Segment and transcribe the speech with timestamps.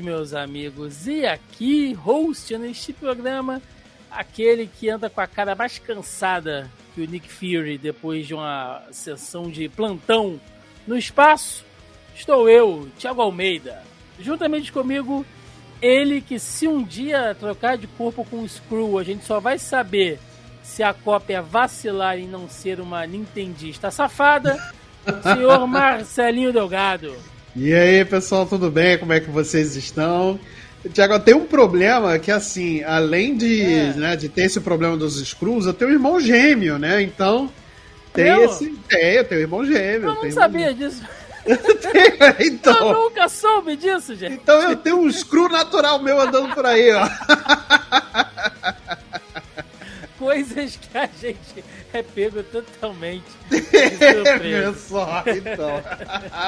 [0.00, 1.06] meus amigos.
[1.06, 3.60] E aqui, host neste programa,
[4.10, 8.82] aquele que anda com a cara mais cansada que o Nick Fury depois de uma
[8.90, 10.40] sessão de plantão
[10.86, 11.64] no espaço,
[12.14, 13.82] estou eu, Thiago Almeida.
[14.20, 15.26] Juntamente comigo,
[15.80, 19.58] ele que se um dia trocar de corpo com o Screw, a gente só vai
[19.58, 20.20] saber
[20.62, 24.56] se a cópia vacilar em não ser uma nintendista safada,
[25.22, 27.31] senhor Marcelinho Delgado.
[27.54, 28.96] E aí, pessoal, tudo bem?
[28.96, 30.40] Como é que vocês estão?
[30.92, 33.92] Tiago, tem um problema que, assim, além de, é.
[33.92, 37.02] né, de ter esse problema dos screws, eu tenho um irmão gêmeo, né?
[37.02, 37.52] Então,
[38.12, 38.44] tem eu?
[38.44, 38.70] esse...
[38.88, 40.08] Tem, eu tenho um irmão gêmeo.
[40.08, 40.88] Eu não sabia irmão...
[40.88, 41.02] disso.
[42.40, 44.32] então, eu nunca soube disso, gente.
[44.34, 47.06] Então eu tenho um screw natural meu andando por aí, ó.
[50.22, 55.82] coisas que a gente é pego totalmente Viu só, então.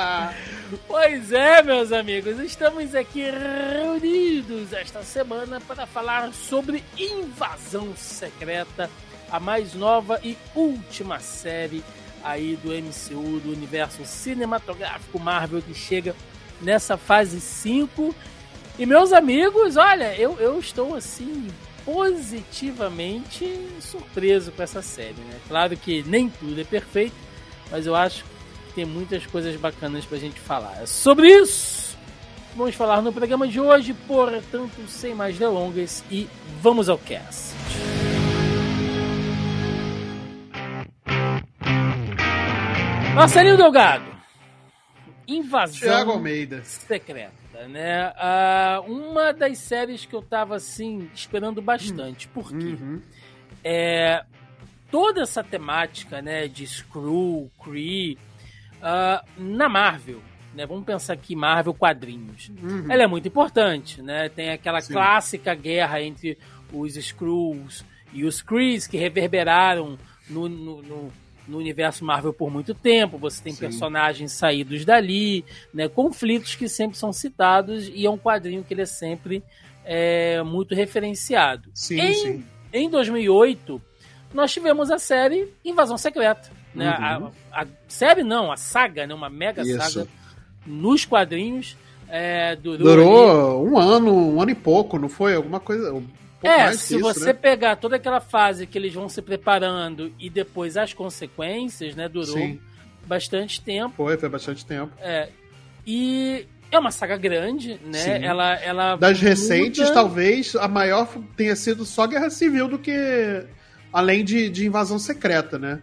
[0.86, 8.88] pois é, meus amigos, estamos aqui reunidos esta semana para falar sobre Invasão Secreta,
[9.28, 11.82] a mais nova e última série
[12.22, 16.14] aí do MCU, do universo cinematográfico Marvel, que chega
[16.62, 18.14] nessa fase 5.
[18.78, 21.50] E meus amigos, olha, eu, eu estou assim
[21.84, 25.38] positivamente surpreso com essa série, né?
[25.46, 27.14] Claro que nem tudo é perfeito,
[27.70, 28.24] mas eu acho
[28.68, 30.86] que tem muitas coisas bacanas pra gente falar.
[30.86, 31.96] Sobre isso,
[32.56, 36.28] vamos falar no programa de hoje, portanto, sem mais delongas e
[36.60, 37.54] vamos ao cast.
[43.14, 44.06] Marcelinho Delgado,
[45.28, 46.64] invasão Thiago Almeida.
[46.64, 48.10] secreta né?
[48.10, 52.28] Uh, uma das séries que eu tava, assim, esperando bastante.
[52.28, 52.76] Por quê?
[52.80, 53.00] Uhum.
[53.62, 54.24] É,
[54.90, 58.18] toda essa temática, né, de Screw, Kree,
[58.80, 60.20] uh, na Marvel,
[60.54, 60.66] né?
[60.66, 62.50] Vamos pensar aqui Marvel quadrinhos.
[62.62, 62.90] Uhum.
[62.90, 64.28] Ela é muito importante, né?
[64.28, 64.92] Tem aquela Sim.
[64.92, 66.38] clássica guerra entre
[66.72, 69.98] os Skrulls e os Krees que reverberaram
[70.28, 71.12] no, no, no
[71.46, 73.60] no universo Marvel por muito tempo, você tem Sim.
[73.60, 78.82] personagens saídos dali, né, conflitos que sempre são citados e é um quadrinho que ele
[78.82, 79.42] é sempre
[79.84, 81.70] é, muito referenciado.
[81.74, 82.44] Sim, em, sim.
[82.72, 83.80] em 2008,
[84.32, 86.50] nós tivemos a série Invasão Secreta.
[86.74, 86.88] Né?
[86.88, 87.30] Uhum.
[87.52, 89.14] A, a, série não, a saga, né?
[89.14, 89.78] uma mega Isso.
[89.78, 90.08] saga
[90.66, 91.76] nos quadrinhos.
[92.08, 95.34] É, durou, durou um ano, um ano e pouco, não foi?
[95.34, 96.02] Alguma coisa
[96.44, 97.32] é, se isso, você né?
[97.32, 102.08] pegar toda aquela fase que eles vão se preparando e depois as consequências, né?
[102.08, 102.60] Durou Sim.
[103.06, 103.94] bastante tempo.
[103.96, 104.92] Foi, foi bastante tempo.
[105.00, 105.28] É.
[105.86, 107.98] E é uma saga grande, né?
[107.98, 108.24] Sim.
[108.24, 108.96] Ela, ela.
[108.96, 109.28] Das muda...
[109.28, 112.92] recentes, talvez a maior tenha sido só Guerra Civil do que.
[113.92, 115.80] Além de, de invasão secreta, né?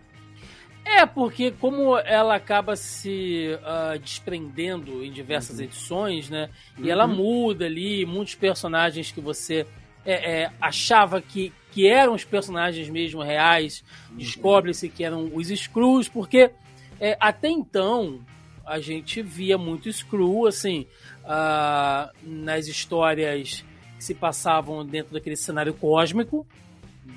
[0.84, 5.64] É, porque como ela acaba se uh, desprendendo em diversas uhum.
[5.64, 6.50] edições, né?
[6.78, 6.90] E uhum.
[6.90, 9.66] ela muda ali, muitos personagens que você
[10.06, 16.10] é, é, achava que, que eram os personagens mesmo reais, descobre-se que eram os Screws,
[16.10, 16.52] porque
[17.00, 18.20] é, até então
[18.66, 20.86] a gente via muito Screw, assim,
[21.24, 23.66] uh, nas histórias
[23.98, 26.46] que se passavam dentro daquele cenário cósmico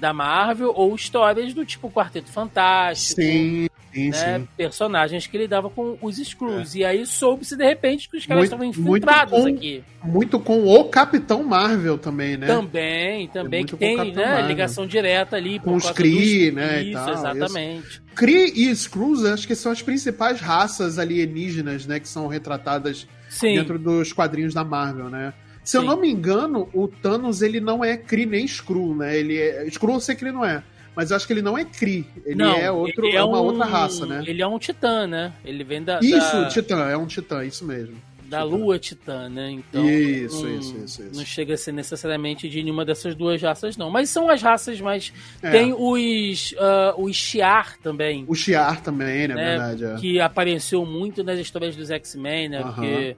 [0.01, 3.21] da Marvel, ou histórias do tipo Quarteto Fantástico.
[3.21, 3.69] Sim.
[3.95, 4.49] Sim, né, sim.
[4.57, 6.75] personagens que lidavam com os Screws.
[6.75, 6.79] É.
[6.79, 9.85] E aí soube-se de repente que os caras estavam infiltrados muito com, aqui.
[10.03, 12.47] Muito com o Capitão Marvel também, né?
[12.47, 15.61] Também, também, é que tem né, ligação direta ali.
[15.61, 16.83] Com os Kree, né?
[16.83, 17.87] Isso, tal, exatamente.
[17.87, 18.03] Isso.
[18.15, 22.01] Kree e Screws, acho que são as principais raças alienígenas, né?
[22.01, 23.55] Que são retratadas sim.
[23.55, 25.33] dentro dos quadrinhos da Marvel, né?
[25.63, 25.79] Se sim.
[25.79, 29.17] eu não me engano, o Thanos ele não é Kree nem Skrull, né?
[29.17, 29.67] Ele é...
[29.69, 30.63] Skrull eu sei que ele não é
[30.95, 32.07] mas eu acho que ele não é Kree.
[32.25, 34.23] Ele não, é outro, ele é, é uma um, outra raça, né?
[34.27, 35.33] Ele é um titã, né?
[35.45, 35.99] Ele vem da.
[36.01, 36.49] Isso, da...
[36.49, 37.97] titã, é um titã, isso mesmo.
[38.25, 38.57] Da titã.
[38.57, 39.51] lua titã, né?
[39.51, 39.89] Então.
[39.89, 43.91] Isso, isso, isso, isso, Não chega a ser necessariamente de nenhuma dessas duas raças, não.
[43.91, 45.13] Mas são as raças mais.
[45.43, 45.51] É.
[45.51, 46.53] Tem os.
[46.53, 48.25] Uh, os Shiar também.
[48.29, 49.35] O Shiar também, né?
[49.35, 49.59] né?
[49.59, 49.85] Verdade.
[49.85, 49.95] É.
[49.97, 52.63] Que apareceu muito nas histórias dos X-Men, né?
[52.63, 53.17] Porque.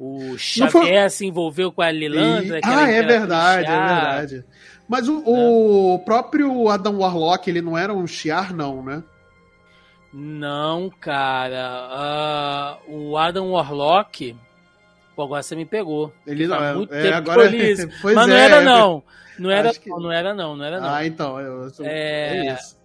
[0.00, 1.10] O Xavier foi...
[1.10, 2.58] se envolveu com a Lilandra.
[2.58, 2.60] E...
[2.62, 4.44] Ah, é verdade, é verdade.
[4.88, 5.98] Mas o, o é.
[6.04, 9.02] próprio Adam Warlock, ele não era um Shiar, não, né?
[10.12, 12.80] Não, cara.
[12.88, 14.34] Uh, o Adam Warlock,
[15.18, 16.12] Pô, agora você me pegou.
[16.24, 17.88] Ele não, é, muito é, tempo agora, li isso.
[18.00, 19.02] pois Mas não é, era não.
[19.36, 20.88] Não era, que- não, não era não, não era não.
[20.88, 21.40] Ah, então.
[21.40, 22.78] Eu, eu- É, é isso.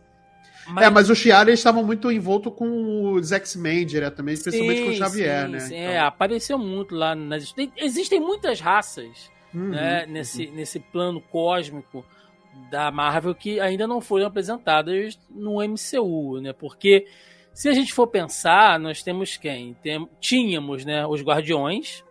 [0.68, 4.94] Mas- É, mas o Chiara estavam muito envolto com os X-Men diretamente, especialmente com o
[4.94, 5.60] Sim, Xavier, sim, né?
[5.60, 7.14] sim, Então, É, apareceu muito lá.
[7.14, 7.52] Nas...
[7.52, 12.06] tem- Existem muitas raças uhum, né, nesse, nesse plano cósmico
[12.70, 16.54] da Marvel que ainda não foram apresentadas no MCU, né?
[16.54, 17.08] Porque
[17.54, 19.74] se a gente for pensar, nós temos quem?
[19.76, 22.04] Tem, tínhamos né, os Guardiões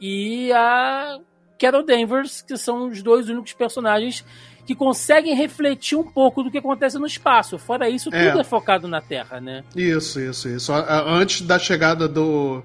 [0.00, 1.20] e a
[1.58, 4.24] Carol Danvers, que são os dois únicos personagens
[4.66, 7.58] que conseguem refletir um pouco do que acontece no espaço.
[7.58, 8.28] Fora isso, É.
[8.28, 9.64] tudo é focado na Terra, né?
[9.74, 10.72] Isso, isso, isso.
[10.72, 12.62] Antes da chegada do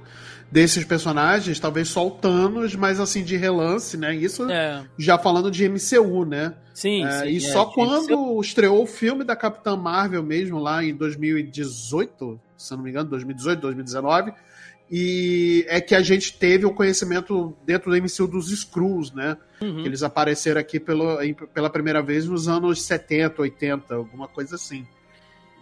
[0.50, 4.16] desses personagens, talvez só o Thanos, mas assim, de relance, né?
[4.16, 6.54] Isso É, já falando de MCU, né?
[6.74, 7.26] sim, É, sim.
[7.32, 10.96] e é, só que quando ser- estreou o filme da Capitã Marvel mesmo, lá em
[10.96, 14.32] 2018, se eu não me engano, 2018, 2019,
[14.90, 19.36] e é que a gente teve o conhecimento dentro do MCU dos Skrulls, né?
[19.62, 19.86] Uhum.
[19.86, 21.18] Eles apareceram aqui pelo,
[21.54, 24.86] pela primeira vez nos anos 70, 80, alguma coisa assim.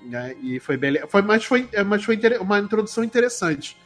[0.06, 0.36] Né?
[0.44, 1.00] E foi bem.
[1.08, 3.78] Foi, mas foi, é, mas foi uma introdução interessante.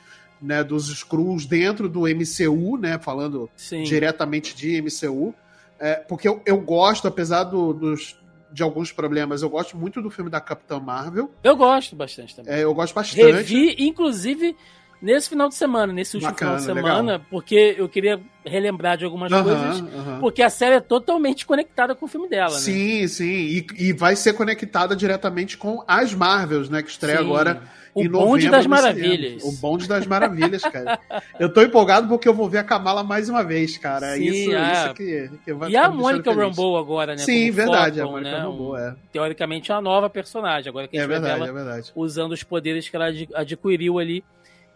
[0.42, 3.84] Né, dos Skrulls dentro do MCU, né, falando Sim.
[3.84, 5.36] diretamente de MCU,
[5.78, 8.18] é, porque eu, eu gosto, apesar do- dos,
[8.50, 12.54] de alguns problemas, eu gosto muito do filme da Capitã Marvel, Eu gosto bastante também.
[12.54, 13.22] é, eu gosto bastante.
[13.22, 14.56] Revi, inclusive,
[15.02, 19.06] nesse final de semana, nesse último Bacana, final de semana, porque eu queria relembrar de
[19.06, 20.20] algumas Aham, coisas, aham.
[20.20, 22.60] porque a série é totalmente conectada com o filme dela, né?
[22.60, 27.26] Sim, sim, e, e vai ser conectada diretamente com as Marvels, né, que estreia Sim.
[27.26, 27.62] agora
[27.94, 29.42] O em bonde novembro das no maravilhas.
[29.42, 29.58] cinema.
[29.58, 31.00] O bonde das maravilhas, cara.
[31.40, 34.16] eu tô empolgado porque eu vou ver a Kamala mais uma vez, cara.
[34.16, 34.72] Sim, isso, é.
[34.74, 36.32] isso que, que vai E a Mônica.
[36.34, 37.24] Rambeau agora, né?
[37.24, 38.44] Sim, verdade, a Falcon, Mônica né?
[38.44, 38.96] Rambeau, é.
[39.12, 41.92] Teoricamente é uma nova personagem, agora que a É gente verdade, revela é verdade.
[41.96, 44.24] usando os poderes que ela ad- adquiriu ali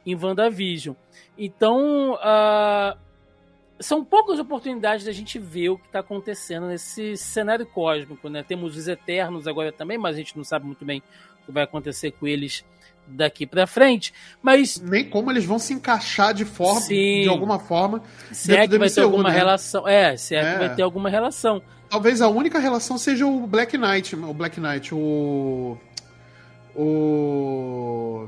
[0.05, 0.95] em WandaVision.
[1.37, 2.95] Então, ah,
[3.79, 8.43] são poucas oportunidades da gente ver o que está acontecendo nesse cenário cósmico, né?
[8.43, 11.01] Temos os Eternos agora também, mas a gente não sabe muito bem
[11.41, 12.63] o que vai acontecer com eles
[13.05, 14.13] daqui para frente.
[14.41, 17.21] Mas Nem como eles vão se encaixar de forma, Sim.
[17.23, 18.01] de alguma forma.
[18.31, 19.35] se é que vai ter MCU, alguma né?
[19.35, 20.53] relação, é, se é, É.
[20.53, 21.61] que vai ter alguma relação.
[21.89, 25.77] Talvez a única relação seja o Black Knight, o Black Knight, o
[26.75, 28.27] o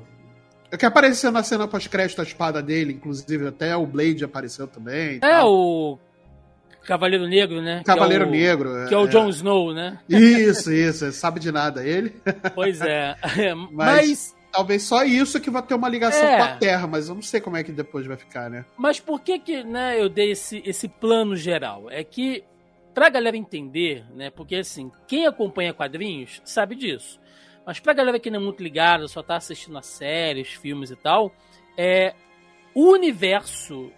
[0.77, 5.17] que apareceu na cena pós-crédito a espada dele, inclusive até o Blade apareceu também.
[5.17, 5.51] É tal.
[5.53, 5.99] o
[6.83, 7.81] Cavaleiro Negro, né?
[7.83, 8.69] Que é Cavaleiro o- Negro.
[8.87, 9.99] Que é o Jon Snow, né?
[10.07, 12.15] Isso, isso, sabe de nada ele.
[12.53, 13.15] Pois é.
[13.71, 16.37] Mas- Mas, Talvez só isso que vai ter uma ligação É.
[16.37, 18.63] com a Terra, mas eu não sei como é que depois vai ficar, né?
[18.77, 21.91] mas por que que né, eu dei esse, esse plano geral?
[21.91, 22.41] É que,
[22.93, 24.29] pra galera entender, né?
[24.29, 27.19] Porque assim, quem acompanha quadrinhos sabe disso.
[27.65, 30.95] Mas pra galera que não é muito ligada, só tá assistindo a séries, filmes e
[30.95, 31.31] tal,
[31.77, 32.13] é
[32.73, 33.91] o universo.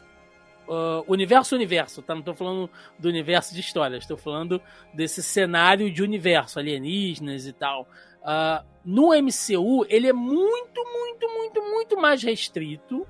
[0.70, 2.16] ah, universo universo, tá?
[2.16, 4.62] Não tô falando do universo de histórias, estou falando
[4.94, 7.88] desse cenário de universo, alienígenas e tal.
[8.24, 13.06] Ah, no MCU, ele é muito, muito, muito, muito mais restrito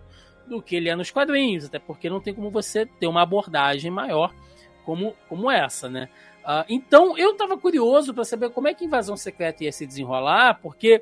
[0.47, 3.91] do que ele é nos quadrinhos, até porque não tem como você ter uma abordagem
[3.91, 4.33] maior
[4.87, 6.07] como, como essa, né?
[6.49, 9.85] Ah, então, eu tava curioso para saber como é que a Invasão Secreta ia se
[9.85, 11.01] desenrolar, porque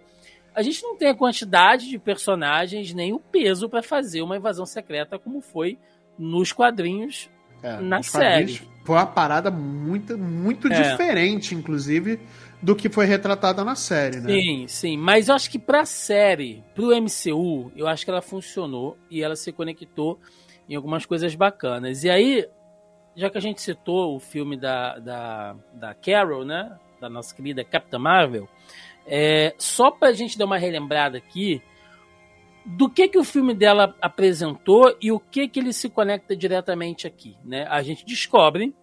[0.55, 4.65] a gente não tem a quantidade de personagens nem o peso para fazer uma Invasão
[4.65, 5.77] Secreta como foi
[6.17, 7.29] nos quadrinhos.
[7.61, 8.69] É, Na nos quadrinhos série.
[8.83, 10.81] Foi uma parada muito, muito É.
[10.81, 12.19] diferente, inclusive,
[12.61, 14.31] do que foi retratada na série, né?
[14.33, 18.97] Sim, sim, mas eu acho que pra série, pro MCU, eu acho que ela funcionou
[19.11, 20.19] e ela se conectou
[20.67, 22.03] em algumas coisas bacanas.
[22.03, 22.47] E aí,
[23.15, 26.77] já que a gente citou o filme da, da, da Carol, né?
[26.99, 28.47] Da nossa querida Capitã Marvel,
[29.05, 31.61] é, só pra gente dar uma relembrada aqui
[32.65, 37.05] do que que o filme dela apresentou e o que que ele se conecta diretamente
[37.05, 37.67] aqui, né?
[37.69, 38.73] A gente descobre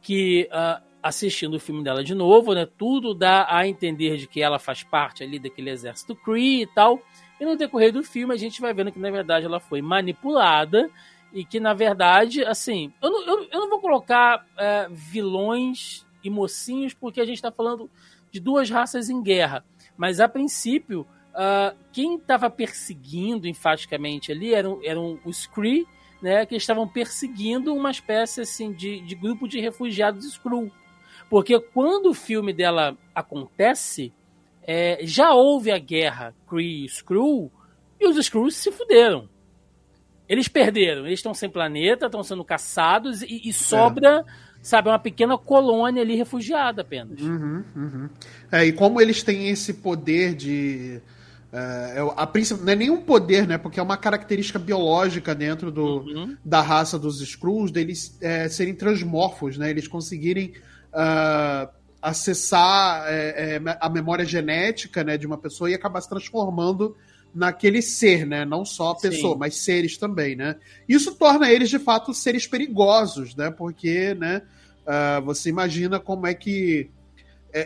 [0.00, 4.42] que ah, assistindo o filme dela de novo, né, tudo dá a entender de que
[4.42, 7.00] ela faz parte ali daquele exército Kree e tal.
[7.40, 10.88] E no decorrer do filme a gente vai vendo que na verdade ela foi manipulada
[11.32, 16.30] e que na verdade, assim, eu não, eu, eu não vou colocar é, vilões e
[16.30, 17.90] mocinhos porque a gente está falando
[18.30, 19.64] de duas raças em guerra,
[19.96, 25.86] mas a princípio ah, quem estava perseguindo enfaticamente ali eram, eram os Kree,
[26.20, 30.70] né, que estavam perseguindo uma espécie assim de, de grupo de refugiados Skrull.
[31.28, 34.12] Porque quando o filme dela acontece,
[34.62, 37.50] é, já houve a guerra Kree e Skrull
[37.98, 39.28] e os Skrulls se fuderam.
[40.32, 44.24] Eles perderam, eles estão sem planeta, estão sendo caçados e, e sobra,
[44.62, 47.20] sabe, uma pequena colônia ali refugiada apenas.
[47.20, 48.08] Uhum, uhum.
[48.50, 51.02] É, e como eles têm esse poder de
[51.52, 53.58] é, é a princípio, não é nenhum poder, né?
[53.58, 56.34] Porque é uma característica biológica dentro do, uhum.
[56.42, 59.68] da raça dos Skrulls deles é, serem transmorfos, né?
[59.68, 60.54] Eles conseguirem
[60.94, 61.68] uh,
[62.00, 66.96] acessar é, é, a memória genética né, de uma pessoa e acabar se transformando
[67.34, 68.44] naquele ser, né?
[68.44, 69.38] Não só a pessoa, Sim.
[69.38, 70.56] mas seres também, né?
[70.88, 73.50] Isso torna eles, de fato, seres perigosos, né?
[73.50, 74.42] Porque, né?
[74.82, 76.90] Uh, você imagina como é que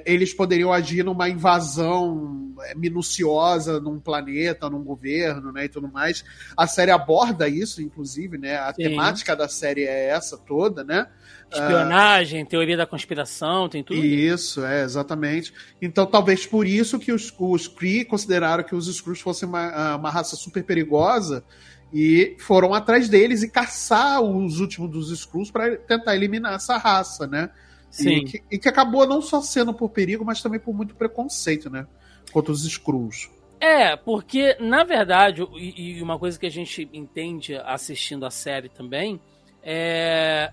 [0.04, 6.24] eles poderiam agir numa invasão é, minuciosa num planeta, num governo, né, e tudo mais.
[6.56, 8.56] A série aborda isso, inclusive, né?
[8.56, 8.84] A Sim.
[8.84, 11.06] temática da série é essa toda, né?
[11.52, 14.04] Espionagem, uh, teoria da conspiração, tem tudo.
[14.04, 15.52] Isso, é, exatamente.
[15.80, 19.96] Então, talvez por isso que os, os Kree consideraram que os Skrulls fossem uma, ah,
[19.96, 21.44] uma raça super perigosa
[21.92, 27.26] e foram atrás deles e caçar os últimos dos Skrulls para tentar eliminar essa raça,
[27.26, 27.50] né?
[27.96, 28.16] Sim.
[28.16, 31.70] E que, e que, acabou não só sendo por perigo, mas também por muito preconceito,
[31.70, 31.86] né?
[32.30, 33.30] Contra os Skrulls.
[33.58, 38.68] É, porque, na verdade, e, e uma coisa que a gente entende assistindo a série
[38.68, 39.18] também,
[39.62, 40.52] é.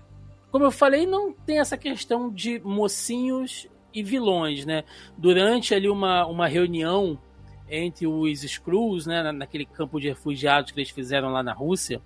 [0.50, 4.84] Como eu falei, não tem essa questão de mocinhos e vilões, né?
[5.18, 7.18] Durante ali uma, uma reunião
[7.68, 12.00] entre os Skrulls, né, naquele campo de refugiados que eles fizeram lá na Rússia.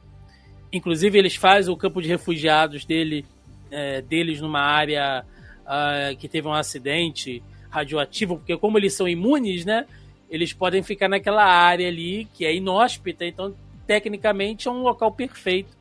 [0.73, 3.27] Inclusive, eles fazem o campo de refugiados dele
[3.71, 5.25] é, deles numa área
[5.65, 9.85] uh, que teve um acidente radioativo, porque como eles são imunes, né?
[10.31, 13.55] Eles podem ficar naquela área ali que é inóspita, então
[13.87, 15.77] tecnicamente é um local perfeito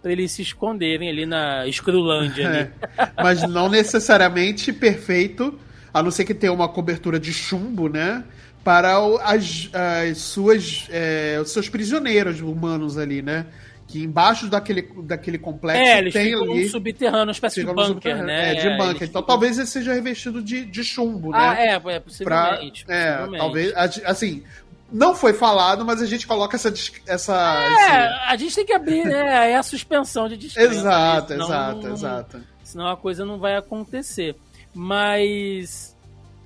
[0.00, 2.72] para eles se esconderem ali na Escrulândia.
[2.96, 5.58] É, mas não necessariamente perfeito,
[5.92, 8.24] a não ser que tenha uma cobertura de chumbo, né?
[8.64, 13.46] Para as, as suas, é, os seus prisioneiros humanos ali, né?
[13.90, 16.66] Que embaixo daquele, daquele complexo é, eles tem ali...
[16.66, 18.52] um subterrâneo, uma espécie de bunker, né?
[18.52, 19.08] É, de bunker.
[19.08, 19.22] Então ficam...
[19.22, 21.66] talvez ele seja revestido de, de chumbo, ah, né?
[21.66, 23.38] é, é possivelmente, pra, é, possivelmente.
[23.38, 23.72] talvez,
[24.04, 24.44] assim,
[24.92, 26.72] não foi falado, mas a gente coloca essa.
[27.04, 29.50] essa é, a gente tem que abrir, né?
[29.50, 30.70] É a suspensão de descrença.
[30.72, 31.44] exato, né?
[31.44, 32.40] exato, não, exato.
[32.62, 34.36] Senão a coisa não vai acontecer.
[34.72, 35.96] Mas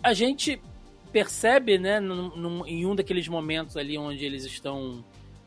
[0.02, 0.58] a gente
[1.12, 5.04] percebe, né, num, num, em um daqueles momentos ali onde eles estão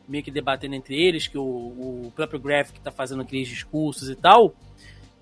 [0.08, 4.16] meio que debatendo entre eles, que o, o próprio Graphic está fazendo aqueles discursos e
[4.16, 4.54] tal,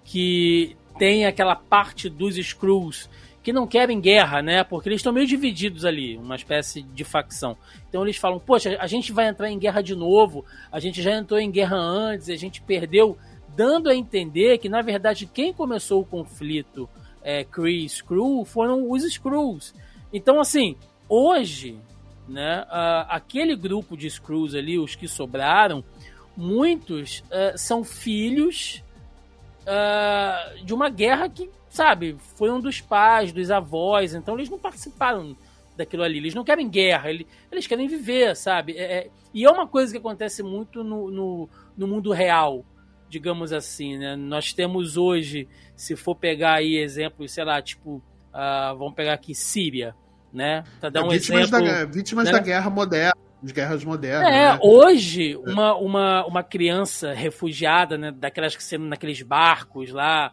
[0.04, 3.08] que tem aquela parte dos Skrulls
[3.42, 4.64] que não querem guerra, né?
[4.64, 7.56] Porque eles estão meio divididos ali, uma espécie de facção.
[7.88, 11.12] Então eles falam: Poxa, a gente vai entrar em guerra de novo, a gente já
[11.12, 13.16] entrou em guerra antes, a gente perdeu,
[13.54, 16.88] dando a entender que na verdade quem começou o conflito
[17.22, 19.74] é, Kree Skrull foram os Skrulls.
[20.12, 20.76] Então, assim,
[21.08, 21.76] hoje
[22.28, 22.62] né?
[22.62, 25.84] Uh, aquele grupo de Screws ali, os que sobraram,
[26.36, 28.82] muitos uh, são filhos
[29.62, 34.58] uh, de uma guerra que, sabe, foi um dos pais, dos avós, então eles não
[34.58, 35.36] participaram
[35.76, 36.18] daquilo ali.
[36.18, 38.72] Eles não querem guerra, eles, eles querem viver, sabe?
[38.76, 42.64] É, é, e é uma coisa que acontece muito no, no, no mundo real,
[43.08, 44.16] digamos assim, né?
[44.16, 47.96] Nós temos hoje, se for pegar aí exemplos, sei lá, tipo,
[48.32, 49.94] uh, vamos pegar aqui Síria,
[50.36, 50.64] né?
[50.78, 51.66] Pra dar um vítimas exemplo.
[51.66, 52.32] Da, vítimas né?
[52.32, 53.14] da guerra moderna.
[53.42, 54.28] De guerras modernas.
[54.28, 54.58] É, né?
[54.62, 55.38] hoje, é.
[55.50, 60.32] uma, uma, uma criança refugiada, né, daquelas que sendo naqueles barcos lá,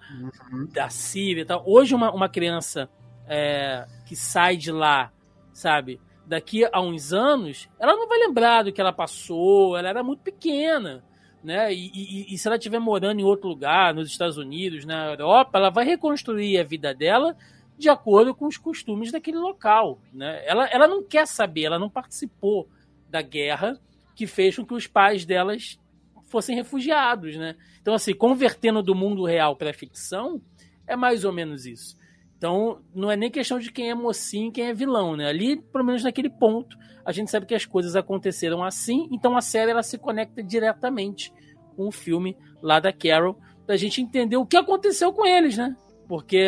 [0.52, 0.68] uhum.
[0.72, 1.64] da Síria e tal.
[1.66, 2.90] Hoje, uma, uma criança
[3.28, 5.12] é, que sai de lá,
[5.54, 6.00] sabe?
[6.26, 10.22] Daqui a uns anos, ela não vai lembrar do que ela passou, ela era muito
[10.22, 11.04] pequena.
[11.44, 11.74] Né?
[11.74, 15.58] E, e, e, se ela estiver morando em outro lugar, nos Estados Unidos, na Europa,
[15.58, 17.36] ela vai reconstruir a vida dela
[17.78, 20.00] de acordo com os costumes daquele local.
[20.14, 20.44] Né?
[20.46, 22.68] Ela, ela não quer saber, ela não participou
[23.10, 23.80] da guerra
[24.16, 25.80] que fez com que os pais delas
[26.26, 27.36] fossem refugiados.
[27.36, 27.56] Né?
[27.82, 30.42] Então, assim, convertendo do mundo real para a ficção,
[30.88, 31.98] é mais ou menos isso.
[32.38, 35.30] Então, não é nem questão de quem é mocinho e quem é vilão, né?
[35.30, 39.42] Ali, pelo menos naquele ponto, a gente sabe que as coisas aconteceram assim, então a
[39.42, 41.32] série ela se conecta diretamente
[41.76, 45.74] com o filme lá da Carol, pra gente entender o que aconteceu com eles, né?
[46.06, 46.46] Porque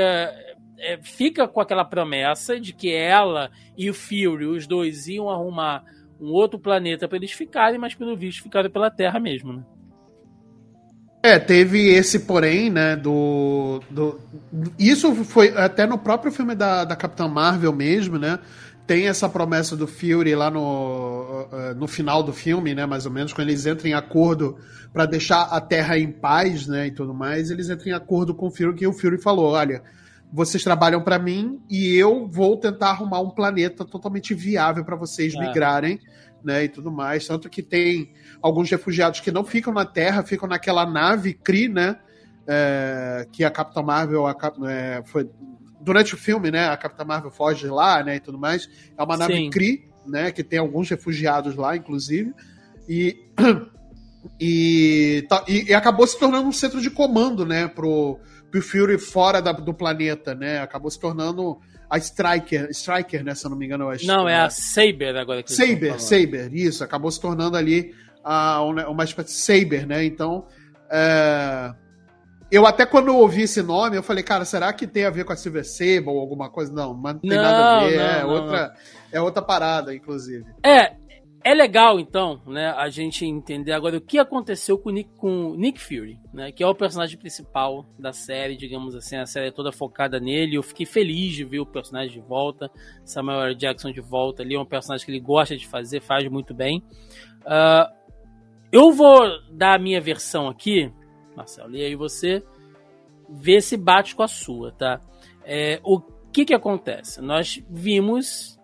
[0.78, 5.84] é, fica com aquela promessa de que ela e o Fury, os dois, iam arrumar
[6.20, 9.64] um outro planeta para eles ficarem, mas pelo visto ficaram pela Terra mesmo, né?
[11.22, 14.20] É, teve esse porém, né, do, do...
[14.78, 18.38] Isso foi até no próprio filme da, da Capitã Marvel mesmo, né?
[18.86, 23.12] Tem essa promessa do Fury lá no, eh, no final do filme, né, mais ou
[23.12, 24.60] menos, quando eles entram em acordo
[24.94, 28.46] para deixar a Terra em paz, né, e tudo mais, eles entram em acordo com
[28.46, 29.82] o Fury, que o Fury falou, olha,
[30.36, 35.34] vocês trabalham para mim e eu vou tentar arrumar um planeta totalmente viável para vocês
[35.34, 35.40] é.
[35.40, 36.00] migrarem,
[36.44, 37.26] né, e tudo mais.
[37.26, 41.98] Tanto que tem alguns refugiados que não ficam na Terra, ficam naquela nave Kree, né,
[42.48, 44.36] é, que a Capitã Marvel a,
[44.70, 45.30] é, foi
[45.80, 48.70] durante o filme, né, a Capitã Marvel foge lá, né, e tudo mais.
[48.98, 49.50] É uma nave Sim.
[49.50, 50.32] Kree né?
[50.32, 52.34] Que tem alguns refugiados lá, inclusive.
[52.88, 53.18] E,
[54.40, 57.68] e, e, e acabou se tornando um centro de comando, né?
[57.68, 58.20] Pro,
[58.56, 60.60] pro Fury fora da, do planeta, né?
[60.60, 61.60] Acabou se tornando
[61.90, 63.36] a Striker, Striker, né?
[63.36, 64.08] Se eu não me engano, acho.
[64.08, 66.84] Não, é a Saber agora que Saber, Saber, isso.
[66.84, 67.94] Acabou se tornando ali
[68.24, 70.06] a, uma espécie de Saber, né?
[70.06, 70.46] Então,
[70.90, 71.74] é...
[72.50, 75.26] eu até quando eu ouvi esse nome, eu falei, cara, será que tem a ver
[75.26, 76.72] com a Silver Sable ou alguma coisa?
[76.72, 77.98] Não, mas não tem não, nada a ver.
[77.98, 78.74] Não, é, não, outra,
[79.12, 80.46] é outra parada, inclusive.
[80.64, 80.94] É,
[81.46, 85.80] é legal, então, né, a gente entender agora o que aconteceu com Nick, com Nick
[85.80, 89.72] Fury, né, que é o personagem principal da série, digamos assim, a série é toda
[89.72, 90.56] focada nele.
[90.56, 92.72] Eu fiquei feliz de ver o personagem de volta,
[93.04, 93.54] Samuel.
[93.54, 96.84] Jackson de volta ali, é um personagem que ele gosta de fazer, faz muito bem.
[97.42, 97.94] Uh,
[98.72, 99.22] eu vou
[99.52, 100.92] dar a minha versão aqui,
[101.36, 102.44] Marcelo, e aí você
[103.30, 105.00] vê se bate com a sua, tá?
[105.44, 106.02] É, o
[106.34, 107.22] que que acontece?
[107.22, 108.55] Nós vimos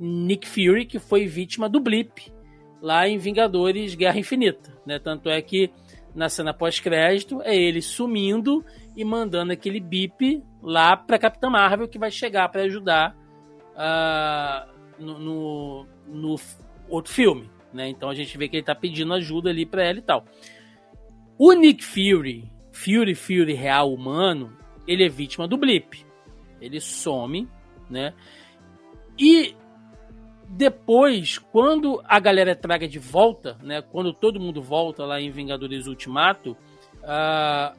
[0.00, 2.32] Nick Fury, que foi vítima do blip
[2.80, 4.74] lá em Vingadores Guerra Infinita.
[4.86, 4.98] Né?
[4.98, 5.70] Tanto é que
[6.14, 8.64] na cena pós-crédito é ele sumindo
[8.96, 13.14] e mandando aquele bip lá para Capitã Marvel que vai chegar para ajudar
[13.76, 16.36] uh, no, no, no,
[16.88, 17.50] outro filme.
[17.72, 17.88] Né?
[17.88, 20.24] Então a gente vê que ele tá pedindo ajuda ali para ela e tal.
[21.38, 26.04] O Nick Fury, Fury Fury real humano, ele é vítima do blip.
[26.60, 27.48] Ele some,
[27.88, 28.12] né?
[29.18, 29.54] E
[30.52, 33.80] depois, quando a galera traga de volta, né?
[33.80, 36.56] Quando todo mundo volta lá em Vingadores Ultimato,
[37.04, 37.78] uh,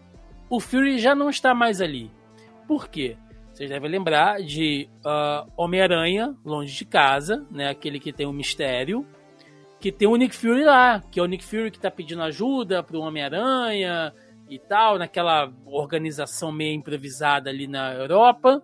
[0.49, 2.09] o Fury já não está mais ali.
[2.65, 3.17] Por quê?
[3.51, 7.67] Vocês devem lembrar de uh, Homem-Aranha, Longe de Casa, né?
[7.67, 9.05] Aquele que tem o um mistério.
[9.77, 12.81] Que tem o Nick Fury lá, que é o Nick Fury que está pedindo ajuda
[12.81, 14.13] pro Homem-Aranha
[14.49, 18.63] e tal, naquela organização meio improvisada ali na Europa.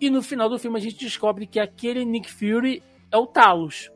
[0.00, 3.90] E no final do filme a gente descobre que aquele Nick Fury é o Talos.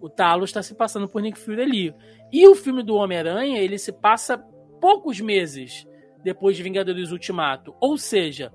[0.00, 1.94] O Talos está se passando por Nick Fury ali.
[2.32, 4.38] E o filme do Homem-Aranha, ele se passa
[4.80, 5.86] poucos meses
[6.22, 7.74] depois de Vingadores Ultimato.
[7.80, 8.52] Ou seja,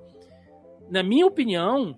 [0.89, 1.97] na minha opinião,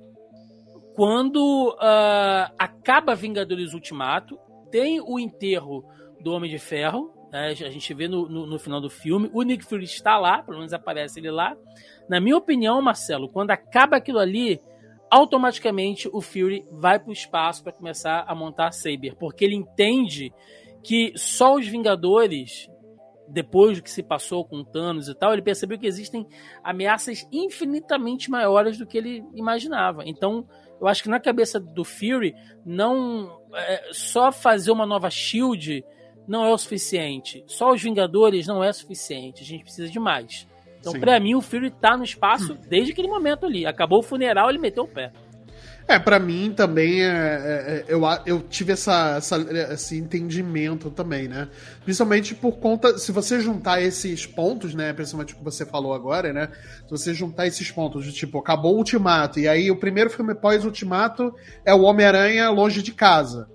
[0.95, 4.39] quando uh, acaba Vingadores Ultimato,
[4.71, 5.86] tem o enterro
[6.21, 7.13] do Homem de Ferro.
[7.32, 7.50] Né?
[7.50, 9.30] A gente vê no, no, no, final do filme.
[9.34, 11.56] O Nick Fury está lá, pelo menos aparece ele lá.
[12.10, 14.62] Na minha opinião, Marcelo, quando acaba aquilo ali,
[15.10, 19.56] automaticamente o Fury vai para o espaço para começar a montar a Saber, porque ele
[19.56, 20.34] entende
[20.84, 22.70] que só os Vingadores,
[23.28, 26.28] depois do que se passou com Thanos e tal, ele percebeu que existem
[26.63, 30.04] ameaças infinitamente maiores do que ele imaginava.
[30.06, 30.48] Então,
[30.80, 35.84] eu acho que na cabeça do Fury, não é, só fazer uma nova Shield
[36.28, 37.44] não é o suficiente.
[37.48, 39.44] Só os Vingadores não é suficiente.
[39.44, 40.48] A gente precisa de mais.
[40.89, 43.65] Então, para mim, o Fury tá no espaço desde aquele momento ali.
[43.65, 45.12] Acabou o funeral, ele meteu o pé.
[45.88, 49.38] É, para mim também é, é, é, eu, eu tive essa, essa,
[49.71, 51.48] esse entendimento também, né?
[51.84, 54.91] Principalmente por conta, se você juntar esses pontos, né?
[54.93, 56.50] Principalmente o que você falou agora, né?
[56.86, 60.34] Se você juntar esses pontos de tipo, acabou o Ultimato, e aí o primeiro filme
[60.34, 61.32] pós-Ultimato
[61.63, 63.48] é o Homem-Aranha Longe de Casa.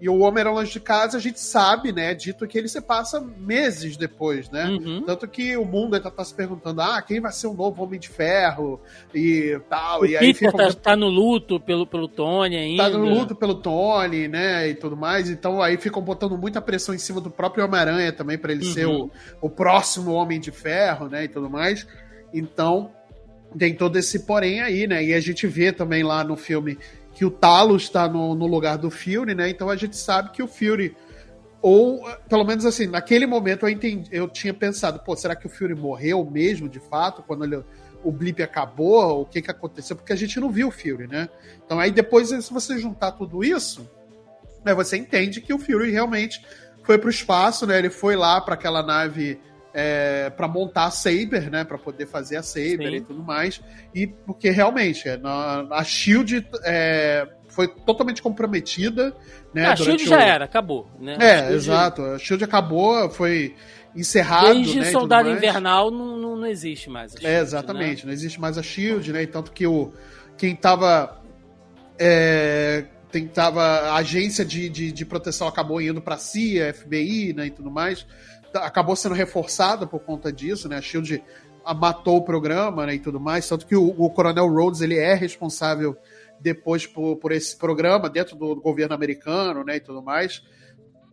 [0.00, 2.14] E o Homem era longe de casa, a gente sabe, né?
[2.14, 4.64] Dito que ele se passa meses depois, né?
[4.64, 5.02] Uhum.
[5.02, 8.00] Tanto que o mundo ainda tá se perguntando: ah, quem vai ser o novo Homem
[8.00, 8.80] de Ferro
[9.14, 10.00] e tal.
[10.00, 10.66] O e aí Peter fica...
[10.68, 12.90] tá, tá, no luto pelo, pelo Tony ainda.
[12.90, 14.68] Tá no luto pelo Tony, né?
[14.70, 15.28] E tudo mais.
[15.28, 18.72] Então aí ficam botando muita pressão em cima do próprio Homem-Aranha também, para ele uhum.
[18.72, 19.10] ser o,
[19.42, 21.24] o próximo Homem de Ferro, né?
[21.24, 21.86] E tudo mais.
[22.32, 22.90] Então,
[23.58, 25.04] tem todo esse porém aí, né?
[25.04, 26.78] E a gente vê também lá no filme
[27.20, 29.50] que o Talos está no, no, lugar do Fury, né?
[29.50, 30.96] Então a gente sabe que o Fury
[31.60, 35.50] ou pelo menos assim, naquele momento eu entendi, eu tinha pensado, pô, será que o
[35.50, 37.62] Fury morreu mesmo de fato quando ele,
[38.02, 39.20] o blip acabou?
[39.20, 39.96] O que que aconteceu?
[39.96, 41.28] Porque a gente não viu o Fury, né?
[41.62, 43.86] Então aí depois se você juntar tudo isso,
[44.64, 46.42] né, você entende que o Fury realmente
[46.84, 47.78] foi para o espaço, né?
[47.78, 49.38] Ele foi lá para aquela nave
[49.72, 51.64] é, para montar a Saber, né?
[51.64, 52.96] Para poder fazer a Saber Sim.
[52.96, 53.60] e tudo mais.
[53.94, 59.14] E porque realmente é, na, a Shield é, foi totalmente comprometida,
[59.54, 59.66] né?
[59.66, 60.06] a Shield o...
[60.06, 61.16] já era, acabou, né?
[61.20, 61.54] É, a Shield...
[61.54, 62.02] exato.
[62.02, 63.54] A Shield acabou, foi
[63.94, 64.54] encerrado.
[64.54, 67.12] Desde né, Soldado Invernal não, não, não, existe mais.
[67.12, 68.06] Shield, é, exatamente, né?
[68.06, 69.22] não existe mais a Shield, né?
[69.22, 69.92] E tanto que o
[70.36, 71.20] quem tava
[71.98, 77.46] é, tentava a agência de, de, de proteção acabou indo para a CIA, FBI, né,
[77.46, 78.06] e tudo mais
[78.54, 80.76] acabou sendo reforçada por conta disso, né?
[80.76, 81.22] A Shield
[81.74, 85.14] matou o programa né, e tudo mais, tanto que o, o Coronel Rhodes ele é
[85.14, 85.96] responsável
[86.40, 90.42] depois por, por esse programa dentro do, governo americano, né, e tudo mais.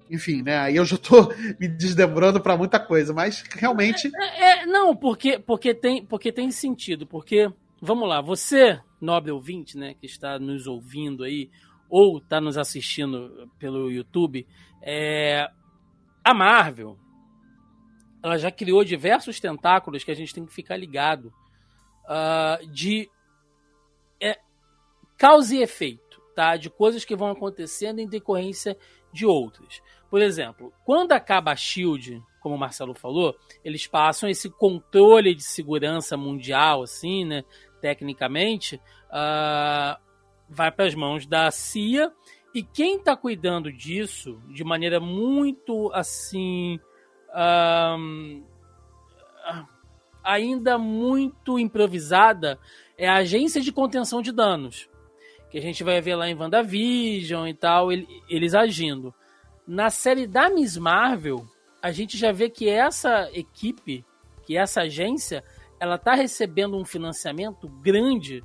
[0.09, 0.57] Enfim, né?
[0.57, 4.09] Aí eu já tô me desdembrando para muita coisa, mas realmente.
[4.15, 7.05] É, é, não, porque, porque, tem, porque tem sentido.
[7.05, 11.49] Porque, vamos lá, você, nobre ouvinte, né, que está nos ouvindo aí,
[11.89, 14.47] ou está nos assistindo pelo YouTube,
[14.81, 15.45] é,
[16.23, 16.97] a Marvel
[18.27, 21.33] ela já criou diversos tentáculos que a gente tem que ficar ligado
[22.05, 23.09] uh, de
[24.21, 24.37] é,
[25.17, 26.57] causa e efeito, tá?
[26.57, 28.77] De coisas que vão acontecendo em decorrência
[29.11, 29.81] de outras.
[30.09, 35.43] Por exemplo, quando acaba a Shield, como o Marcelo falou, eles passam esse controle de
[35.43, 37.43] segurança mundial, assim, né?
[37.81, 38.75] Tecnicamente,
[39.07, 40.01] uh,
[40.49, 42.11] vai para as mãos da CIA
[42.53, 46.79] e quem está cuidando disso de maneira muito assim.
[47.35, 48.43] Um,
[50.23, 52.59] ainda muito improvisada
[52.97, 54.89] é a Agência de Contenção de Danos.
[55.49, 59.13] Que a gente vai ver lá em WandaVision e tal, eles agindo.
[59.65, 61.45] Na série da Miss Marvel,
[61.81, 64.05] a gente já vê que essa equipe,
[64.45, 65.43] que essa agência,
[65.79, 68.43] ela está recebendo um financiamento grande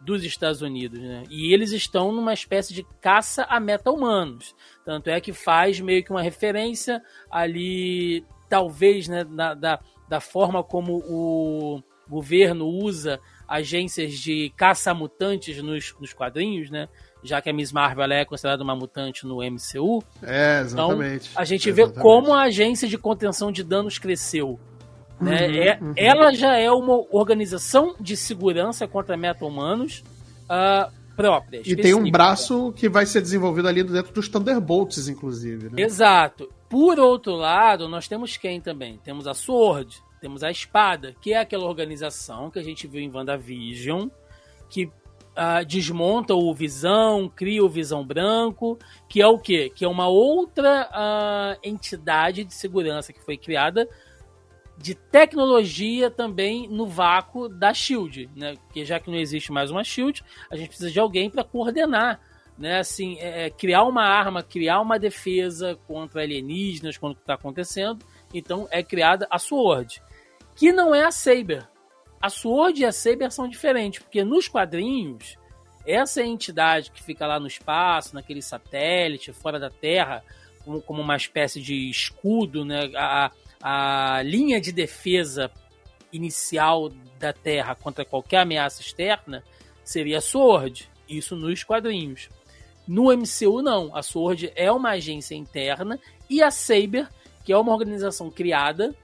[0.00, 1.24] dos Estados Unidos, né?
[1.28, 4.54] E eles estão numa espécie de caça a meta-humanos.
[4.84, 10.64] Tanto é que faz meio que uma referência ali, talvez, né, na, da, da forma
[10.64, 16.88] como o governo usa agências de caça-mutantes nos, nos quadrinhos, né?
[17.22, 20.02] Já que a Miss Marvel é considerada uma mutante no MCU.
[20.22, 21.28] É, exatamente.
[21.30, 21.96] Então, a gente exatamente.
[21.96, 24.58] vê como a agência de contenção de danos cresceu
[25.20, 25.46] né?
[25.46, 25.92] Uhum, é, uhum.
[25.96, 30.02] Ela já é uma organização de segurança contra meta-humanos
[30.44, 31.62] uh, própria.
[31.64, 35.68] E tem um braço que vai ser desenvolvido ali dentro dos Thunderbolts, inclusive.
[35.70, 35.82] Né?
[35.82, 36.48] Exato.
[36.68, 38.98] Por outro lado, nós temos quem também?
[39.04, 43.10] Temos a Sword, temos a Espada, que é aquela organização que a gente viu em
[43.10, 44.08] WandaVision,
[44.68, 48.78] que uh, desmonta o Visão, cria o Visão Branco,
[49.08, 49.70] que é o quê?
[49.74, 53.88] Que é uma outra uh, entidade de segurança que foi criada
[54.80, 58.54] de tecnologia também no vácuo da Shield, né?
[58.54, 62.18] Porque já que não existe mais uma Shield, a gente precisa de alguém para coordenar,
[62.56, 62.78] né?
[62.78, 68.02] Assim, é, é, criar uma arma, criar uma defesa contra alienígenas, quando está acontecendo.
[68.32, 70.02] Então é criada a Sword,
[70.56, 71.68] que não é a Saber.
[72.18, 75.36] A Sword e a Saber são diferentes, porque nos quadrinhos
[75.86, 80.24] essa entidade que fica lá no espaço, naquele satélite, fora da Terra,
[80.64, 82.90] como, como uma espécie de escudo, né?
[82.96, 83.30] A,
[83.62, 85.50] a linha de defesa
[86.12, 89.44] inicial da Terra contra qualquer ameaça externa
[89.84, 92.28] seria a SWORD, isso nos quadrinhos.
[92.86, 93.94] No MCU, não.
[93.94, 97.08] A SWORD é uma agência interna e a Saber,
[97.44, 98.94] que é uma organização criada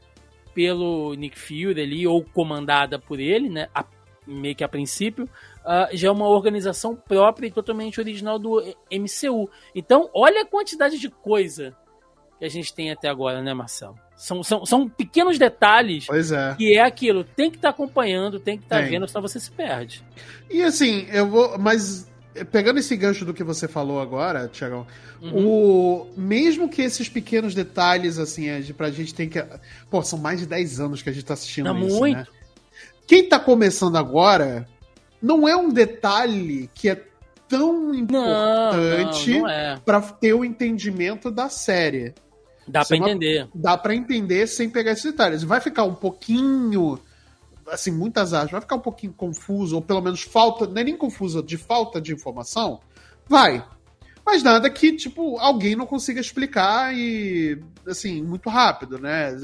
[0.55, 3.69] pelo Nick Fury ali, ou comandada por ele, né?
[3.75, 3.85] A,
[4.27, 9.51] meio que a princípio, uh, já é uma organização própria e totalmente original do MCU.
[9.75, 11.77] Então, olha a quantidade de coisa
[12.38, 13.99] que a gente tem até agora, né, Marcelo?
[14.16, 16.55] São, são, são pequenos detalhes pois é.
[16.57, 17.22] que é aquilo.
[17.22, 20.03] Tem que estar tá acompanhando, tem que estar tá vendo, senão você se perde.
[20.51, 21.59] E assim, eu vou.
[21.59, 22.11] Mas
[22.44, 24.87] pegando esse gancho do que você falou agora, Tiagão,
[25.20, 25.46] uhum.
[25.46, 29.42] o mesmo que esses pequenos detalhes, assim, pra gente tem que.
[29.90, 32.16] Pô, são mais de 10 anos que a gente tá assistindo não, isso, muito.
[32.16, 32.27] né?
[33.07, 34.66] Quem tá começando agora,
[35.22, 37.03] não é um detalhe que é
[37.49, 39.79] tão importante é.
[39.85, 42.14] para ter o entendimento da série.
[42.66, 43.48] Dá para entender.
[43.55, 45.42] Dá para entender sem pegar esses detalhes.
[45.42, 46.98] Vai ficar um pouquinho
[47.70, 50.96] assim, muitas aspas, vai ficar um pouquinho confuso, ou pelo menos falta, não é nem
[50.96, 52.81] confuso, de falta de informação,
[53.29, 53.64] vai.
[54.24, 59.37] Mas nada que, tipo, alguém não consiga explicar e, assim, muito rápido, né?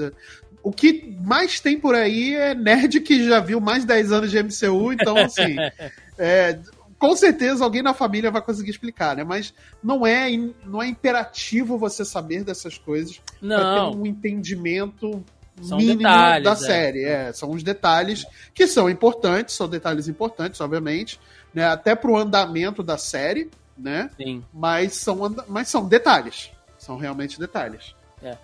[0.63, 4.31] O que mais tem por aí é nerd que já viu mais de 10 anos
[4.31, 5.57] de MCU, então, assim,
[6.19, 6.59] é,
[7.03, 9.25] com certeza alguém na família vai conseguir explicar, né?
[9.25, 10.29] Mas não é,
[10.65, 15.25] não é imperativo você saber dessas coisas para ter um entendimento
[15.61, 16.55] são mínimo detalhes, da é.
[16.55, 17.05] série.
[17.05, 21.19] É, são os detalhes que são importantes, são detalhes importantes, obviamente,
[21.53, 21.67] né?
[21.67, 24.09] Até pro andamento da série, né?
[24.17, 24.45] Sim.
[24.55, 26.53] Mas são, mas são detalhes.
[26.79, 27.97] São realmente detalhes.
[28.23, 28.39] É.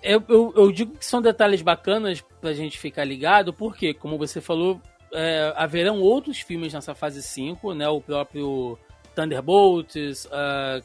[0.00, 4.40] Eu, eu, eu, digo que são detalhes bacanas pra gente ficar ligado, porque, como você
[4.40, 4.80] falou,
[5.14, 7.88] é, haverão outros filmes nessa fase 5, né?
[7.88, 8.76] O próprio
[9.14, 10.84] Thunderbolts, uh,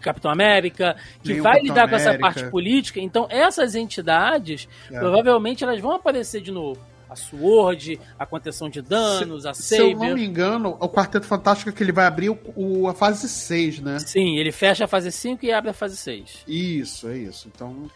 [0.00, 1.88] Capitão América, que Nem vai lidar América.
[1.88, 3.00] com essa parte política.
[3.00, 4.98] Então, essas entidades, é.
[4.98, 6.78] provavelmente, elas vão aparecer de novo.
[7.08, 9.82] A Sword, a contenção de danos, se, a Saber.
[9.84, 12.88] Se eu não me engano, o Quarteto Fantástico é que ele vai abrir o, o,
[12.88, 13.98] a fase 6, né?
[14.00, 16.44] Sim, ele fecha a fase 5 e abre a fase 6.
[16.46, 17.48] Isso, é isso.
[17.54, 17.88] Então,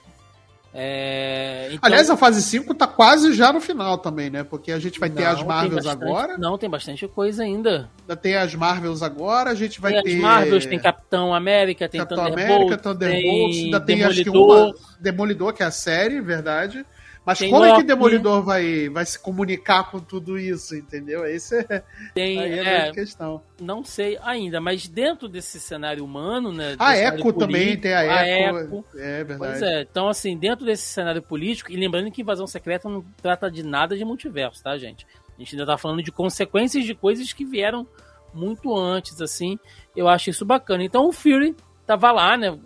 [0.81, 1.81] é, então...
[1.83, 4.45] Aliás, a fase 5 tá quase já no final também, né?
[4.45, 6.39] Porque a gente vai ter não, as Marvels bastante, agora.
[6.39, 7.91] Não, tem bastante coisa ainda.
[8.23, 10.15] Tem as Marvels agora, a gente vai tem ter.
[10.15, 14.13] As Marvels, tem Capitão América, tem Capitão Thunderbolt, América, Thunderbolts, tem ainda tem Demolidor.
[14.13, 14.75] acho que uma.
[15.01, 16.87] Demolidor, que é a série, verdade.
[17.29, 21.27] Mas tem como Loki, é que Demolidor vai, vai se comunicar com tudo isso, entendeu?
[21.27, 21.83] Esse é,
[22.15, 23.43] tem, aí é, a é, questão.
[23.61, 26.75] Não sei ainda, mas dentro desse cenário humano, né?
[26.79, 28.83] A Eco também tem a Eco.
[28.95, 28.99] A.
[28.99, 29.39] É verdade.
[29.39, 33.51] Pois é, então assim, dentro desse cenário político, e lembrando que Invasão Secreta não trata
[33.51, 35.07] de nada de multiverso, tá, gente?
[35.37, 37.87] A gente ainda tá falando de consequências de coisas que vieram
[38.33, 39.59] muito antes, assim.
[39.95, 40.83] Eu acho isso bacana.
[40.83, 41.55] Então o Fury
[41.87, 42.59] tava lá, né,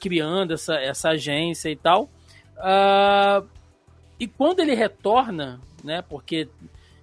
[0.00, 2.04] criando essa, essa agência e tal.
[2.56, 3.46] Uh,
[4.22, 6.48] e quando ele retorna, né, porque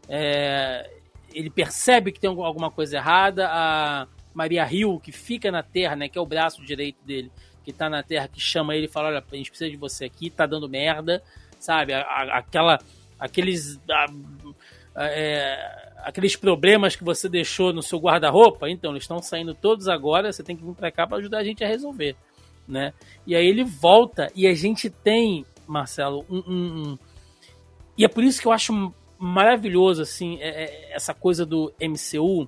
[0.07, 0.89] é,
[1.33, 6.07] ele percebe que tem alguma coisa errada, a Maria Hill, que fica na Terra, né,
[6.07, 7.29] que é o braço direito dele,
[7.65, 10.05] que tá na Terra, que chama ele e fala, olha, a gente precisa de você
[10.05, 11.21] aqui, tá dando merda,
[11.59, 11.91] sabe?
[11.91, 12.79] A, a, aquela,
[13.19, 13.77] aqueles...
[13.91, 14.05] A,
[14.95, 20.31] é, aqueles problemas que você deixou no seu guarda-roupa, então eles estão saindo todos agora,
[20.31, 22.15] você tem que vir para cá para ajudar a gente a resolver,
[22.65, 22.93] né?
[23.27, 26.97] E aí ele volta e a gente tem, Marcelo, um, um,
[27.99, 32.47] e é por isso que eu acho maravilhoso, assim, é, é, essa coisa do MCU,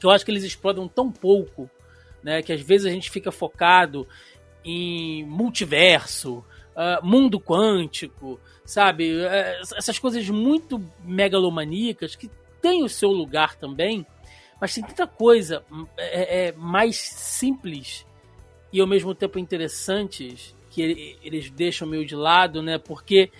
[0.00, 1.68] que eu acho que eles exploram tão pouco,
[2.22, 2.40] né?
[2.40, 4.08] Que às vezes a gente fica focado
[4.64, 6.42] em multiverso,
[6.74, 9.12] uh, mundo quântico, sabe?
[9.12, 12.30] Uh, essas coisas muito megalomaníacas que
[12.62, 14.06] tem o seu lugar também,
[14.58, 15.62] mas tem tanta coisa
[15.98, 18.06] é, é, mais simples
[18.72, 22.78] e ao mesmo tempo interessantes que eles deixam meio de lado, né?
[22.78, 23.30] Porque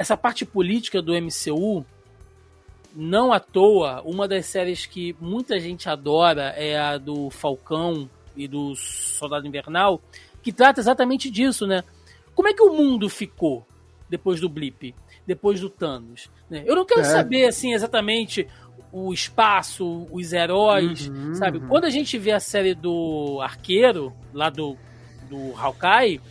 [0.00, 1.84] essa parte política do MCU,
[2.96, 8.48] não à toa, uma das séries que muita gente adora é a do Falcão e
[8.48, 10.00] do Soldado Invernal,
[10.42, 11.84] que trata exatamente disso, né?
[12.34, 13.66] Como é que o mundo ficou
[14.08, 14.94] depois do blip,
[15.26, 16.30] depois do Thanos?
[16.48, 16.62] Né?
[16.64, 17.04] Eu não quero é.
[17.04, 18.48] saber assim exatamente
[18.90, 21.58] o espaço, os heróis, uhum, sabe?
[21.58, 21.68] Uhum.
[21.68, 24.78] Quando a gente vê a série do Arqueiro, lá do,
[25.28, 26.22] do Hawkeye,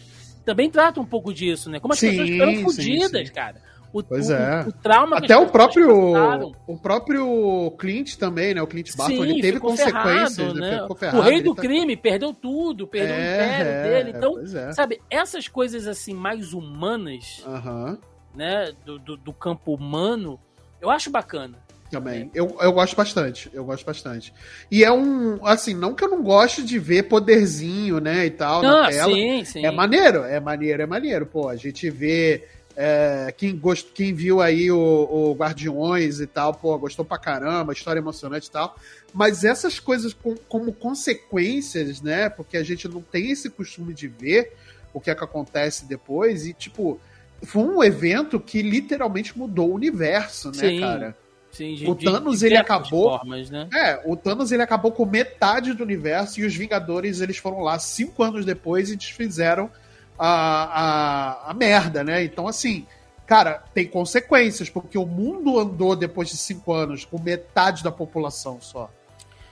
[0.50, 1.80] também trata um pouco disso, né?
[1.80, 3.62] Como as sim, pessoas ficaram fodidas, cara.
[3.94, 4.66] O, pois o, é.
[4.68, 8.62] O, trauma Até o próprio o próprio Clint também, né?
[8.64, 10.82] O Clint Barton, Sim, ele teve consequências, ferrado, né?
[10.82, 11.62] Ficou ferrado, o rei do tá...
[11.62, 14.18] crime perdeu tudo, perdeu é, o império é, dele.
[14.18, 14.74] Então, é.
[14.74, 18.00] sabe, essas coisas assim mais humanas, uh -huh.
[18.34, 20.40] né, do, do, do, campo humano,
[20.82, 21.60] eu acho bacana.
[21.90, 22.30] Também.
[22.34, 22.40] É.
[22.40, 23.50] Eu, eu gosto bastante.
[23.52, 24.34] Eu gosto bastante.
[24.70, 25.46] E é um.
[25.46, 28.26] Assim, não que eu não goste de ver poderzinho, né?
[28.26, 29.14] E tal, na ah, tela.
[29.14, 29.66] Sim, sim.
[29.66, 31.26] É maneiro, é maneiro, é maneiro.
[31.26, 32.48] Pô, a gente vê.
[32.82, 37.74] É, quem, gost, quem viu aí o, o, Guardiões e tal, pô, gostou pra caramba,
[37.74, 38.74] história emocionante e tal.
[39.14, 42.30] Mas essas coisas com, como consequências, né?
[42.30, 44.54] Porque a gente não tem esse costume de ver
[44.94, 46.46] o que é que acontece depois.
[46.46, 47.02] E, tipo,
[47.44, 50.80] foi um evento que literalmente mudou o universo, né, Sim.
[50.80, 51.18] cara?
[51.52, 53.18] Sim, de, o Thanos de, de ele acabou.
[53.18, 53.68] Formas, né?
[53.74, 57.78] É, o Thanos ele acabou com metade do universo e os Vingadores eles foram lá
[57.80, 59.70] cinco anos depois e desfizeram
[60.18, 62.24] a, a, a merda, né?
[62.24, 62.86] Então, assim,
[63.26, 68.60] cara, tem consequências, porque o mundo andou depois de cinco anos com metade da população
[68.62, 68.90] só.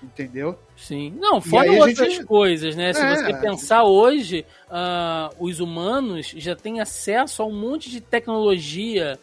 [0.02, 0.60] Entendeu?
[0.76, 1.12] Sim.
[1.18, 2.26] Não, fora outras gente...
[2.26, 2.94] coisas, né?
[2.94, 8.00] Se é, você pensar hoje, uh, os humanos já têm acesso a um monte de
[8.00, 9.18] tecnologia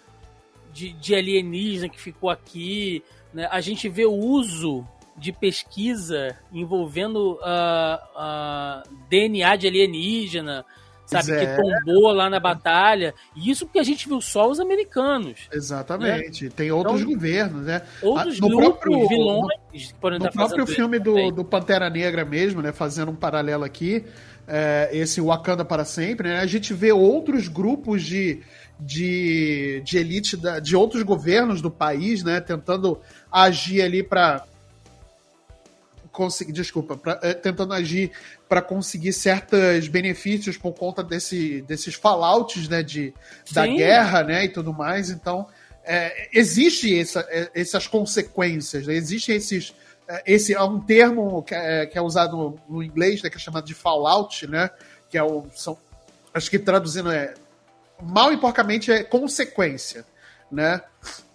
[0.75, 3.03] de, de alienígena que ficou aqui.
[3.33, 3.49] Né?
[3.51, 4.85] A gente vê o uso
[5.17, 10.65] de pesquisa envolvendo uh, uh, DNA de alienígena,
[11.07, 11.47] sabe, é.
[11.47, 13.15] que tombou lá na batalha.
[13.37, 15.49] E isso porque a gente viu só os americanos.
[15.53, 16.47] Exatamente.
[16.47, 16.51] Né?
[16.55, 17.83] Tem outros então, governos, né?
[18.03, 22.61] Outros no grupos, próprio, vilões que podem No próprio filme do, do Pantera Negra mesmo,
[22.61, 22.73] né?
[22.73, 24.05] Fazendo um paralelo aqui,
[24.49, 26.41] é, esse Wakanda para sempre, né?
[26.41, 28.43] A gente vê outros grupos de
[28.79, 34.45] de, de elite da, de outros governos do país, né, tentando agir ali para
[36.11, 38.13] conseguir, desculpa, pra, é, tentando agir
[38.49, 43.13] para conseguir certos benefícios por conta desse, desses fallouts, né, de,
[43.53, 45.11] da guerra, né, e tudo mais.
[45.11, 45.47] Então,
[45.85, 48.95] é, existe essa, é, essas consequências, né?
[48.95, 49.75] existe esses
[50.07, 53.37] é, esse é um termo que é, que é usado no, no, inglês, né, que
[53.37, 54.71] é chamado de fallout, né,
[55.09, 55.79] que é o, são,
[56.33, 57.35] acho que traduzindo é
[58.03, 60.05] mal e porcamente é consequência,
[60.51, 60.81] né?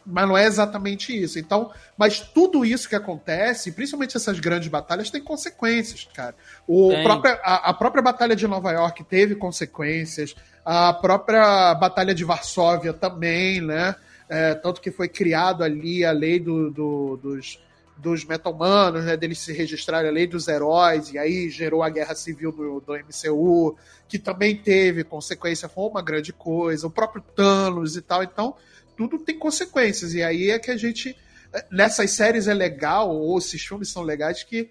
[0.05, 1.37] Mas não é exatamente isso.
[1.37, 6.35] Então, mas tudo isso que acontece, principalmente essas grandes batalhas, tem consequências, cara.
[6.67, 12.23] O própria, a, a, própria Batalha de Nova York teve consequências, a própria Batalha de
[12.23, 13.95] Varsóvia também, né?
[14.27, 17.59] É, tanto que foi criado ali a lei do, do, dos,
[17.99, 22.15] dos meta-humanos, né, deles se registrarem a lei dos heróis, e aí gerou a guerra
[22.15, 27.97] civil do, do MCU, que também teve consequência, foi uma grande coisa, o próprio Thanos
[27.97, 28.55] e tal, então
[28.95, 31.15] tudo tem consequências, e aí é que a gente,
[31.69, 34.69] nessas séries é legal, ou esses filmes são legais, que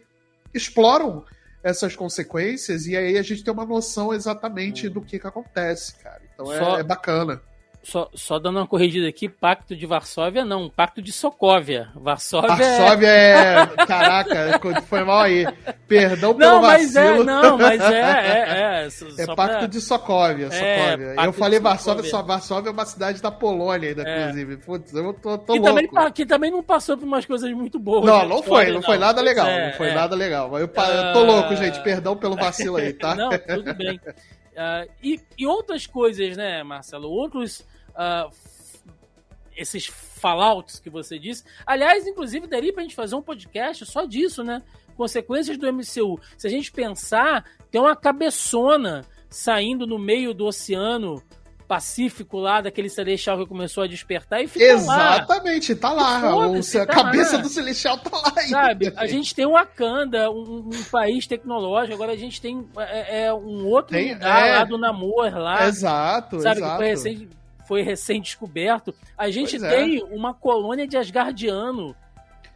[0.55, 1.23] exploram
[1.63, 6.23] essas consequências, e aí a gente tem uma noção exatamente do que que acontece, cara,
[6.33, 6.79] então é, Só...
[6.79, 7.43] é bacana.
[7.89, 11.89] Só, só dando uma corrigida aqui, Pacto de Varsóvia não, Pacto de Sokovia.
[11.95, 13.63] Varsóvia, Varsóvia é...
[13.63, 13.67] é...
[13.87, 15.47] Caraca, foi mal aí.
[15.87, 17.23] Perdão pelo não, mas é, vacilo.
[17.23, 18.89] É, não, mas é, é, é.
[19.23, 19.67] é Pacto pra...
[19.67, 21.15] de Sokovia, é, Sokovia.
[21.25, 24.21] eu falei Varsóvia, só Varsóvia é uma cidade da Polônia ainda, é.
[24.21, 24.57] inclusive.
[24.59, 25.75] Putz, eu tô, tô que louco.
[25.75, 28.05] Também, que também não passou por umas coisas muito boas.
[28.05, 29.47] Não, não foi, não, não foi nada legal.
[29.47, 30.59] não foi nada legal.
[30.59, 31.83] Eu, eu tô louco, gente.
[31.83, 33.15] Perdão pelo vacilo aí, tá?
[33.15, 33.97] não, tudo bem.
[33.97, 37.09] Uh, e, e outras coisas, né, Marcelo?
[37.09, 37.65] Outros
[37.99, 38.31] uh,
[39.57, 41.45] esses fallouts que você disse.
[41.67, 44.63] Aliás, inclusive, daria pra gente fazer um podcast só disso, né?
[44.97, 46.21] Consequências do MCU.
[46.37, 51.23] Se a gente pensar, tem uma cabeçona saindo no meio do oceano
[51.69, 55.79] Pacífico lá, daquele Celestial que começou a despertar e ficou Exatamente, lá.
[55.79, 56.35] tá lá.
[56.49, 57.43] O, a tá cabeça lá.
[57.43, 58.49] do Celestial tá lá ainda.
[58.49, 63.35] Sabe, a gente tem Wakanda, um, um país tecnológico, agora a gente tem é, é
[63.35, 64.53] um outro tem, lugar é...
[64.57, 65.67] lá do Namor lá.
[65.69, 66.73] Exato, sabe, exato.
[66.73, 67.29] Que foi recente,
[67.69, 68.95] foi recém-descoberto.
[69.17, 69.77] A gente pois é.
[69.77, 70.05] tem é.
[70.05, 71.95] uma colônia de Asgardiano.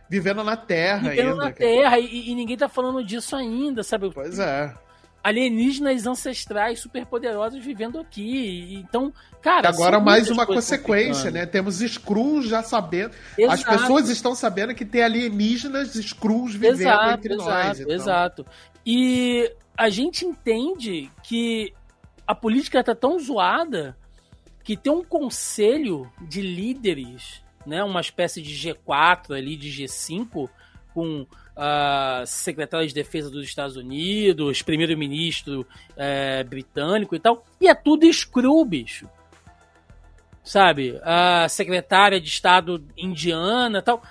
[0.08, 4.10] Vivendo na Terra Vivendo ainda, na Terra, e, e, ninguém tá falando disso ainda, sabe?
[4.12, 4.74] Pois é.
[5.22, 8.74] Alienígenas ancestrais superpoderosos vivendo aqui.
[8.74, 9.68] Então, cara.
[9.68, 11.46] Agora mais uma consequência, né?
[11.46, 13.14] Temos Skrulls já sabendo.
[13.38, 13.54] Exato.
[13.54, 17.80] As pessoas estão sabendo que tem alienígenas Skrulls vivendo exato, entre exato, nós.
[17.80, 17.94] Então.
[17.94, 18.46] Exato.
[18.84, 21.72] E a gente entende que
[22.26, 23.96] a política tá tão zoada
[24.64, 30.48] que tem um conselho de líderes, né, uma espécie de G4 ali, de G5,
[30.94, 37.74] com uh, secretária de defesa dos Estados Unidos, primeiro-ministro uh, britânico e tal, e é
[37.74, 39.08] tudo screw, bicho.
[40.44, 41.00] Sabe?
[41.02, 44.02] A secretária de Estado indiana tal.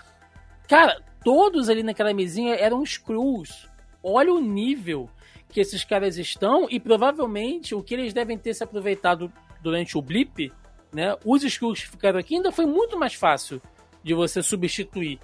[0.68, 3.68] Cara, todos ali naquela mesinha eram screws.
[4.02, 5.10] Olha o nível
[5.50, 10.02] que esses caras estão e provavelmente o que eles devem ter se aproveitado durante o
[10.02, 10.52] blip,
[10.91, 11.15] né?
[11.24, 13.62] Os Skrulls que ficaram aqui ainda foi muito mais fácil
[14.04, 15.19] de você substituir,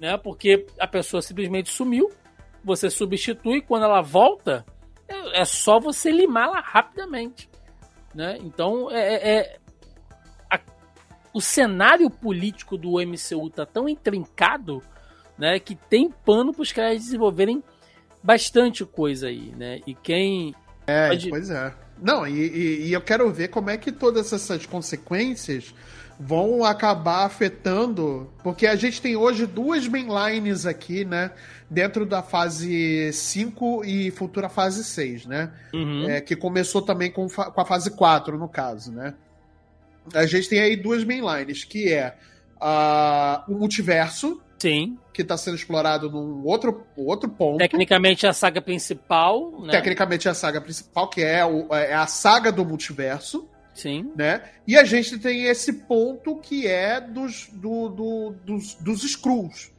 [0.00, 0.16] né?
[0.16, 2.10] Porque a pessoa simplesmente sumiu,
[2.64, 4.64] você substitui, quando ela volta,
[5.06, 7.48] é, é só você limá-la rapidamente,
[8.14, 8.38] né?
[8.40, 9.58] Então, é, é, é
[10.50, 10.58] a,
[11.32, 14.82] o cenário político do MCU tá tão intrincado,
[15.38, 15.60] né?
[15.60, 17.62] Que tem pano para os caras desenvolverem
[18.22, 19.80] bastante coisa aí, né?
[19.86, 20.54] E quem
[20.86, 21.28] é, pode...
[21.28, 25.74] pois é não, e, e, eu quero ver como é que todas essas consequências
[26.18, 28.30] vão acabar afetando.
[28.42, 31.30] Porque a gente tem hoje duas mainlines aqui, né?
[31.68, 35.52] Dentro da fase 5 e futura fase 6, né?
[35.72, 36.08] Uhum.
[36.08, 39.14] É, que começou também com, com a fase 4, no caso, né?
[40.14, 42.16] A gente tem aí duas mainlines, que é
[42.56, 44.98] uh, o multiverso, Sim.
[45.12, 47.58] Que está sendo explorado num outro, outro ponto.
[47.58, 49.72] Tecnicamente é a saga principal, né?
[49.72, 53.48] Tecnicamente é a saga principal, que é, o, é a saga do multiverso.
[53.74, 54.10] Sim.
[54.16, 54.42] Né?
[54.66, 59.70] E a gente tem esse ponto que é dos, do, do, dos, dos Skrulls.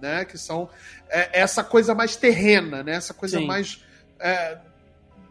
[0.00, 0.24] Né?
[0.24, 0.68] Que são
[1.08, 2.94] é, essa coisa mais terrena, né?
[2.94, 3.46] Essa coisa Sim.
[3.46, 3.84] mais.
[4.20, 4.58] É,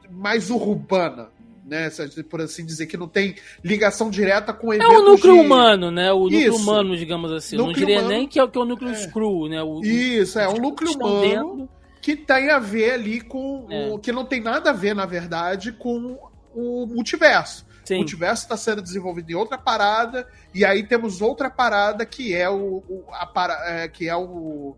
[0.09, 1.29] mais urbana
[1.65, 1.89] né?
[2.29, 5.39] Por assim dizer, que não tem ligação direta com eventos É o núcleo de...
[5.39, 6.11] humano, né?
[6.11, 6.57] O núcleo Isso.
[6.57, 7.55] humano, digamos assim.
[7.55, 8.09] Núcleo não diria humano...
[8.09, 8.95] nem que é, que é o núcleo é.
[8.95, 9.63] screw, né?
[9.63, 11.69] O, Isso, é um núcleo humano dentro...
[12.01, 13.67] que tem a ver ali com.
[13.69, 13.89] É.
[13.91, 16.17] O, que não tem nada a ver, na verdade, com
[16.53, 17.65] o multiverso.
[17.85, 17.95] Sim.
[17.95, 22.49] O multiverso está sendo desenvolvido em outra parada, e aí temos outra parada que é
[22.49, 24.75] o, o a para, é, que é o,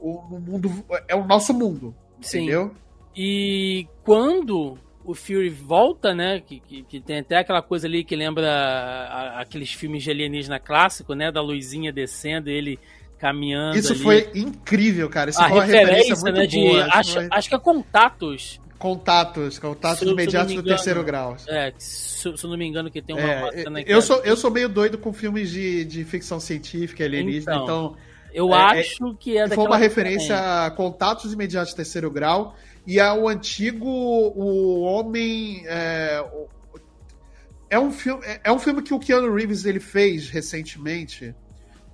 [0.00, 2.38] o mundo é o nosso mundo, Sim.
[2.38, 2.72] entendeu?
[3.14, 6.40] E quando o Fury volta, né?
[6.40, 10.58] Que, que, que, tem até aquela coisa ali que lembra a, aqueles filmes de alienígena
[10.58, 11.32] clássico, né?
[11.32, 12.78] Da luzinha descendo e ele
[13.18, 13.76] caminhando.
[13.76, 14.02] Isso ali.
[14.02, 15.30] foi incrível, cara.
[15.30, 16.88] Isso a foi uma referência, referência né, de, boa.
[16.92, 17.28] Acho, foi...
[17.30, 18.60] acho que é Contatos.
[18.78, 21.36] Contatos, contatos imediatos do terceiro grau.
[21.46, 24.50] É, se, se eu não me engano, que tem uma é, eu sou Eu sou
[24.50, 27.64] meio doido com filmes de, de ficção científica alienígena, então.
[27.64, 27.96] então
[28.32, 32.56] eu é, acho que é Foi uma referência a contatos imediatos do terceiro grau
[32.90, 35.62] e ao antigo O Homem.
[35.66, 36.26] É,
[37.70, 41.32] é, um filme, é, é um filme que o Keanu Reeves ele fez recentemente,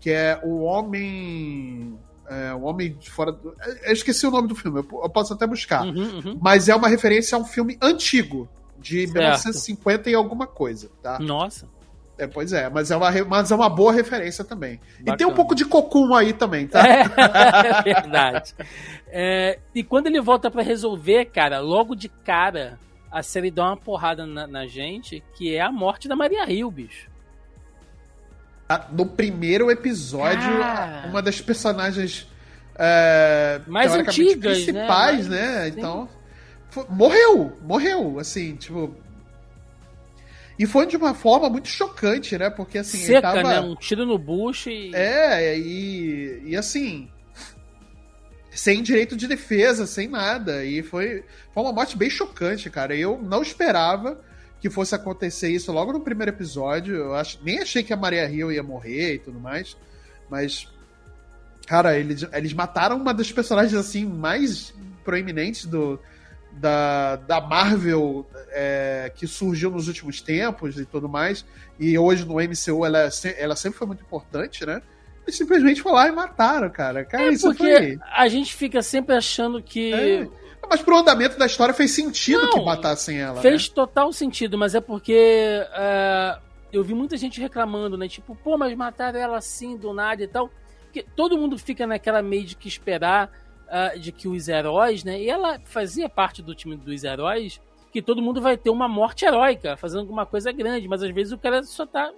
[0.00, 1.98] que é O Homem.
[2.26, 3.54] É, o Homem de Fora do.
[3.84, 5.84] Eu esqueci o nome do filme, eu posso até buscar.
[5.84, 6.38] Uhum, uhum.
[6.40, 9.18] Mas é uma referência a um filme antigo, de certo.
[9.18, 11.18] 1950 e alguma coisa, tá?
[11.18, 11.68] Nossa.
[12.18, 14.80] É, pois é, mas é uma, mas é uma boa referência também.
[14.98, 15.14] Bacana.
[15.14, 16.82] E tem um pouco de cocum aí também, tá?
[16.86, 17.02] É,
[17.84, 18.54] verdade.
[19.08, 22.78] É, e quando ele volta para resolver, cara, logo de cara,
[23.12, 26.70] a série dá uma porrada na, na gente, que é a morte da Maria Rio,
[26.70, 27.10] bicho.
[28.90, 30.50] No primeiro episódio,
[31.08, 32.26] uma das personagens
[32.78, 34.72] é, mais antigas, né?
[34.72, 35.58] principais, né?
[35.60, 35.68] né?
[35.68, 36.08] Então,
[36.88, 38.92] morreu, morreu, assim, tipo
[40.58, 42.48] E foi de uma forma muito chocante, né?
[42.48, 42.98] Porque assim.
[42.98, 43.42] Seca, tava...
[43.42, 43.60] né?
[43.60, 44.94] Um tiro no bucho e.
[44.94, 47.10] É, e, e assim.
[48.50, 50.64] Sem direito de defesa, sem nada.
[50.64, 52.96] E foi, foi uma morte bem chocante, cara.
[52.96, 54.18] Eu não esperava
[54.58, 56.94] que fosse acontecer isso logo no primeiro episódio.
[56.94, 59.76] Eu acho, nem achei que a Maria Hill ia morrer e tudo mais.
[60.30, 60.66] Mas.
[61.66, 64.72] Cara, eles, eles mataram uma das personagens assim mais
[65.04, 66.00] proeminentes do,
[66.56, 71.44] da, da Marvel é, que surgiu nos últimos tempos e tudo mais,
[71.78, 74.82] e hoje no MCU ela, ela sempre foi muito importante, né?
[75.26, 77.04] Eles simplesmente lá e mataram, cara.
[77.04, 77.98] Cara, é isso porque foi...
[78.14, 79.92] a gente fica sempre achando que.
[79.92, 80.28] É.
[80.68, 83.40] Mas pro andamento da história fez sentido Não, que matassem ela.
[83.40, 83.74] Fez né?
[83.74, 86.40] total sentido, mas é porque uh,
[86.72, 88.08] eu vi muita gente reclamando, né?
[88.08, 90.50] Tipo, pô, mas mataram ela assim do nada e tal.
[90.84, 93.30] Porque todo mundo fica naquela meio de que esperar
[93.66, 95.20] uh, de que os heróis, né?
[95.20, 97.60] E ela fazia parte do time dos heróis,
[97.92, 101.32] que todo mundo vai ter uma morte heróica, fazendo alguma coisa grande, mas às vezes
[101.32, 102.12] o cara só tá.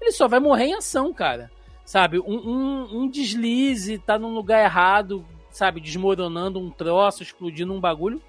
[0.00, 1.50] Ele só vai morrer em ação, cara.
[1.84, 2.18] Sabe?
[2.20, 5.80] Um, um, um deslize, tá num lugar errado, sabe?
[5.80, 8.20] Desmoronando um troço, explodindo um bagulho.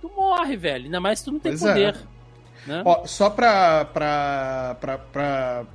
[0.00, 0.84] Tu morre, velho.
[0.84, 1.68] Ainda mais se tu não tem pois é.
[1.68, 1.94] poder.
[1.94, 2.20] É.
[2.66, 2.82] Né?
[2.84, 5.66] Ó, só pra, pra, pra, pra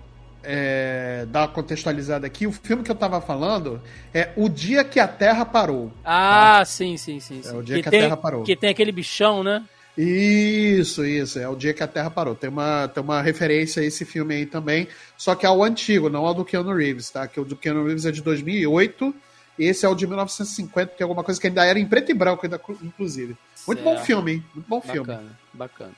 [0.45, 3.81] é, dar uma contextualizada aqui, o filme que eu tava falando
[4.13, 5.91] é O Dia que a Terra Parou.
[6.03, 6.65] Ah, tá?
[6.65, 7.49] sim, sim, sim, sim.
[7.49, 8.43] É o Dia que, que tem, a Terra Parou.
[8.43, 9.63] Que tem aquele bichão, né?
[9.97, 11.39] Isso, isso.
[11.39, 12.35] É o Dia que a Terra Parou.
[12.35, 14.87] Tem uma, tem uma referência a esse filme aí também,
[15.17, 17.27] só que é o antigo, não ao do Keanu Reeves, tá?
[17.27, 19.15] Que o do Keanu Reeves é de 2008
[19.57, 22.11] e esse é o de 1950, que é alguma coisa que ainda era em preto
[22.11, 23.37] e branco, ainda, inclusive.
[23.65, 23.95] Muito certo.
[23.95, 24.43] bom filme, hein?
[24.53, 25.07] Muito bom bacana, filme.
[25.07, 25.91] Bacana, bacana.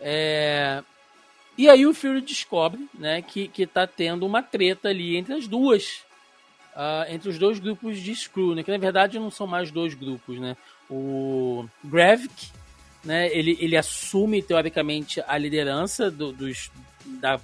[0.00, 0.82] É...
[1.56, 5.46] E aí o Fury descobre, né, que, que tá tendo uma treta ali entre as
[5.46, 6.02] duas,
[6.74, 9.94] uh, entre os dois grupos de Screw, né, que na verdade não são mais dois
[9.94, 10.56] grupos, né.
[10.90, 12.50] O Gravik,
[13.04, 16.72] né, ele, ele assume teoricamente a liderança do, dos,
[17.20, 17.40] da,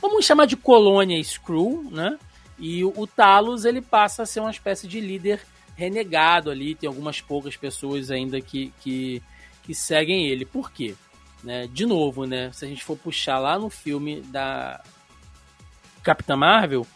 [0.00, 2.18] vamos chamar de colônia Screw, né,
[2.58, 5.40] e o, o Talos ele passa a ser uma espécie de líder
[5.76, 9.22] renegado ali, tem algumas poucas pessoas ainda que, que,
[9.62, 10.44] que seguem ele.
[10.44, 10.94] Por quê?
[11.42, 11.66] Né?
[11.66, 12.50] De novo, né?
[12.52, 14.82] Se a gente for puxar lá no filme da
[16.02, 16.86] Capitã Marvel,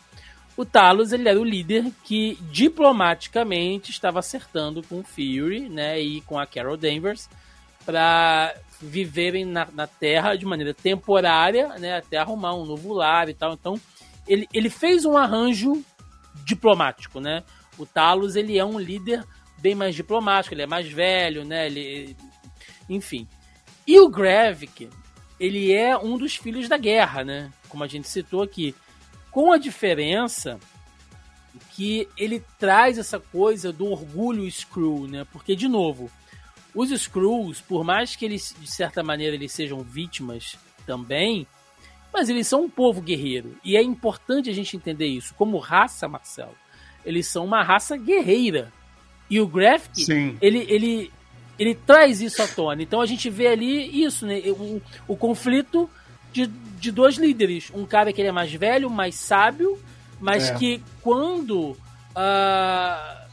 [0.57, 6.23] o Talos ele era o líder que diplomaticamente estava acertando com o Fury, né, e
[6.23, 7.29] com a Carol Danvers
[7.85, 13.35] para viverem na, na, Terra de maneira temporária, né, até arrumar um novo lar e
[13.35, 13.53] tal.
[13.53, 13.79] Então,
[14.27, 15.85] ele, ele fez um arranjo
[16.45, 17.45] diplomático, né?
[17.79, 19.25] O Talos ele é um líder
[19.59, 21.67] bem mais diplomático, ele é mais velho, né?
[21.67, 22.17] Ele,
[22.89, 23.29] enfim.
[23.87, 24.91] E o Gravik,
[25.39, 27.53] ele é um dos filhos da guerra, né?
[27.69, 28.75] Como a gente citou aqui.
[29.31, 30.59] Com a diferença
[31.73, 35.27] que ele traz essa coisa do orgulho Screw, né?
[35.31, 36.11] Porque, de novo,
[36.75, 40.57] os Screws, por mais que eles, de certa maneira, eles sejam vítimas
[40.87, 41.47] também,
[42.13, 43.57] mas eles são um povo guerreiro.
[43.65, 45.35] E é importante a gente entender isso.
[45.35, 46.57] Como raça, Marcelo,
[47.05, 48.73] eles são uma raça guerreira.
[49.29, 50.05] E o Graphic,
[50.41, 51.13] ele, ele,
[51.59, 52.83] ele traz isso à tona.
[52.83, 54.43] Então a gente vê ali isso, né?
[54.47, 55.89] O, o conflito
[56.33, 57.71] de, de dois líderes.
[57.75, 59.79] Um cara que ele é mais velho, mais sábio,
[60.21, 60.55] mas é.
[60.55, 61.71] que quando.
[61.71, 63.27] Uh,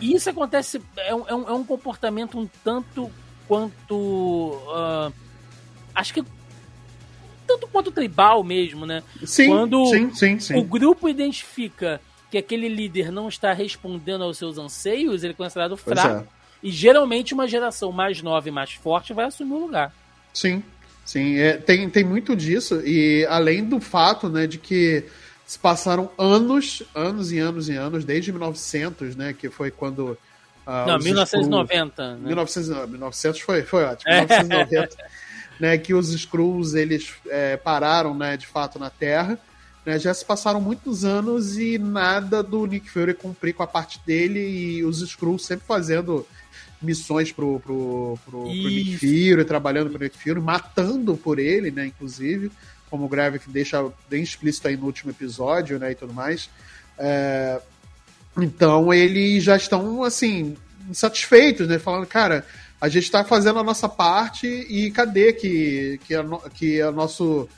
[0.00, 0.80] isso acontece.
[0.96, 3.10] É um, é, um, comportamento um tanto
[3.46, 3.94] quanto.
[3.94, 5.12] Uh,
[5.94, 6.24] acho que.
[7.46, 9.02] Tanto quanto tribal mesmo, né?
[9.24, 10.56] Sim, quando sim, sim, sim.
[10.58, 11.98] o grupo identifica
[12.30, 16.28] que aquele líder não está respondendo aos seus anseios, ele é considerado fraco.
[16.62, 19.92] É e geralmente uma geração mais nova e mais forte vai assumir o lugar.
[20.32, 20.62] Sim,
[21.04, 21.38] sim.
[21.38, 22.80] É, tem, tem muito disso.
[22.84, 25.04] E além do fato né, de que
[25.48, 30.18] se passaram anos, anos e anos e anos, desde 1900, né, que foi quando.
[30.66, 31.92] Uh, Não, 1990.
[31.94, 32.26] Screws, né?
[32.26, 34.12] 1900, 1900 foi, foi ótimo.
[34.12, 34.96] 1990,
[35.58, 39.38] né, que os Skrulls eles é, pararam, né, de fato, na Terra.
[39.86, 43.98] Né, já se passaram muitos anos e nada do Nick Fury cumprir com a parte
[44.04, 46.26] dele e os Skrulls sempre fazendo
[46.80, 51.86] missões pro, pro, pro, pro Nick Fury, trabalhando pro Nick Fury, matando por ele, né,
[51.86, 52.50] inclusive,
[52.90, 56.48] como o Gravik deixa bem explícito aí no último episódio, né, e tudo mais.
[56.98, 57.60] É...
[58.36, 60.56] Então, eles já estão, assim,
[60.88, 62.46] insatisfeitos, né, falando, cara,
[62.80, 66.24] a gente está fazendo a nossa parte e cadê que, que, a,
[66.54, 67.48] que a nosso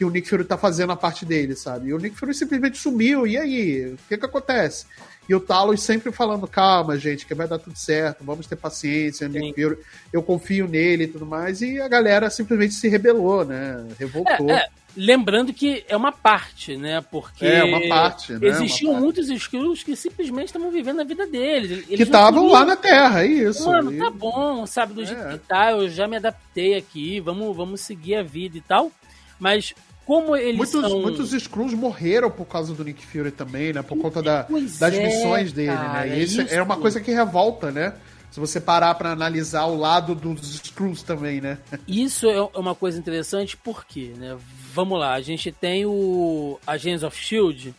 [0.00, 1.88] que o Nick Fury tá fazendo a parte dele, sabe?
[1.88, 3.92] E o Nick Fury simplesmente sumiu, e aí?
[3.92, 4.86] O que que acontece?
[5.28, 9.30] E o Talos sempre falando, calma, gente, que vai dar tudo certo, vamos ter paciência,
[9.58, 9.78] eu,
[10.10, 11.60] eu confio nele e tudo mais.
[11.60, 13.86] E a galera simplesmente se rebelou, né?
[13.98, 14.48] Revoltou.
[14.48, 14.68] É, é.
[14.96, 17.02] Lembrando que é uma parte, né?
[17.02, 18.48] Porque é uma parte, né?
[18.48, 19.04] existiam parte.
[19.04, 21.72] muitos Skrulls que simplesmente estavam vivendo a vida deles.
[21.72, 23.66] Eles que estavam lá na Terra, é isso.
[23.66, 25.32] Mano, tá bom, sabe, do jeito é.
[25.32, 28.90] que tá, eu já me adaptei aqui, vamos, vamos seguir a vida e tal.
[29.38, 29.74] Mas
[30.10, 31.02] como eles muitos, são...
[31.02, 33.80] Muitos Skrulls morreram por causa do Nick Fury também, né?
[33.80, 35.76] Por conta da, das é, missões dele, né?
[35.76, 36.18] cara, né?
[36.18, 37.94] E isso, isso é uma coisa que revolta, né?
[38.28, 41.58] Se você parar para analisar o lado dos Skrulls também, né?
[41.86, 44.36] Isso é uma coisa interessante porque, né?
[44.72, 47.72] Vamos lá, a gente tem o Agents of S.H.I.E.L.D.,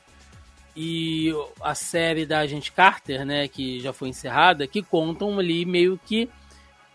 [0.73, 5.99] e a série da Agente Carter, né, que já foi encerrada, que contam ali meio
[6.05, 6.29] que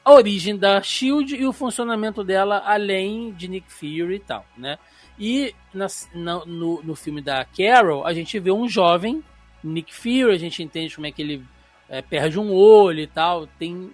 [0.02, 4.78] a origem da Shield e o funcionamento dela além de Nick Fury e tal, né?
[5.18, 9.22] E na, na, no, no filme da Carol, a gente vê um jovem
[9.62, 11.44] Nick Fury, a gente entende como é que ele
[11.88, 13.92] é, perde um olho e tal, tem...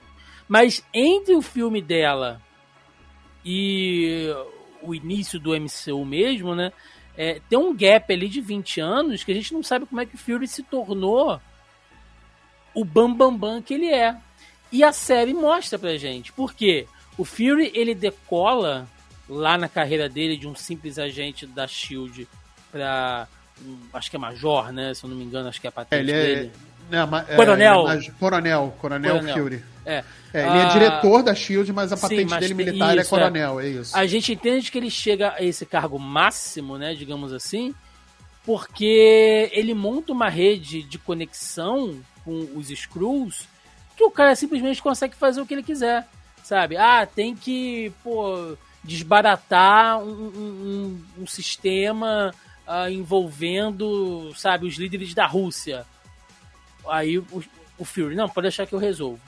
[0.49, 2.41] Mas entre o filme dela
[3.45, 4.29] e
[4.83, 6.73] o início do MCU mesmo, né?
[7.17, 10.07] é, tem um gap ali de 20 anos que a gente não sabe como é
[10.07, 11.41] que o Fury se tornou
[12.75, 14.17] o bambambam bam, bam que ele é.
[14.71, 16.33] E a série mostra pra gente.
[16.33, 16.87] Porque
[17.19, 18.89] o Fury ele decola
[19.29, 22.29] lá na carreira dele de um simples agente da Shield
[22.71, 23.29] para
[23.65, 24.95] um, acho que é major, né?
[24.95, 26.53] Se eu não me engano, acho que é a patente ele é, dele.
[26.91, 27.91] É, é, coronel.
[27.91, 28.75] É, coronel.
[28.79, 29.23] Coronel.
[29.35, 29.65] Fury.
[29.85, 30.05] É.
[30.33, 33.19] é ele é ah, diretor da Shield, mas a patente sim, dele militar isso, é
[33.19, 33.67] coronel, é.
[33.67, 33.69] é.
[33.71, 33.97] isso.
[33.97, 37.75] A gente entende que ele chega a esse cargo máximo, né, digamos assim,
[38.45, 43.49] porque ele monta uma rede de conexão com os Skrulls
[43.97, 46.07] que o cara simplesmente consegue fazer o que ele quiser,
[46.43, 46.77] sabe?
[46.77, 52.35] Ah, tem que, pô, desbaratar um, um, um sistema
[52.67, 55.87] uh, envolvendo, sabe, os líderes da Rússia.
[56.89, 57.27] Aí o,
[57.79, 59.21] o Fury, não, pode deixar que eu resolvo.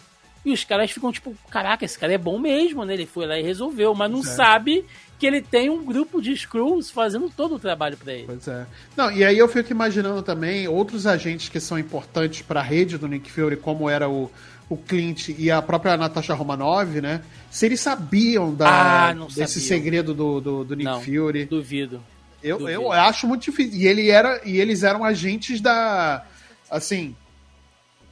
[0.45, 2.93] E os caras ficam tipo, caraca, esse cara é bom mesmo, né?
[2.93, 4.25] Ele foi lá e resolveu, mas não é.
[4.25, 4.85] sabe
[5.19, 8.27] que ele tem um grupo de Skrulls fazendo todo o trabalho para ele.
[8.27, 8.67] Pois é.
[8.95, 12.99] Não, e aí eu fico imaginando também outros agentes que são importantes para a rede
[12.99, 14.31] do Nick Fury, como era o,
[14.69, 17.23] o Clint e a própria Natasha Romanov, né?
[17.55, 21.45] Se eles sabiam da, ah, desse segredo do, do, do Nick não, Fury.
[21.45, 22.03] Duvido.
[22.43, 22.83] Eu, duvido.
[22.83, 23.79] eu acho muito difícil.
[23.79, 26.27] E, ele era, e eles eram agentes da.
[26.69, 27.15] Assim,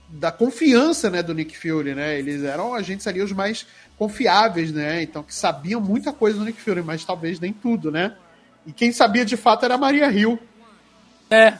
[0.08, 2.20] da confiança, né, do Nick Fury, né?
[2.20, 3.66] Eles eram agentes ali os mais
[3.98, 5.02] confiáveis, né?
[5.02, 8.16] Então que sabiam muita coisa do Nick Fury, mas talvez nem tudo, né?
[8.64, 10.38] E quem sabia de fato era a Maria Hill.
[11.28, 11.54] É,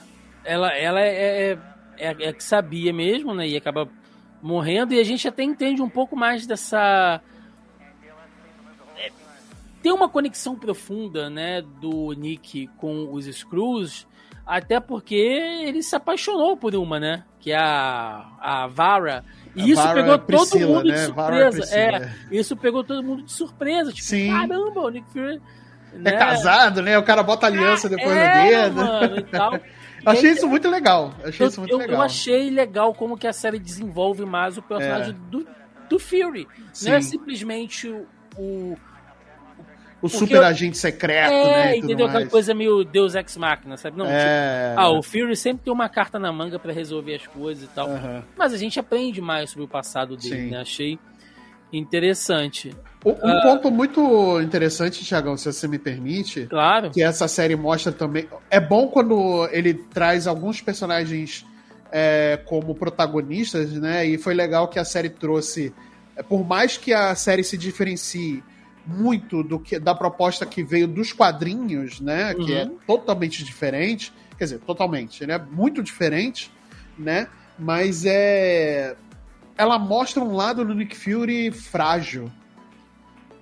[0.45, 1.59] ela, ela é, é,
[1.99, 3.49] é, é que sabia mesmo, né?
[3.49, 3.89] E acaba
[4.41, 7.21] morrendo e a gente até entende um pouco mais dessa
[9.83, 14.07] tem uma conexão profunda, né, do Nick com os Screws,
[14.47, 17.25] até porque ele se apaixonou por uma, né?
[17.41, 19.25] Que é a, a Vara.
[19.55, 20.95] E a isso Vara pegou Priscila, todo mundo né?
[20.95, 21.77] de surpresa.
[21.77, 23.93] É, é, isso pegou todo mundo de surpresa.
[23.93, 24.31] Tipo, Sim.
[24.31, 25.41] caramba, o Nick Fury.
[25.95, 26.11] É né?
[26.11, 26.99] É casado, né?
[26.99, 28.77] O cara bota aliança depois é, no dedo.
[28.77, 29.61] Mano, e tal.
[30.07, 31.13] achei isso muito legal.
[31.25, 31.97] Achei eu, isso muito eu, legal.
[31.97, 35.31] Eu achei legal como que a série desenvolve mais o personagem é.
[35.31, 35.47] do,
[35.89, 36.49] do Fury.
[36.73, 36.89] Sim.
[36.89, 38.07] Não é simplesmente o
[38.37, 38.77] o
[40.09, 40.45] super eu...
[40.45, 41.77] agente secreto, é, né?
[41.77, 42.07] entendeu?
[42.07, 43.97] Aquela coisa meio Deus Ex Machina, sabe?
[43.97, 44.71] Não, é...
[44.71, 47.69] tipo, ah, o Fury sempre tem uma carta na manga para resolver as coisas e
[47.69, 47.89] tal.
[47.89, 48.23] Uhum.
[48.37, 50.51] Mas a gente aprende mais sobre o passado dele, Sim.
[50.51, 50.61] né?
[50.61, 50.99] Achei
[51.73, 52.75] interessante.
[53.05, 53.43] Um uh...
[53.43, 56.47] ponto muito interessante, Tiagão, se você me permite.
[56.47, 56.91] Claro.
[56.91, 58.29] Que essa série mostra também.
[58.51, 61.47] É bom quando ele traz alguns personagens
[61.93, 64.07] é, como protagonistas, né?
[64.07, 65.73] E foi legal que a série trouxe.
[66.17, 68.43] É, por mais que a série se diferencie
[68.87, 72.35] muito do que da proposta que veio dos quadrinhos, né?
[72.35, 72.45] Uhum.
[72.45, 72.79] Que é uhum.
[72.87, 74.13] totalmente diferente.
[74.37, 75.23] Quer dizer, totalmente.
[75.23, 76.51] Ele é muito diferente,
[76.99, 77.29] né?
[77.59, 78.97] Mas é.
[79.57, 82.31] Ela mostra um lado do Nick Fury frágil,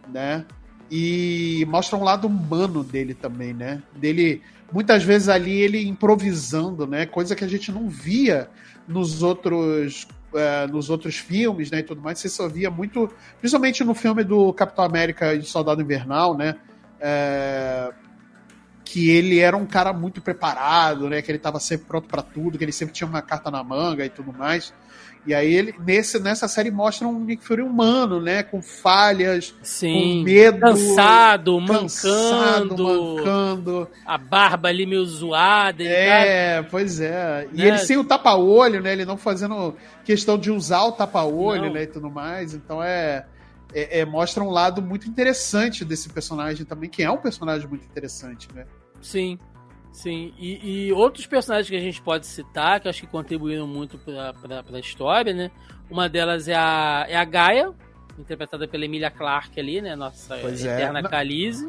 [0.08, 0.44] né?
[0.90, 3.80] E mostra um lado humano dele também, né?
[3.94, 7.06] Dele, muitas vezes ali, ele improvisando, né?
[7.06, 8.50] Coisa que a gente não via
[8.88, 13.84] nos outros é, nos outros filmes, né, e tudo mais, você só via muito, principalmente
[13.84, 16.56] no filme do Capitão América e Soldado Invernal, né,
[17.00, 17.92] é,
[18.84, 22.58] que ele era um cara muito preparado, né, que ele estava sempre pronto para tudo,
[22.58, 24.74] que ele sempre tinha uma carta na manga e tudo mais.
[25.26, 28.42] E aí ele nesse, nessa série mostra um Nick Fury humano, né?
[28.42, 30.60] Com falhas, Sim, com medo.
[30.60, 33.14] Cansado, cansado, mancando.
[33.16, 33.88] mancando.
[34.06, 35.82] A barba ali meio zoada.
[35.84, 36.68] É, tá...
[36.70, 37.48] pois é.
[37.52, 37.68] E né?
[37.68, 38.92] ele sem o tapa-olho, né?
[38.92, 41.82] Ele não fazendo questão de usar o tapa-olho, né?
[41.82, 42.54] E tudo mais.
[42.54, 43.26] Então é,
[43.74, 47.84] é, é, Mostra um lado muito interessante desse personagem também, que é um personagem muito
[47.84, 48.64] interessante, né?
[49.00, 49.38] Sim.
[49.92, 53.98] Sim, e, e, outros personagens que a gente pode citar, que acho que contribuíram muito
[53.98, 54.32] para
[54.72, 55.50] a história, né?
[55.90, 57.72] Uma delas é a, é a Gaia,
[58.18, 59.96] interpretada pela Emilia Clarke ali, né?
[59.96, 60.74] Nossa pois é.
[60.74, 61.02] eterna é.
[61.02, 61.68] Khaleesi.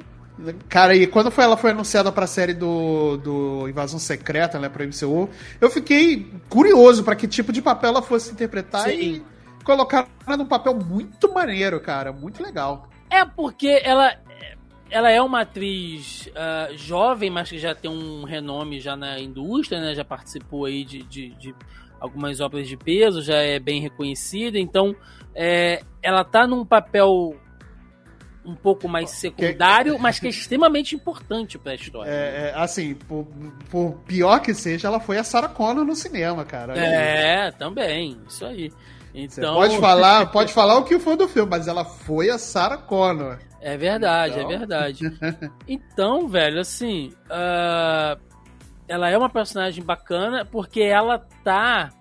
[0.69, 4.85] Cara, e quando foi, ela foi anunciada pra série do, do Invasão Secreta, né, pra
[4.85, 8.99] MCU, eu fiquei curioso para que tipo de papel ela fosse interpretar Sim.
[8.99, 9.23] e
[9.63, 12.89] colocar ela num papel muito maneiro, cara, muito legal.
[13.09, 14.15] É porque ela
[14.91, 19.79] ela é uma atriz uh, jovem, mas que já tem um renome já na indústria,
[19.79, 19.95] né?
[19.95, 21.55] Já participou aí de, de, de
[21.99, 24.59] algumas obras de peso, já é bem reconhecida.
[24.59, 24.93] Então,
[25.33, 27.35] é, ela tá num papel
[28.43, 32.09] um pouco mais secundário, mas que é extremamente importante para a história.
[32.09, 33.27] É, é, assim, por,
[33.69, 36.77] por, pior que seja, ela foi a Sarah Connor no cinema, cara.
[36.77, 38.71] É, também, isso aí.
[39.13, 39.53] Então...
[39.53, 42.77] Você pode falar, pode falar o que for do filme, mas ela foi a Sarah
[42.77, 43.37] Connor.
[43.61, 44.51] É verdade, é então...
[44.51, 45.03] é verdade.
[45.67, 48.19] Então, velho, assim, uh,
[48.87, 51.91] ela é uma personagem bacana porque ela tá.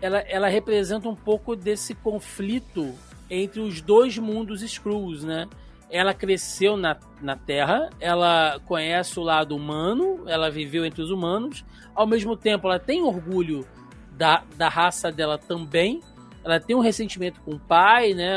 [0.00, 2.92] Ela, ela representa um pouco desse conflito
[3.30, 5.46] entre os dois mundos Skrulls, né?
[5.88, 11.64] Ela cresceu na, na Terra, ela conhece o lado humano, ela viveu entre os humanos,
[11.94, 13.66] ao mesmo tempo ela tem orgulho
[14.10, 16.00] da, da raça dela também,
[16.44, 18.32] ela tem um ressentimento com o pai, né?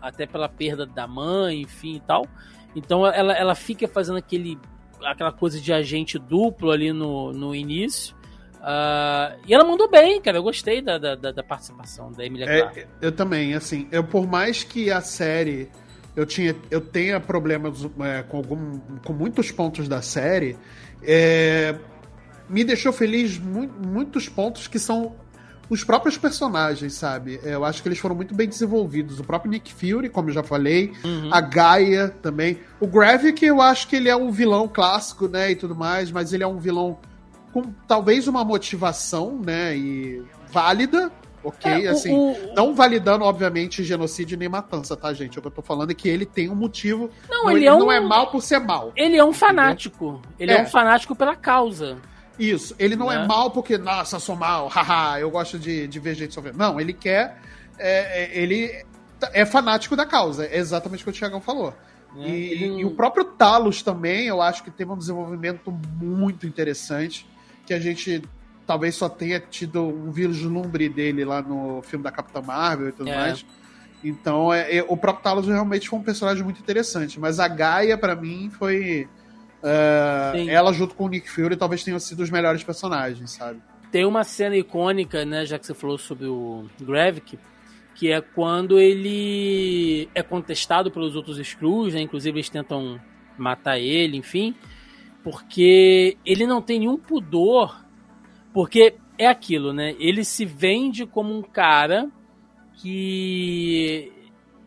[0.00, 2.26] Até pela perda da mãe, enfim e tal.
[2.74, 4.58] Então ela, ela fica fazendo aquele,
[5.04, 8.16] aquela coisa de agente duplo ali no, no início.
[8.64, 10.38] Uh, e ela mandou bem, cara.
[10.38, 12.80] Eu gostei da, da, da participação da Emilia é, Clarke.
[12.80, 15.68] É, eu também, assim, eu por mais que a série
[16.16, 20.56] eu tinha eu tenha problemas é, com algum, com muitos pontos da série,
[21.02, 21.74] é,
[22.48, 25.14] me deixou feliz mu muitos pontos que são
[25.68, 27.40] os próprios personagens, sabe?
[27.42, 29.18] Eu acho que eles foram muito bem desenvolvidos.
[29.18, 31.30] O próprio Nick Fury, como eu já falei, uhum.
[31.32, 32.58] a Gaia também.
[32.80, 36.32] O Gravik, eu acho que ele é um vilão clássico, né, e tudo mais, mas
[36.32, 36.98] ele é um vilão
[37.52, 41.10] com talvez uma motivação, né, e válida,
[41.42, 41.86] ok?
[41.86, 42.36] É, assim, o...
[42.54, 45.38] não validando, obviamente, genocídio nem matança, tá, gente?
[45.38, 47.10] O que eu tô falando é que ele tem um motivo.
[47.28, 48.92] Não, ele, ele é não é mal por ser mal.
[48.96, 50.20] Ele é um fanático.
[50.38, 50.58] Ele é.
[50.58, 51.98] é um fanático pela causa.
[52.38, 52.74] Isso.
[52.78, 56.14] Ele não é, é mal porque, nossa, sou mal, haha, eu gosto de, de ver
[56.14, 56.54] gente sofrer.
[56.54, 57.40] Não, ele quer.
[57.78, 58.84] É, é, ele
[59.32, 60.46] é fanático da causa.
[60.46, 61.74] É exatamente o que o Thiagão falou.
[62.16, 62.80] É, e, ele...
[62.80, 67.26] e, o próprio Talos também, eu acho que teve um desenvolvimento muito interessante.
[67.66, 68.22] Que a gente
[68.66, 73.10] talvez só tenha tido um vislumbre dele lá no filme da Capitã Marvel e tudo
[73.10, 73.16] é.
[73.16, 73.44] mais.
[74.02, 77.18] Então, é, é, o próprio Talos realmente foi um personagem muito interessante.
[77.18, 79.08] Mas a Gaia, para mim, foi
[79.64, 83.62] Uh, ela junto com o Nick Fury talvez tenham sido os melhores personagens, sabe?
[83.90, 87.38] Tem uma cena icônica, né, já que você falou sobre o Gravik,
[87.94, 93.00] que é quando ele é contestado pelos outros Skrulls, né, inclusive eles tentam
[93.38, 94.54] matar ele, enfim,
[95.22, 97.82] porque ele não tem nenhum pudor,
[98.52, 102.10] porque é aquilo, né, ele se vende como um cara
[102.74, 104.12] que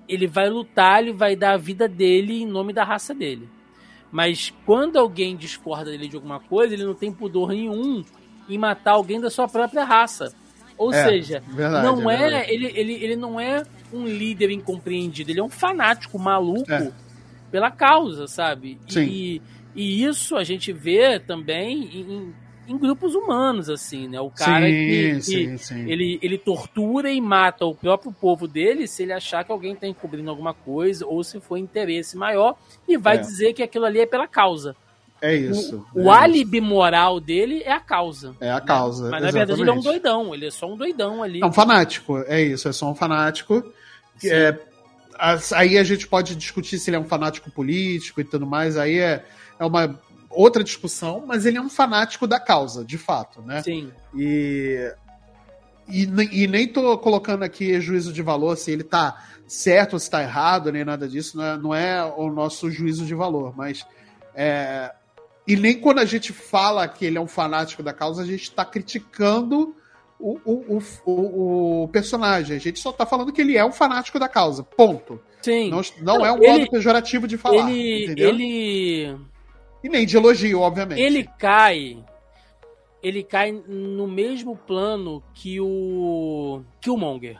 [0.07, 3.47] ele vai lutar, ele vai dar a vida dele em nome da raça dele.
[4.11, 8.03] Mas quando alguém discorda dele de alguma coisa, ele não tem pudor nenhum
[8.49, 10.33] em matar alguém da sua própria raça.
[10.77, 15.31] Ou é, seja, verdade, não é, é ele, ele, ele não é um líder incompreendido,
[15.31, 16.91] ele é um fanático maluco é.
[17.51, 18.79] pela causa, sabe?
[18.87, 19.05] Sim.
[19.05, 19.41] E,
[19.75, 22.33] e isso a gente vê também em,
[22.68, 24.20] em grupos humanos, assim, né?
[24.20, 25.89] O cara sim, que, sim, sim.
[25.89, 29.88] Ele, ele tortura e mata o próprio povo dele se ele achar que alguém está
[29.88, 32.55] encobrindo alguma coisa ou se for interesse maior
[32.88, 33.20] e vai é.
[33.20, 34.76] dizer que aquilo ali é pela causa.
[35.22, 35.86] É isso.
[35.95, 38.36] O, é o álibi moral dele é a causa.
[38.39, 39.05] É a causa.
[39.05, 39.11] Né?
[39.11, 41.41] Mas na verdade ele é um doidão, ele é só um doidão ali.
[41.41, 43.63] É um fanático, é isso, é só um fanático.
[44.24, 44.57] É,
[45.55, 48.99] aí a gente pode discutir se ele é um fanático político e tudo mais, aí
[48.99, 49.26] é,
[49.59, 49.99] é uma
[50.30, 53.61] outra discussão, mas ele é um fanático da causa, de fato, né?
[53.63, 53.91] Sim.
[54.15, 54.93] E,
[55.88, 60.09] e, e nem tô colocando aqui juízo de valor se ele tá certo ou se
[60.09, 63.86] tá errado, nem nada disso, não é, não é o nosso juízo de valor, mas
[64.36, 64.91] é,
[65.47, 68.43] e nem quando a gente fala que ele é um fanático da causa, a gente
[68.43, 69.73] está criticando
[70.19, 72.57] o, o, o, o, personagem.
[72.57, 74.61] A gente só está falando que ele é um fanático da causa.
[74.63, 75.21] Ponto.
[75.41, 75.69] Sim.
[75.69, 77.69] Não, não, não é um ele, modo pejorativo de falar.
[77.69, 78.30] Ele, entendeu?
[78.30, 79.15] ele
[79.88, 81.01] e nem de elogio, obviamente.
[81.01, 81.97] Ele cai.
[83.01, 87.39] Ele cai no mesmo plano que o Killmonger.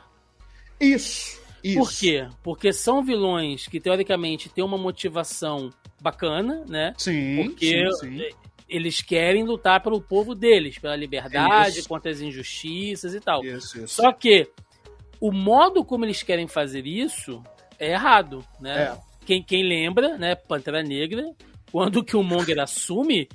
[0.80, 1.41] Isso.
[1.64, 1.80] Isso.
[1.80, 2.28] Por quê?
[2.41, 6.93] Porque são vilões que, teoricamente, têm uma motivação bacana, né?
[6.98, 7.43] Sim.
[7.43, 8.30] Porque sim, sim.
[8.70, 11.89] eles querem lutar pelo povo deles, pela liberdade, isso.
[11.89, 13.43] contra as injustiças e tal.
[13.43, 13.88] Isso, isso.
[13.88, 14.48] Só que
[15.20, 17.43] o modo como eles querem fazer isso
[17.80, 18.84] é errado, né?
[18.84, 18.98] É.
[19.26, 20.36] Quem, quem lembra, né?
[20.36, 21.36] Pantera Negra
[21.72, 23.28] quando o Killmonger assume,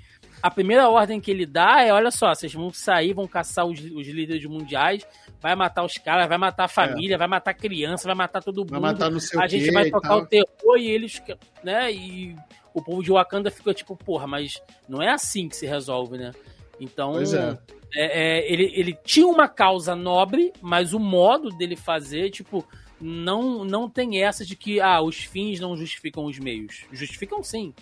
[0.43, 3.79] a primeira ordem que ele dá é: olha só, vocês vão sair, vão caçar os,
[3.79, 5.07] os líderes mundiais,
[5.41, 7.19] vai matar os caras, vai matar a família, é.
[7.19, 8.71] vai matar a criança, vai matar todo mundo.
[8.71, 11.23] Vai matar no seu A gente vai tocar o terror e eles,
[11.63, 11.93] né?
[11.93, 12.37] E
[12.75, 16.33] o povo de Wakanda fica tipo, porra, mas não é assim que se resolve, né?
[16.81, 17.59] Então, é.
[17.95, 22.67] É, é, ele, ele tinha uma causa nobre, mas o modo dele fazer, tipo,
[23.01, 26.85] não, não tem essa de que ah, os fins não justificam os meios.
[26.91, 27.75] Justificam sim.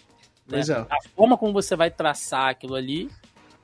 [0.50, 0.60] Né?
[0.68, 0.72] É.
[0.72, 3.10] A forma como você vai traçar aquilo ali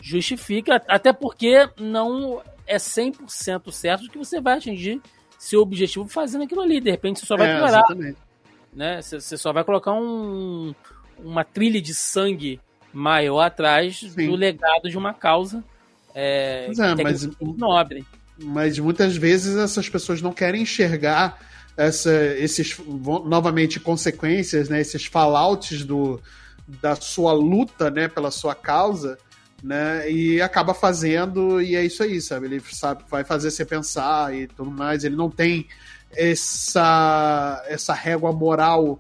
[0.00, 5.00] justifica, até porque não é 100% certo que você vai atingir
[5.38, 6.80] seu objetivo fazendo aquilo ali.
[6.80, 7.84] De repente você só vai é, piorar.
[8.72, 9.00] Né?
[9.02, 10.74] Você só vai colocar um,
[11.18, 12.60] uma trilha de sangue
[12.92, 14.26] maior atrás Sim.
[14.26, 15.62] do legado de uma causa
[16.18, 18.06] é, é mas, nobre.
[18.42, 21.38] Mas muitas vezes essas pessoas não querem enxergar
[21.76, 22.78] essa, esses
[23.26, 26.18] novamente consequências, né, esses fallouts do,
[26.66, 29.18] da sua luta, né, pela sua causa,
[29.62, 32.46] né, e acaba fazendo e é isso aí, sabe?
[32.46, 35.04] Ele sabe vai fazer você pensar e tudo mais.
[35.04, 35.66] Ele não tem
[36.12, 38.98] essa essa régua moral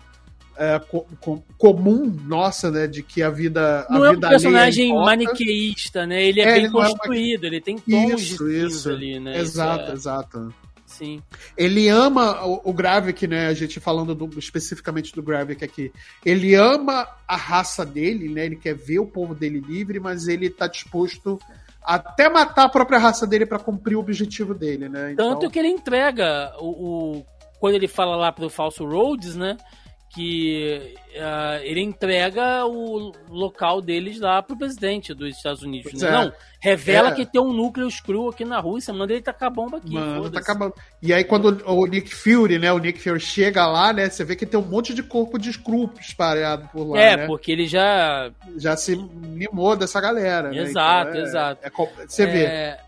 [0.56, 4.94] é, co co comum nossa, né, de que a vida não a é um personagem
[4.94, 6.24] maniqueísta, né?
[6.24, 7.54] Ele é, é bem ele construído, é uma...
[7.54, 8.88] ele tem tons isso, de isso.
[8.88, 9.38] ali, né?
[9.38, 9.94] Exato, é...
[9.94, 10.54] exato.
[10.96, 11.22] Sim.
[11.56, 13.48] Ele ama o, o Gravik, né?
[13.48, 15.92] A gente falando do, especificamente do Gravik aqui.
[16.24, 18.46] Ele ama a raça dele, né?
[18.46, 21.38] Ele quer ver o povo dele livre, mas ele tá disposto
[21.82, 25.12] até matar a própria raça dele para cumprir o objetivo dele, né?
[25.12, 25.34] Então...
[25.34, 27.26] Tanto que ele entrega o, o,
[27.60, 29.56] quando ele fala lá pro falso Rhodes, né?
[30.16, 35.92] Que uh, ele entrega o local deles lá pro presidente dos Estados Unidos.
[35.92, 36.08] Né?
[36.08, 36.10] É.
[36.10, 37.12] Não, revela é.
[37.12, 39.92] que tem um núcleo screw aqui na Rússia, manda ele tacar bomba aqui.
[39.92, 40.72] Mano, tá acabando.
[41.02, 44.34] E aí quando o Nick Fury, né, o Nick Fury chega lá, né, você vê
[44.34, 47.26] que tem um monte de corpo de screw espalhado por lá, É, né?
[47.26, 48.32] porque ele já...
[48.56, 50.62] Já se mimou dessa galera, né?
[50.62, 51.60] Exato, então, é, exato.
[51.62, 52.44] É, você vê.
[52.44, 52.80] É,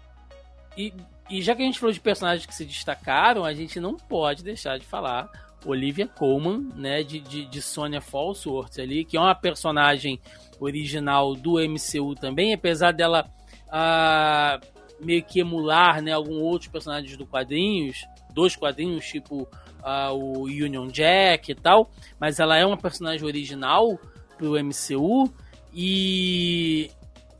[0.78, 0.94] e,
[1.28, 4.42] e já que a gente falou de personagens que se destacaram, a gente não pode
[4.42, 5.28] deixar de falar
[5.64, 10.20] Olivia Colman, né, de, de, de Sonya Falsworth ali, que é uma personagem
[10.60, 13.28] original do MCU também, apesar dela
[13.70, 14.60] ah,
[15.00, 19.48] meio que emular, né, alguns outros personagens do quadrinhos, dois quadrinhos, tipo
[19.82, 23.98] ah, o Union Jack e tal, mas ela é uma personagem original
[24.36, 25.32] pro MCU
[25.72, 26.90] e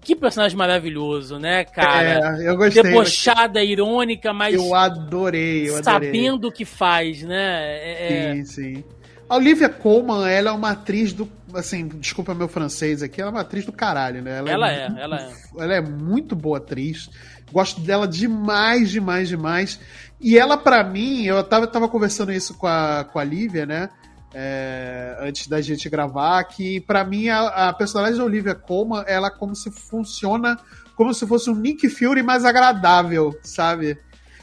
[0.08, 2.38] que personagem maravilhoso, né, cara?
[2.40, 2.82] É, eu gostei.
[2.82, 4.54] Debochada, irônica, mas.
[4.54, 5.82] Eu adorei, eu adorei.
[5.82, 7.76] Sabendo o que faz, né?
[7.78, 8.30] É...
[8.30, 8.34] é.
[8.36, 8.84] Sim, sim.
[9.28, 11.30] A Olivia Colman, ela é uma atriz do.
[11.52, 14.38] Assim, desculpa meu francês aqui, ela é uma atriz do caralho, né?
[14.38, 15.62] Ela, ela é, é, ela é.
[15.62, 17.10] Ela é muito boa atriz.
[17.52, 19.78] Gosto dela demais, demais, demais.
[20.18, 23.90] E ela, para mim, eu tava, tava conversando isso com a, com a Lívia, né?
[24.34, 29.30] É, antes da gente gravar, que para mim a, a, personagem da Olivia Colman, ela
[29.30, 30.58] como se funciona
[30.94, 33.96] como se fosse um Nick Fury mais agradável, sabe?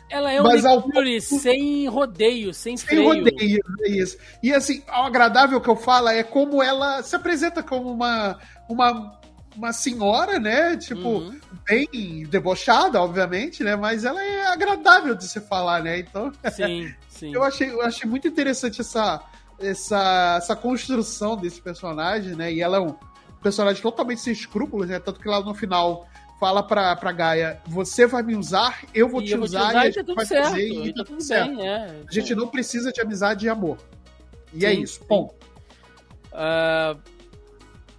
[0.09, 3.03] Ela é um Mas Nick Fury sem rodeio, sem, sem freio.
[3.03, 4.17] rodeio, é isso.
[4.41, 9.19] E assim, o agradável que eu falo é como ela se apresenta como uma, uma,
[9.53, 10.77] uma senhora, né?
[10.77, 11.39] Tipo, uhum.
[11.67, 13.75] bem debochada, obviamente, né?
[13.75, 15.99] Mas ela é agradável de se falar, né?
[15.99, 17.33] Então, sim, sim.
[17.35, 19.21] eu achei, eu achei muito interessante essa
[19.59, 22.53] essa, essa construção desse personagem, né?
[22.53, 22.95] E ela é um
[23.41, 24.99] personagem totalmente sem escrúpulos, né?
[24.99, 26.07] Tanto que lá no final
[26.39, 29.71] fala pra, pra Gaia: Você vai me usar, eu vou, te, eu usar, vou te
[29.71, 31.55] usar, e a gente tá vai certo, fazer e tá, tá tudo certo.
[31.55, 32.03] Bem, é.
[32.07, 33.77] A gente não precisa de amizade e amor.
[34.53, 35.35] E é sim, é isso, ponto.
[36.31, 36.99] Uh,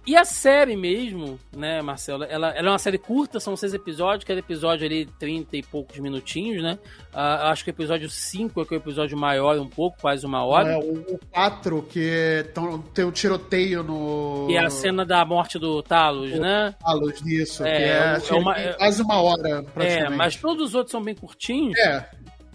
[0.07, 4.23] e a série mesmo, né, Marcelo, ela, ela é uma série curta, são seis episódios,
[4.23, 6.79] cada episódio ali 30 e poucos minutinhos, né?
[7.13, 10.25] Uh, acho que o episódio 5 é, que é o episódio maior um pouco, quase
[10.25, 10.71] uma hora.
[10.71, 14.47] É, o 4, que tão, tem o um tiroteio no...
[14.49, 16.73] E é a cena da morte do Talos, o né?
[16.79, 21.03] Talos, isso, é, é, é uma, quase uma hora, É, mas todos os outros são
[21.03, 21.77] bem curtinhos.
[21.77, 22.05] É,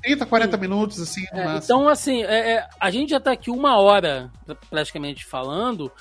[0.02, 3.78] 30, 40 minutos, assim, é, Então, assim, é, é, a gente já tá aqui uma
[3.78, 4.30] hora,
[4.68, 5.92] praticamente falando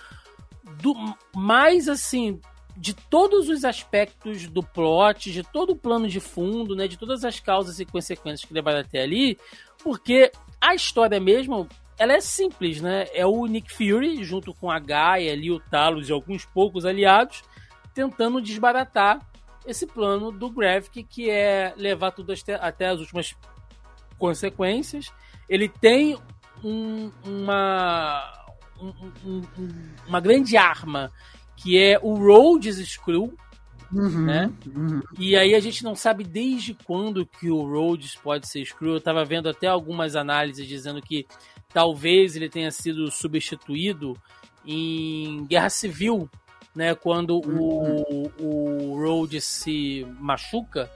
[0.81, 0.95] do
[1.35, 2.39] mais assim
[2.75, 7.23] de todos os aspectos do plot, de todo o plano de fundo, né, de todas
[7.25, 9.37] as causas e consequências que levaram até ali,
[9.83, 11.67] porque a história mesmo,
[11.97, 13.07] ela é simples, né?
[13.13, 17.43] É o Nick Fury junto com a Gaia, ali o Talos e alguns poucos aliados
[17.93, 19.19] tentando desbaratar
[19.65, 23.35] esse plano do Gravik, que é levar tudo até, até as últimas
[24.17, 25.11] consequências.
[25.47, 26.17] Ele tem
[26.63, 28.40] um, uma
[28.81, 29.41] um,
[30.07, 31.11] uma grande arma,
[31.55, 33.33] que é o Rhodes Screw,
[33.93, 34.49] Uhum, né?
[34.73, 35.01] Uhum.
[35.19, 38.93] E aí a gente não sabe desde quando que o Rhodes pode ser Screw.
[38.93, 41.27] Eu tava vendo até algumas análises dizendo que
[41.73, 44.15] talvez ele tenha sido substituído
[44.65, 46.29] em Guerra Civil,
[46.73, 46.95] né?
[46.95, 48.03] Quando uhum.
[48.09, 50.89] o, o Rhodes se machuca,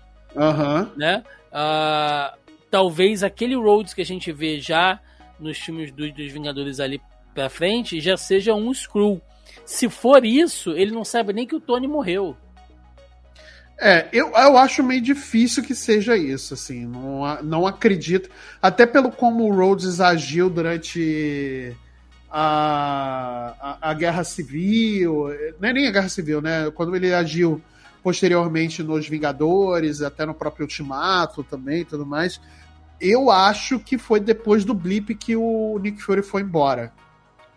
[0.95, 1.23] né?
[1.51, 2.37] Uh,
[2.71, 4.99] talvez aquele Rhodes que a gente vê já
[5.37, 7.01] nos filmes dos, dos Vingadores ali
[7.35, 9.21] pra frente já seja um Skrull.
[9.65, 12.35] Se for isso, ele não sabe nem que o Tony morreu.
[13.77, 16.85] É, eu, eu acho meio difícil que seja isso, assim.
[16.85, 18.29] Não, não acredito.
[18.61, 21.75] Até pelo como o Rhodes agiu durante
[22.31, 25.27] a, a, a, Guerra Civil.
[25.59, 26.71] Não é nem a Guerra Civil, né?
[26.71, 27.61] Quando ele agiu
[28.01, 32.39] posteriormente nos Vingadores, até no próprio Ultimato também tudo mais.
[33.01, 36.93] Eu acho que foi depois do blip que o Nick Fury foi embora.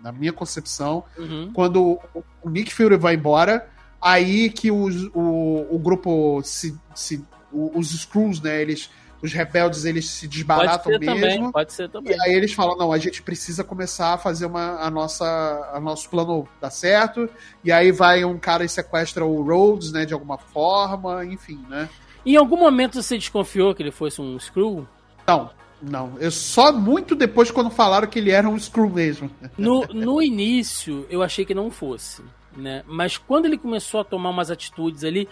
[0.01, 1.51] Na minha concepção, uhum.
[1.53, 1.99] quando
[2.43, 3.69] o Nick Fury vai embora,
[4.01, 8.91] aí que os, o, o grupo se, se os Skrulls, né, eles
[9.21, 11.21] os rebeldes eles se desbaratam pode mesmo.
[11.21, 12.17] Também, pode ser também.
[12.17, 15.81] E aí eles falam: não, a gente precisa começar a fazer uma, a nossa, a
[15.81, 17.29] nosso plano dar certo.
[17.65, 21.89] E aí vai um cara e sequestra o Rhodes, né, de alguma forma, enfim, né?
[22.25, 24.87] Em algum momento você desconfiou que ele fosse um Skrull?
[25.27, 25.51] Não,
[25.81, 26.17] não.
[26.19, 29.31] Eu só muito depois quando falaram que ele era um Skrull mesmo.
[29.57, 32.23] No, no início, eu achei que não fosse
[32.59, 32.83] né?
[32.87, 35.29] Mas quando ele começou a tomar umas atitudes ali,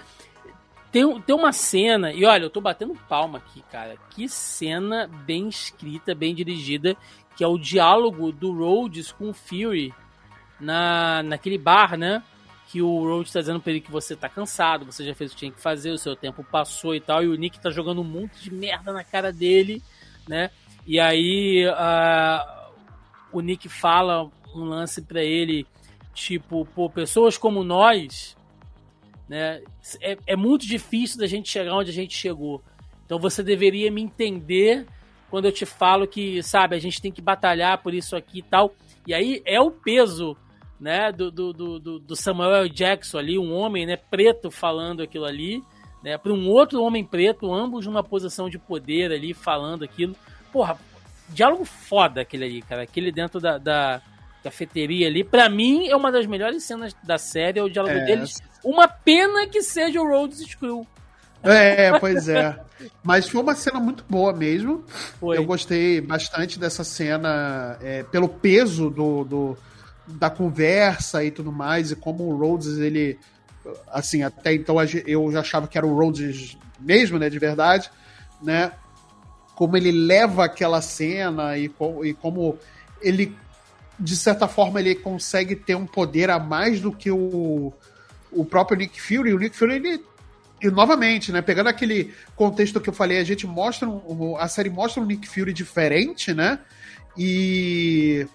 [0.90, 3.96] tem, tem uma cena, e olha, eu tô batendo palma aqui, cara.
[4.10, 6.96] Que cena bem escrita, bem dirigida,
[7.36, 9.92] que é o diálogo do Rhodes com o Fury
[10.58, 12.22] na, naquele bar, né?
[12.68, 15.34] Que o Rhodes tá dizendo pra ele que você tá cansado, você já fez o
[15.34, 18.00] que tinha que fazer, o seu tempo passou e tal, e o Nick tá jogando
[18.00, 19.82] um monte de merda na cara dele,
[20.28, 20.50] né?
[20.86, 22.72] E aí uh,
[23.32, 25.66] o Nick fala um lance para ele
[26.16, 28.34] Tipo, pô, pessoas como nós,
[29.28, 29.60] né?
[30.00, 32.62] É, é muito difícil da gente chegar onde a gente chegou.
[33.04, 34.86] Então você deveria me entender
[35.28, 38.42] quando eu te falo que, sabe, a gente tem que batalhar por isso aqui e
[38.42, 38.74] tal.
[39.06, 40.34] E aí é o peso,
[40.80, 45.62] né, do, do, do, do Samuel Jackson ali, um homem, né, preto falando aquilo ali,
[46.06, 50.14] né, para um outro homem preto, ambos numa posição de poder ali, falando aquilo.
[50.52, 50.78] Porra,
[51.30, 52.82] diálogo foda aquele ali, cara.
[52.82, 54.00] Aquele dentro da, da
[54.40, 58.04] cafeteria ali, para mim é uma das melhores cenas da série, é o diálogo é.
[58.04, 58.40] deles.
[58.62, 60.86] Uma pena que seja o Rhodes Screw.
[61.42, 62.56] É, pois é.
[63.02, 64.84] Mas foi uma cena muito boa mesmo.
[65.18, 65.36] Foi.
[65.36, 69.58] Eu gostei bastante dessa cena é, pelo peso do, do,
[70.06, 73.18] da conversa e tudo mais, e como o Rhodes, ele.
[73.90, 77.90] Assim, até então eu já achava que era o Rhodes mesmo, né, de verdade,
[78.42, 78.72] né?
[79.54, 81.70] Como ele leva aquela cena e,
[82.04, 82.58] e como
[83.00, 83.34] ele
[83.98, 87.72] de certa forma, ele consegue ter um poder a mais do que o,
[88.30, 89.32] o próprio Nick Fury.
[89.32, 90.04] O Nick Fury, ele.
[90.60, 91.42] E novamente, né?
[91.42, 93.88] Pegando aquele contexto que eu falei, a gente mostra.
[93.88, 96.58] Um, a série mostra um Nick Fury diferente, né?
[97.16, 98.26] E.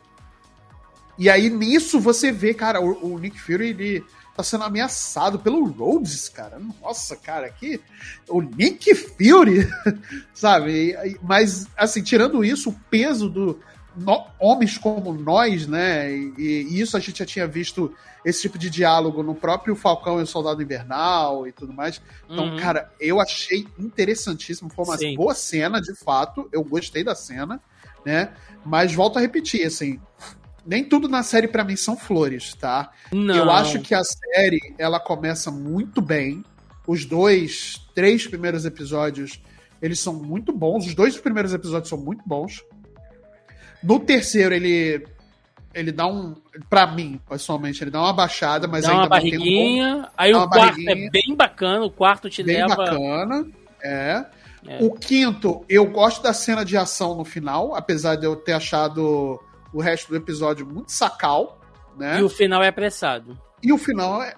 [1.17, 4.03] E aí nisso você vê, cara, o, o Nick Fury, ele
[4.35, 6.59] tá sendo ameaçado pelo Rhodes, cara.
[6.81, 7.81] Nossa, cara, aqui.
[8.29, 9.67] O Nick Fury,
[10.33, 10.95] sabe?
[11.21, 13.59] Mas, assim, tirando isso, o peso do,
[13.95, 16.11] no, homens como nós, né?
[16.11, 20.19] E, e, isso a gente já tinha visto esse tipo de diálogo no próprio Falcão
[20.19, 22.01] e o Soldado Invernal e tudo mais.
[22.29, 22.57] Então, uhum.
[22.57, 24.69] cara, eu achei interessantíssimo.
[24.69, 25.15] Foi uma Sim.
[25.15, 26.47] boa cena, de fato.
[26.51, 27.61] Eu gostei da cena,
[28.05, 28.33] né?
[28.65, 29.99] Mas volto a repetir, assim.
[30.65, 32.91] Nem tudo na série para mim são flores, tá?
[33.11, 33.35] Não.
[33.35, 36.43] Eu acho que a série ela começa muito bem.
[36.87, 39.41] Os dois, três primeiros episódios,
[39.81, 40.85] eles são muito bons.
[40.85, 42.63] Os dois primeiros episódios são muito bons.
[43.83, 45.05] No terceiro, ele.
[45.73, 46.35] Ele dá um.
[46.69, 49.97] Pra mim, pessoalmente, ele dá uma baixada, mas dá ainda uma barriguinha.
[49.97, 52.75] Um aí o quarto é bem bacana, o quarto te bem leva.
[52.75, 53.47] Bem bacana,
[53.81, 54.25] é.
[54.67, 54.83] é.
[54.83, 59.39] O quinto, eu gosto da cena de ação no final, apesar de eu ter achado
[59.73, 61.59] o resto do episódio muito sacal,
[61.97, 62.19] né?
[62.19, 63.37] E o final é apressado.
[63.61, 64.35] E o final é,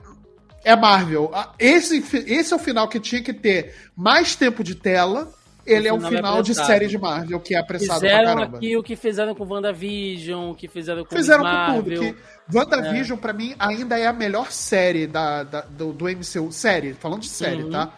[0.63, 1.31] é Marvel.
[1.57, 5.34] Esse, esse é o final que tinha que ter mais tempo de tela
[5.65, 8.57] ele é um final de série de Marvel que é apressado fizeram pra caramba.
[8.57, 11.75] aqui o que fizeram com WandaVision, o que fizeram com Fizeram Marvel.
[11.75, 11.99] com tudo.
[11.99, 12.15] Que
[12.53, 13.21] WandaVision, é.
[13.21, 16.51] pra mim, ainda é a melhor série da, da do, do, MCU.
[16.51, 17.71] Série, falando de série, uhum.
[17.71, 17.93] tá?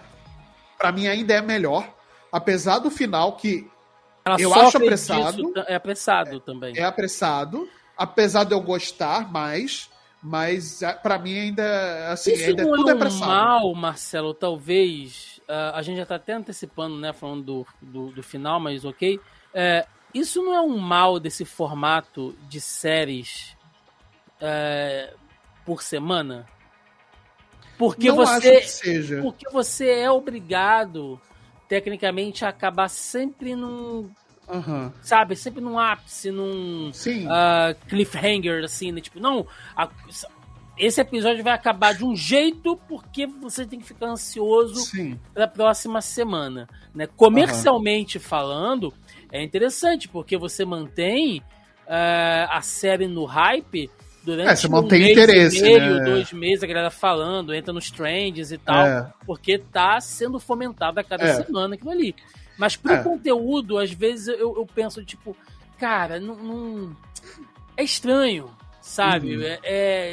[0.77, 1.91] Pra mim ainda é a melhor.
[2.31, 3.67] Apesar do final que
[4.27, 5.37] Ela eu acho apressado.
[5.37, 6.77] Disso, é apressado é, também.
[6.77, 7.69] É apressado.
[7.95, 9.89] Apesar de eu gostar mais,
[10.21, 13.31] mas é, para mim ainda assim, Isso ainda é tudo é apressado.
[13.31, 18.23] mal, Marcelo, talvez uh, a gente já está até antecipando, né, falando do, do, do
[18.23, 19.19] final, mas ok.
[19.53, 23.55] É, isso não é um mal desse formato de séries
[24.41, 25.13] é,
[25.63, 26.47] por semana?
[27.77, 29.21] Porque não você, seja.
[29.21, 31.21] porque você é obrigado,
[31.67, 34.09] tecnicamente, acabar sempre num
[34.47, 34.91] Uhum.
[35.01, 35.35] Sabe?
[35.35, 39.01] Sempre num ápice, num uh, cliffhanger, assim, né?
[39.01, 39.89] Tipo, não, a,
[40.77, 44.91] esse episódio vai acabar de um jeito porque você tem que ficar ansioso
[45.33, 46.67] para a próxima semana.
[46.93, 47.07] Né?
[47.07, 48.23] Comercialmente uhum.
[48.23, 48.93] falando,
[49.31, 53.89] é interessante porque você mantém uh, a série no hype
[54.25, 56.03] durante é, você mantém um interesse, meio, né?
[56.03, 59.13] dois meses, a galera falando, entra nos trends e tal, é.
[59.25, 61.43] porque tá sendo fomentado a cada é.
[61.43, 62.15] semana aquilo ali.
[62.57, 63.03] Mas pro é.
[63.03, 65.37] conteúdo, às vezes eu, eu penso, tipo,
[65.77, 66.97] cara, não, não...
[67.77, 68.49] é estranho,
[68.81, 69.37] sabe?
[69.37, 69.43] Uhum.
[69.43, 69.59] É,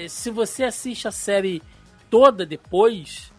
[0.04, 1.62] é, se você assiste a série
[2.10, 3.32] toda depois,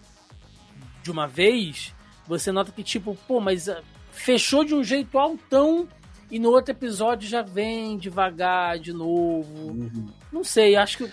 [1.03, 1.93] de uma vez,
[2.25, 5.87] você nota que, tipo, pô, mas ah, fechou de um jeito altão
[6.33, 9.67] e no outro episódio já vem devagar de novo.
[9.67, 10.07] Uhum.
[10.31, 11.09] Não sei, acho que.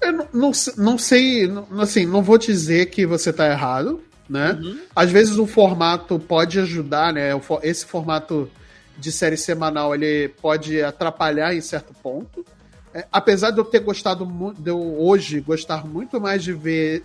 [0.00, 4.52] Eu não, não, não sei, assim, não vou dizer que você tá errado, né?
[4.52, 4.80] Uhum.
[4.96, 7.32] Às vezes o formato pode ajudar, né?
[7.62, 8.50] Esse formato
[8.96, 12.46] de série semanal ele pode atrapalhar em certo ponto.
[12.94, 14.24] É, apesar de eu ter gostado
[14.58, 17.04] de eu hoje gostar muito mais de ver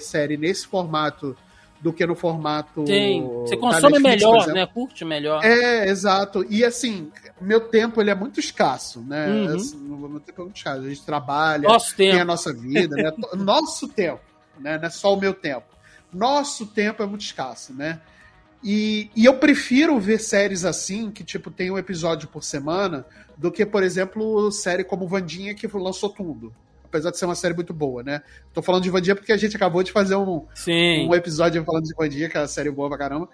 [0.00, 1.36] série nesse formato
[1.82, 2.84] do que no formato.
[2.84, 4.66] Você consome Netflix, melhor, né?
[4.66, 5.44] Curte melhor.
[5.44, 6.46] É, exato.
[6.48, 7.10] E assim,
[7.40, 9.28] meu tempo ele é muito escasso, né?
[9.28, 9.56] Uhum.
[9.56, 10.80] Assim, meu tempo é muito escasso.
[10.80, 12.22] A gente trabalha, Nosso tem tempo.
[12.22, 13.12] a nossa vida, né?
[13.34, 14.22] Nosso tempo,
[14.60, 14.78] né?
[14.78, 15.66] Não é só o meu tempo.
[16.12, 18.00] Nosso tempo é muito escasso, né?
[18.62, 23.04] E, e eu prefiro ver séries assim, que tipo, tem um episódio por semana,
[23.36, 26.54] do que, por exemplo, série como Vandinha, que lançou tudo
[26.92, 28.20] apesar de ser uma série muito boa, né?
[28.52, 30.46] Tô falando de Vandia porque a gente acabou de fazer um,
[31.08, 33.28] um episódio falando de Vandia, que é uma série boa pra caramba.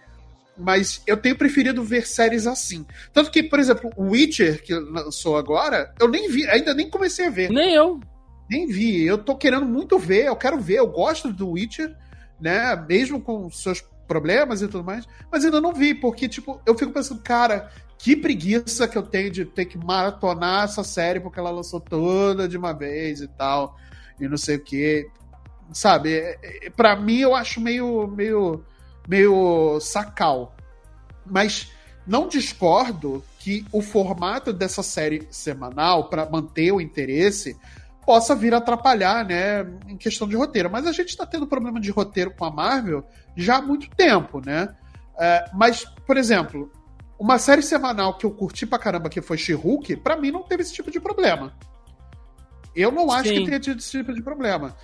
[0.56, 2.86] Mas eu tenho preferido ver séries assim.
[3.12, 7.26] Tanto que, por exemplo, o Witcher, que lançou agora, eu nem vi, ainda nem comecei
[7.26, 7.50] a ver.
[7.50, 8.00] Nem eu.
[8.48, 9.04] Nem vi.
[9.04, 11.94] Eu tô querendo muito ver, eu quero ver, eu gosto do Witcher,
[12.40, 12.74] né?
[12.88, 16.92] Mesmo com seus problemas e tudo mais, mas ainda não vi, porque, tipo, eu fico
[16.92, 21.50] pensando, cara, que preguiça que eu tenho de ter que maratonar essa série porque ela
[21.50, 23.76] lançou toda de uma vez e tal,
[24.20, 25.10] e não sei o que.
[25.72, 28.64] Sabe, é, é, para mim eu acho meio, meio,
[29.06, 30.54] meio sacal.
[31.26, 31.72] Mas
[32.06, 37.58] não discordo que o formato dessa série semanal, para manter o interesse,
[38.06, 40.70] possa vir atrapalhar, né, em questão de roteiro.
[40.70, 43.04] Mas a gente está tendo problema de roteiro com a Marvel
[43.36, 44.74] já há muito tempo, né?
[45.18, 46.72] É, mas, por exemplo,
[47.18, 50.62] uma série semanal que eu curti pra caramba, que foi She-Hulk, pra mim não teve
[50.62, 51.52] esse tipo de problema.
[52.74, 53.40] Eu não acho Sim.
[53.40, 54.76] que tenha tido esse tipo de problema.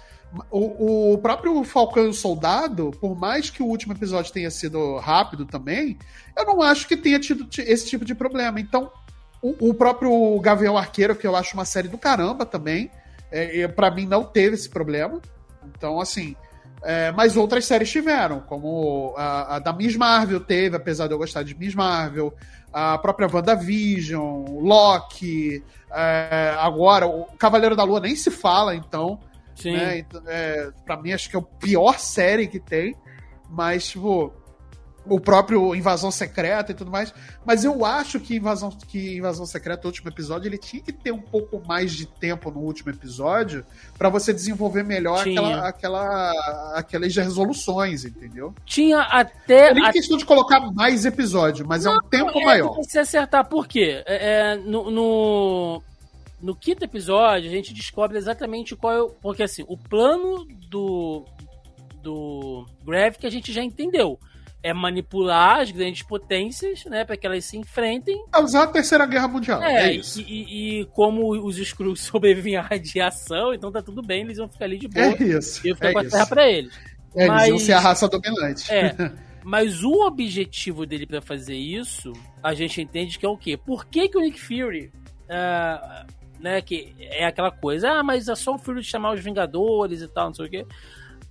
[0.50, 5.96] O, o próprio Falcão Soldado, por mais que o último episódio tenha sido rápido também,
[6.36, 8.58] eu não acho que tenha tido esse tipo de problema.
[8.58, 8.90] Então,
[9.40, 12.90] o, o próprio Gavião Arqueiro, que eu acho uma série do caramba também,
[13.30, 15.20] é, para mim não teve esse problema.
[15.64, 16.34] Então, assim,
[16.84, 21.18] é, mas outras séries tiveram, como a, a, da Miss Marvel teve, apesar de eu
[21.18, 22.34] gostar de Miss Marvel,
[22.70, 29.18] a própria WandaVision, Loki, é, agora o Cavaleiro da Lua nem se fala, então.
[29.54, 29.72] Sim.
[29.72, 32.94] Né, então, é, pra mim, acho que é a pior série que tem.
[33.48, 34.32] Mas, tipo,
[35.06, 37.12] o próprio Invasão Secreta e tudo mais.
[37.44, 41.12] Mas eu acho que Invasão, que Invasão Secreta, o último episódio, ele tinha que ter
[41.12, 43.64] um pouco mais de tempo no último episódio
[43.98, 48.54] para você desenvolver melhor aquela, aquela, aquelas resoluções, entendeu?
[48.64, 49.70] Tinha até.
[49.70, 49.92] É nem a...
[49.92, 52.82] questão de colocar mais episódio, mas Não, é um tempo é, maior.
[52.82, 54.02] Se acertar, por quê?
[54.06, 55.82] É, é, no, no,
[56.40, 59.10] no quinto episódio, a gente descobre exatamente qual é o.
[59.10, 61.24] Porque assim, o plano do.
[62.02, 64.18] Do Gravik a gente já entendeu
[64.64, 68.24] é manipular as grandes potências, né, para que elas se enfrentem.
[68.34, 69.62] É usar a Terceira Guerra Mundial.
[69.62, 70.22] É, é isso.
[70.22, 74.64] E, e, como os Skrulls sobrevivem à radiação, então tá tudo bem, eles vão ficar
[74.64, 75.04] ali de boa.
[75.04, 75.66] É isso.
[75.66, 76.74] E eu ficar é com a terra pra eles.
[77.14, 78.72] É, mas, eles vão ser a raça dominante.
[78.72, 78.94] É.
[79.46, 83.58] Mas o objetivo dele para fazer isso, a gente entende que é o quê?
[83.58, 84.90] Por que, que o Nick Fury.
[85.24, 86.06] Uh,
[86.40, 90.08] né, que é aquela coisa, ah, mas é só o Fury chamar os Vingadores e
[90.08, 90.66] tal, não sei o quê.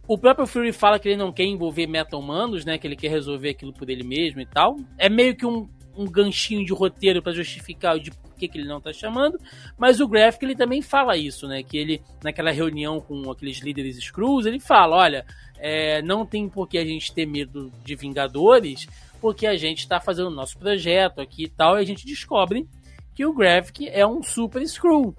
[0.05, 2.77] O próprio Fury fala que ele não quer envolver meta-humanos, né?
[2.77, 4.75] Que ele quer resolver aquilo por ele mesmo e tal.
[4.97, 8.67] É meio que um, um ganchinho de roteiro para justificar de por que, que ele
[8.67, 9.39] não tá chamando.
[9.77, 11.63] Mas o Graphic, ele também fala isso, né?
[11.63, 15.25] Que ele, naquela reunião com aqueles líderes Screws, ele fala, olha,
[15.57, 18.85] é, não tem por que a gente ter medo de Vingadores,
[19.21, 22.67] porque a gente tá fazendo o nosso projeto aqui e tal, e a gente descobre
[23.15, 25.15] que o Graphic é um Super Screw,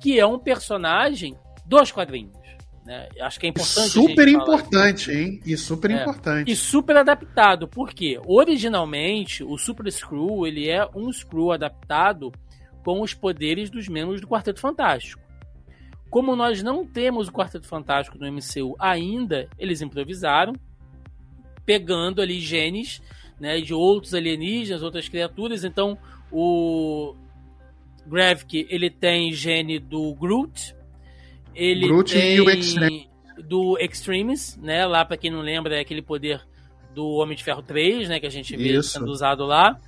[0.00, 1.36] que é um personagem
[1.66, 2.39] dos quadrinhos.
[2.90, 3.08] Né?
[3.20, 3.90] Acho que é importante.
[3.90, 5.40] Super importante, hein?
[5.46, 6.02] E super é.
[6.02, 6.50] importante.
[6.50, 12.32] E super adaptado, porque originalmente o Super Screw ele é um Screw adaptado
[12.84, 15.22] com os poderes dos membros do Quarteto Fantástico.
[16.10, 20.52] Como nós não temos o Quarteto Fantástico no MCU ainda, eles improvisaram,
[21.64, 23.00] pegando ali genes
[23.38, 25.62] né, de outros alienígenas, outras criaturas.
[25.62, 25.96] Então,
[26.32, 27.14] o
[28.04, 30.74] Gravik ele tem gene do Groot,
[31.54, 33.08] ele Groot tem e o Extreme.
[33.44, 34.86] do Extremes, né?
[34.86, 36.40] Lá, para quem não lembra, é aquele poder
[36.94, 38.20] do Homem de Ferro 3, né?
[38.20, 38.90] Que a gente vê Isso.
[38.90, 39.78] sendo usado lá.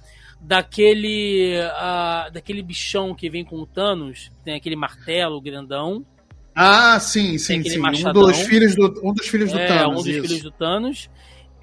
[0.41, 6.05] daquele uh, daquele bichão que vem com o Thanos, tem aquele martelo grandão.
[6.55, 7.81] Ah, sim, sim, sim.
[7.81, 10.01] Um dos filhos do, um dos filhos do é, Thanos.
[10.01, 10.23] Um dos isso.
[10.23, 11.11] filhos do Thanos.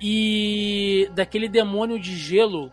[0.01, 2.71] E daquele demônio de gelo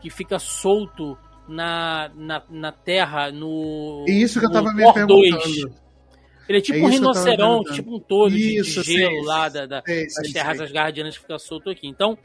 [0.00, 1.16] que fica solto
[1.48, 4.04] na, na, na Terra no.
[4.08, 5.06] Isso que eu tava me perguntando.
[5.06, 5.83] 2.
[6.48, 9.82] Ele é tipo é um rinoceronte, tipo um touro de, de, gelo lá da, da,
[9.82, 11.86] sei, das terras das guardianas que fica solto aqui.
[11.86, 12.18] Então,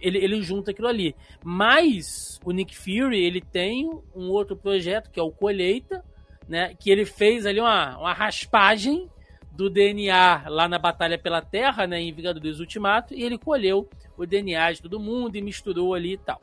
[0.00, 1.14] ele, ele junta aquilo ali.
[1.44, 6.04] Mas o Nick Fury, ele tem um outro projeto, que é o Colheita,
[6.48, 6.74] né?
[6.78, 9.08] Que ele fez ali uma, uma raspagem
[9.52, 12.00] do DNA lá na Batalha pela Terra, né?
[12.00, 16.18] Em Vingadores Ultimato, e ele colheu o DNA de todo mundo e misturou ali e
[16.18, 16.40] tal.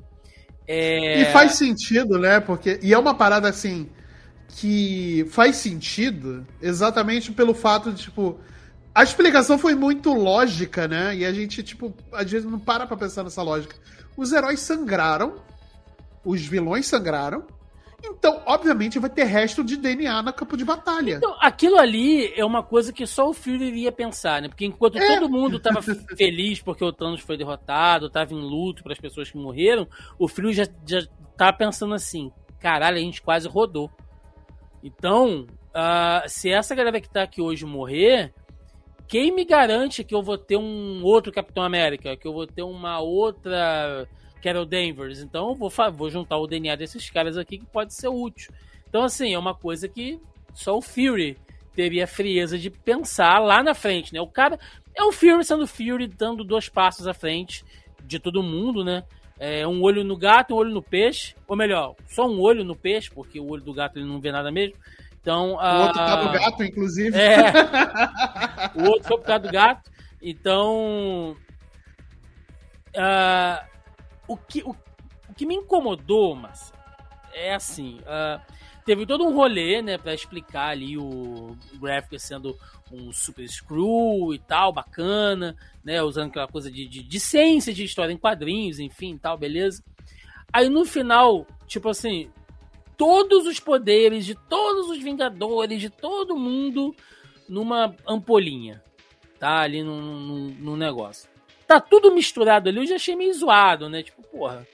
[0.66, 1.22] É...
[1.22, 2.40] E faz sentido, né?
[2.40, 2.80] Porque.
[2.82, 3.90] E é uma parada assim
[4.50, 8.40] que faz sentido exatamente pelo fato de, tipo,
[8.94, 11.16] a explicação foi muito lógica, né?
[11.16, 13.76] E a gente, tipo, às vezes não para pra pensar nessa lógica.
[14.18, 15.36] Os heróis sangraram,
[16.26, 17.46] os vilões sangraram,
[18.04, 21.18] então, obviamente, vai ter resto de DNA no campo de batalha.
[21.18, 24.48] Então, aquilo ali é uma coisa que só o Fury iria pensar, né?
[24.48, 25.06] Porque enquanto é.
[25.06, 25.82] todo mundo tava
[26.16, 29.88] feliz porque o Thanos foi derrotado, tava em luto para as pessoas que morreram,
[30.18, 31.06] o Fury já, já
[31.38, 33.92] tava pensando assim: caralho, a gente quase rodou.
[34.84, 38.34] Então, uh, se essa galera que tá aqui hoje morrer,
[39.08, 42.16] quem me garante que eu vou ter um outro Capitão América?
[42.16, 44.08] Que eu vou ter uma outra
[44.42, 45.20] Carol Danvers?
[45.20, 48.54] Então, eu vou, vou juntar o DNA desses caras aqui que pode ser útil.
[48.88, 50.20] Então, assim, é uma coisa que
[50.54, 51.38] só o Fury
[51.76, 54.20] teria a frieza de pensar lá na frente, né?
[54.20, 54.60] O cara
[54.96, 57.64] é o Fury sendo Fury, dando dois passos à frente
[58.04, 59.04] de todo mundo, né?
[59.40, 61.34] É, um olho no gato, um olho no peixe.
[61.48, 64.32] Ou melhor, só um olho no peixe, porque o olho do gato ele não vê
[64.32, 64.76] nada mesmo.
[65.22, 65.80] Então, o a...
[65.84, 67.18] outro tá no gato, inclusive.
[67.18, 67.52] É.
[68.76, 69.90] o outro foi por causa do gato.
[70.22, 71.36] Então.
[72.90, 73.66] Uh,
[74.28, 76.74] o, que, o, o, que me incomodou, mas
[77.34, 78.00] é assim.
[78.00, 78.42] Uh,
[78.90, 82.58] teve todo um rolê, né, pra explicar ali o gráfico sendo
[82.92, 86.02] um super screw e tal, bacana, né?
[86.02, 89.84] Usando aquela coisa de, de, de ciência, de história em quadrinhos, enfim, tal, beleza.
[90.52, 92.32] Aí no final, tipo assim,
[92.98, 96.96] todos os poderes de todos os Vingadores, de todo mundo,
[97.48, 98.84] numa ampolinha,
[99.38, 99.60] tá?
[99.60, 100.02] Ali no,
[100.50, 101.30] no, negócio.
[101.68, 104.02] Tá tudo misturado ali, eu já achei meio zoado, né?
[104.02, 104.68] Tipo, porra.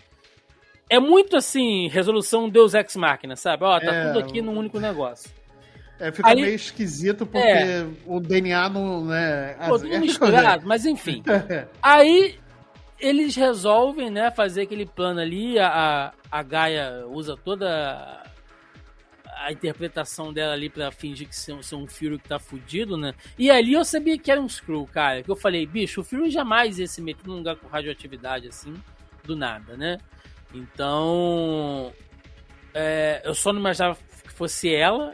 [0.96, 3.66] É muito assim, resolução Deus Ex Machina, sabe?
[3.66, 4.08] Ó, tá é...
[4.08, 5.30] tudo aqui num único negócio.
[6.00, 9.04] É, fica Aí, meio esquisito porque é, o DNA não.
[9.04, 11.22] Né, pô, tudo misturado, mas enfim.
[11.84, 12.38] Aí
[12.98, 15.60] eles resolvem, né, fazer aquele plano ali.
[15.60, 18.24] A, a Gaia usa toda
[19.38, 23.14] a interpretação dela ali pra fingir que são, são um Fury que tá fudido, né?
[23.38, 25.24] E ali eu sabia que era um Screw, cara.
[25.24, 28.74] Que eu falei, bicho, o Fury jamais ia se meter num lugar com radioatividade assim,
[29.26, 29.98] do nada, né?
[30.54, 31.92] Então.
[32.74, 35.14] É, eu só não imaginava que fosse ela.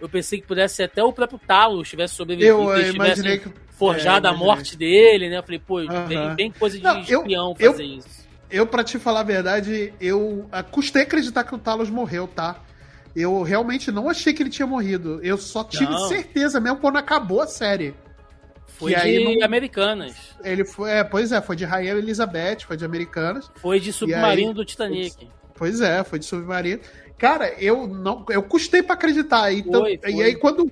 [0.00, 2.50] Eu pensei que pudesse ser até o próprio Talos tivesse sobrevivido.
[2.50, 3.50] Eu, eu imaginei que.
[3.76, 5.36] Forjado é, a morte dele, né?
[5.36, 6.06] Eu falei, pô, uh -huh.
[6.06, 8.26] bem, bem, coisa de não, espião eu, fazer eu, isso.
[8.50, 12.62] Eu, pra te falar a verdade, eu custei acreditar que o Talos morreu, tá?
[13.14, 15.20] Eu realmente não achei que ele tinha morrido.
[15.22, 16.08] Eu só tive não.
[16.08, 17.94] certeza mesmo quando acabou a série.
[18.78, 19.44] Foi de aí, não...
[19.44, 20.14] Americanas.
[20.44, 23.50] Ele foi, é, pois é, foi de Rainha Elizabeth, foi de Americanas.
[23.56, 25.28] Foi de Submarino aí, do Titanic.
[25.54, 26.80] Pois é, foi de Submarino.
[27.16, 29.50] Cara, eu não, eu custei para acreditar.
[29.52, 30.12] Então, foi, foi.
[30.12, 30.70] E aí quando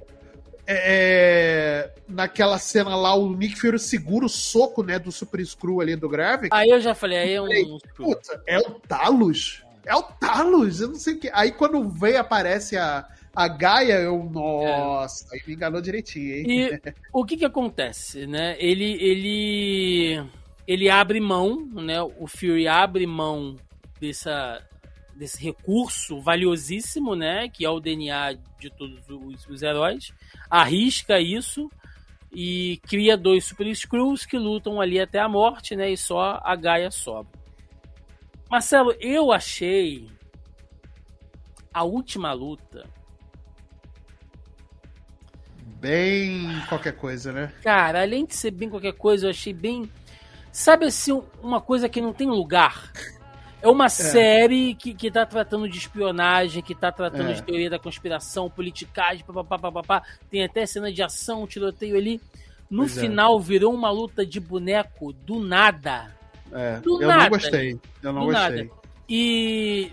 [0.67, 5.81] é, é, naquela cena lá, o Nick Fury segura o soco, né, do Super Screw
[5.81, 6.51] ali do Gravik.
[6.53, 7.79] Aí eu já falei, aí é um.
[7.97, 9.65] Puta, é o Talos?
[9.87, 10.83] É o Talos?
[10.83, 11.31] Eu não sei o que.
[11.33, 14.23] Aí quando vem, aparece a, a Gaia, eu.
[14.31, 15.37] Nossa, é.
[15.37, 16.45] aí me enganou direitinho, hein?
[16.49, 16.81] E
[17.13, 18.57] o que que acontece, né?
[18.59, 18.93] Ele.
[19.03, 20.25] Ele.
[20.67, 22.01] Ele abre mão, né?
[22.01, 23.57] O Fury abre mão
[24.01, 24.63] dessa,
[25.15, 27.49] desse recurso valiosíssimo, né?
[27.49, 30.13] Que é o DNA de todos os, os heróis.
[30.49, 31.71] Arrisca isso
[32.33, 35.91] e cria dois Super Screws que lutam ali até a morte, né?
[35.91, 37.39] E só a Gaia sobra.
[38.51, 40.09] Marcelo, eu achei
[41.73, 42.89] a última luta
[45.85, 47.53] bem qualquer coisa, né?
[47.63, 49.91] Cara, além de ser bem qualquer coisa, eu achei bem.
[50.51, 52.91] Sabe assim, uma coisa que não tem lugar.
[53.61, 53.89] É uma é.
[53.89, 57.33] série que, que tá tratando de espionagem, que tá tratando é.
[57.33, 62.21] de teoria da conspiração, politicagem, papapá, tem até cena de ação, tiroteio ali.
[62.71, 63.01] No pois é.
[63.03, 63.43] final é.
[63.43, 66.15] virou uma luta de boneco do nada.
[66.53, 67.23] É, do eu nada.
[67.25, 67.81] não gostei.
[68.03, 68.65] Eu não gostei.
[68.65, 68.71] Nada.
[69.09, 69.93] E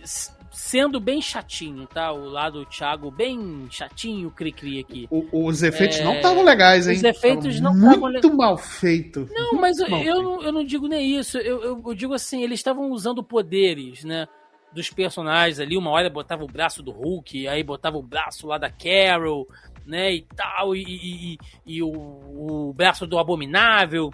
[0.52, 2.12] sendo bem chatinho, tá?
[2.12, 5.08] O lado do Thiago bem chatinho, cri-cri aqui.
[5.10, 6.04] O, os efeitos é...
[6.04, 6.98] não estavam legais, hein?
[6.98, 9.28] Os efeitos tavam não estavam Muito mal feito.
[9.32, 11.38] Não, mas eu, eu, não, eu não digo nem isso.
[11.38, 14.28] Eu, eu, eu digo assim, eles estavam usando poderes, né?
[14.74, 15.78] dos personagens ali.
[15.78, 19.48] Uma hora botava o braço do Hulk, aí botava o braço lá da Carol,
[19.86, 20.14] né?
[20.14, 24.12] E tal, e, e, e o, o, braço do Abominável,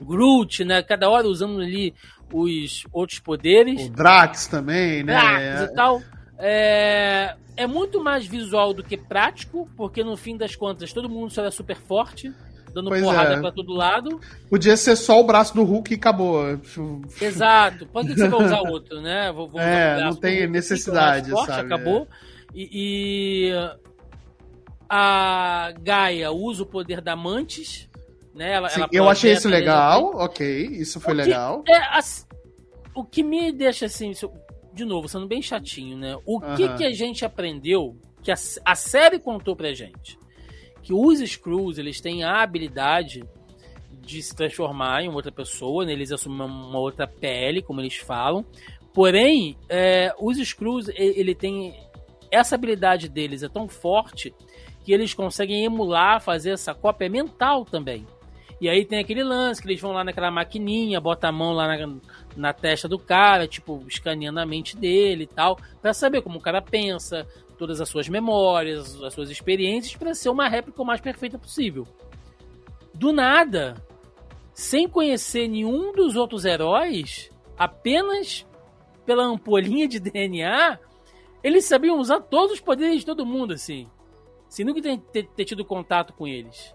[0.00, 0.82] Groot, né?
[0.82, 1.94] Cada hora usando ali
[2.32, 3.86] os outros poderes.
[3.86, 5.14] O Drax também, né?
[5.14, 6.02] Drax e tal.
[6.38, 11.30] É, é muito mais visual do que prático, porque no fim das contas todo mundo
[11.30, 12.32] só é super forte
[12.72, 13.40] dando pois porrada é.
[13.40, 14.20] pra todo lado.
[14.48, 16.58] Podia ser só o braço do Hulk e acabou.
[17.20, 17.86] Exato.
[17.86, 19.30] Pode que você vai usar outro, né?
[19.32, 21.66] Vou, vou é, não tem necessidade, forte, sabe?
[21.66, 22.08] Acabou.
[22.54, 23.52] E, e,
[24.88, 27.88] a Gaia usa o poder da Mantis,
[28.34, 28.54] né?
[28.54, 31.62] Ela, Sim, ela eu achei isso legal, ok, isso foi legal.
[31.68, 32.00] É, a,
[32.94, 34.12] o que me deixa assim,
[34.72, 36.16] de novo, sendo bem chatinho, né?
[36.24, 36.56] O uh -huh.
[36.56, 40.20] que, que a gente aprendeu, que a, a série contou pra gente?
[40.82, 43.24] que os Screws eles têm a habilidade
[44.00, 45.92] de se transformar em outra pessoa, né?
[45.92, 48.44] eles assumem uma outra pele, como eles falam.
[48.92, 51.74] Porém, é, os Screws ele tem
[52.30, 54.34] essa habilidade deles é tão forte
[54.84, 58.04] que eles conseguem emular, fazer essa cópia mental também.
[58.62, 61.66] E aí tem aquele lance que eles vão lá naquela maquininha, bota a mão lá
[61.66, 61.96] na,
[62.36, 66.40] na testa do cara, tipo, escaneando a mente dele e tal, para saber como o
[66.40, 67.26] cara pensa,
[67.58, 71.88] todas as suas memórias, as suas experiências, para ser uma réplica o mais perfeita possível.
[72.94, 73.74] Do nada,
[74.54, 78.46] sem conhecer nenhum dos outros heróis, apenas
[79.04, 80.78] pela ampolinha de DNA,
[81.42, 83.88] eles sabiam usar todos os poderes de todo mundo, assim.
[84.48, 86.72] Sem nunca ter, ter, ter tido contato com eles.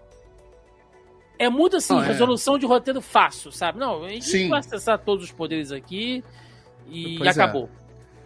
[1.38, 2.02] É muito assim, é.
[2.02, 3.78] resolução de roteiro fácil, sabe?
[3.78, 4.48] Não, a gente Sim.
[4.48, 6.24] vai acessar todos os poderes aqui
[6.88, 7.30] e pois é.
[7.30, 7.64] acabou.
[7.64, 7.78] É.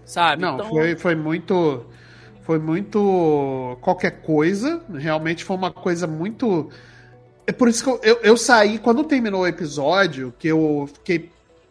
[0.05, 0.43] Sabe?
[0.43, 0.69] Não, então...
[0.69, 1.85] foi, foi muito
[2.43, 4.83] foi muito qualquer coisa.
[4.93, 6.71] Realmente foi uma coisa muito.
[7.47, 11.31] É por isso que eu, eu, eu, saí, quando terminou o episódio, que eu fiquei.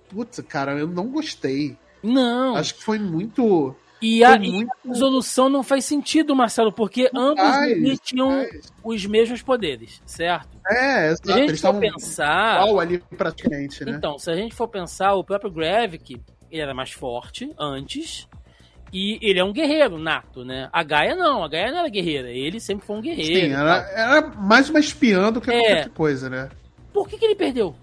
[0.09, 1.77] Putz, cara, eu não gostei.
[2.01, 2.55] Não.
[2.55, 3.75] Acho que foi muito.
[4.01, 4.63] E a, muito...
[4.63, 8.73] e a resolução não faz sentido, Marcelo, porque não ambos faz, tinham faz.
[8.83, 10.49] os mesmos poderes, certo?
[10.67, 11.27] É, exato.
[11.27, 12.61] Se a gente for pensar.
[12.79, 13.91] Ali praticamente, né?
[13.91, 16.19] Então, se a gente for pensar, o próprio Gravik,
[16.49, 18.27] ele era mais forte antes.
[18.93, 20.67] E ele é um guerreiro nato, né?
[20.73, 23.47] A Gaia não, a Gaia não era guerreira, ele sempre foi um guerreiro.
[23.47, 25.53] Sim, era, era mais uma espiã do que é.
[25.53, 26.49] qualquer coisa, né?
[26.91, 27.73] Por que, que ele perdeu?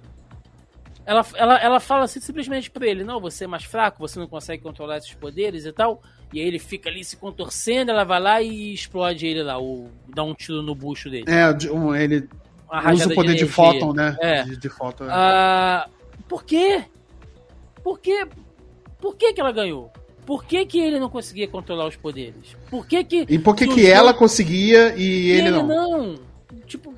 [1.08, 4.26] Ela, ela, ela fala assim, simplesmente pra ele: Não, você é mais fraco, você não
[4.26, 6.02] consegue controlar esses poderes e tal.
[6.30, 9.90] E aí ele fica ali se contorcendo, ela vai lá e explode ele lá, ou
[10.06, 11.24] dá um tiro no bucho dele.
[11.26, 11.48] É,
[12.02, 12.28] ele
[12.92, 14.18] usa o poder de, de fóton, né?
[14.20, 14.42] É.
[14.42, 15.08] De, de fóton, é.
[15.10, 15.88] Ah,
[16.28, 16.84] por quê?
[17.82, 18.28] Por quê?
[19.00, 19.90] Por que, que ela ganhou?
[20.26, 22.54] Por que, que ele não conseguia controlar os poderes?
[22.68, 23.24] Por que que...
[23.26, 25.66] E por que, que ela conseguia e, e ele, ele não?
[25.66, 26.14] não?
[26.66, 26.92] Tipo,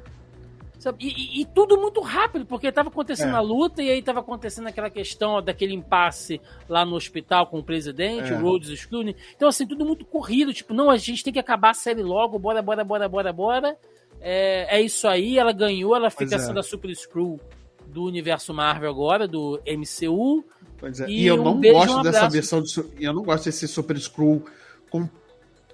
[0.98, 3.36] e, e, e, tudo muito rápido, porque estava acontecendo é.
[3.36, 7.62] a luta e aí estava acontecendo aquela questão daquele impasse lá no hospital com o
[7.62, 8.36] presidente, é.
[8.36, 9.14] o Rhodes Scrooge.
[9.36, 10.52] Então, assim, tudo muito corrido.
[10.54, 13.76] Tipo, não, a gente tem que acabar a série logo, bora, bora, bora, bora, bora.
[14.20, 16.38] É, é isso aí, ela ganhou, ela fica é.
[16.38, 17.40] sendo a Super Screw
[17.86, 20.44] do universo Marvel agora, do MCU.
[20.78, 21.08] Pois é.
[21.08, 23.98] E, e eu não um gosto um dessa versão de, eu não gosto desse Super
[23.98, 24.44] Screw
[24.90, 25.08] com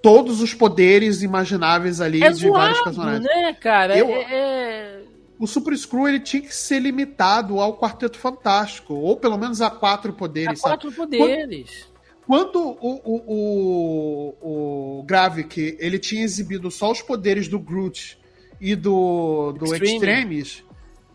[0.06, 3.24] todos os poderes imagináveis ali é de zoado, vários personagens.
[3.24, 3.98] né, cara?
[3.98, 5.00] Eu, é, é...
[5.36, 9.68] O Super Screw ele tinha que ser limitado ao Quarteto Fantástico, ou pelo menos a
[9.68, 10.60] quatro poderes.
[10.64, 11.88] A quatro poderes.
[12.24, 18.16] Quando, quando o, o, o, o Gravik ele tinha exibido só os poderes do Groot
[18.60, 19.94] e do, do Extreme.
[19.94, 20.64] Extremes,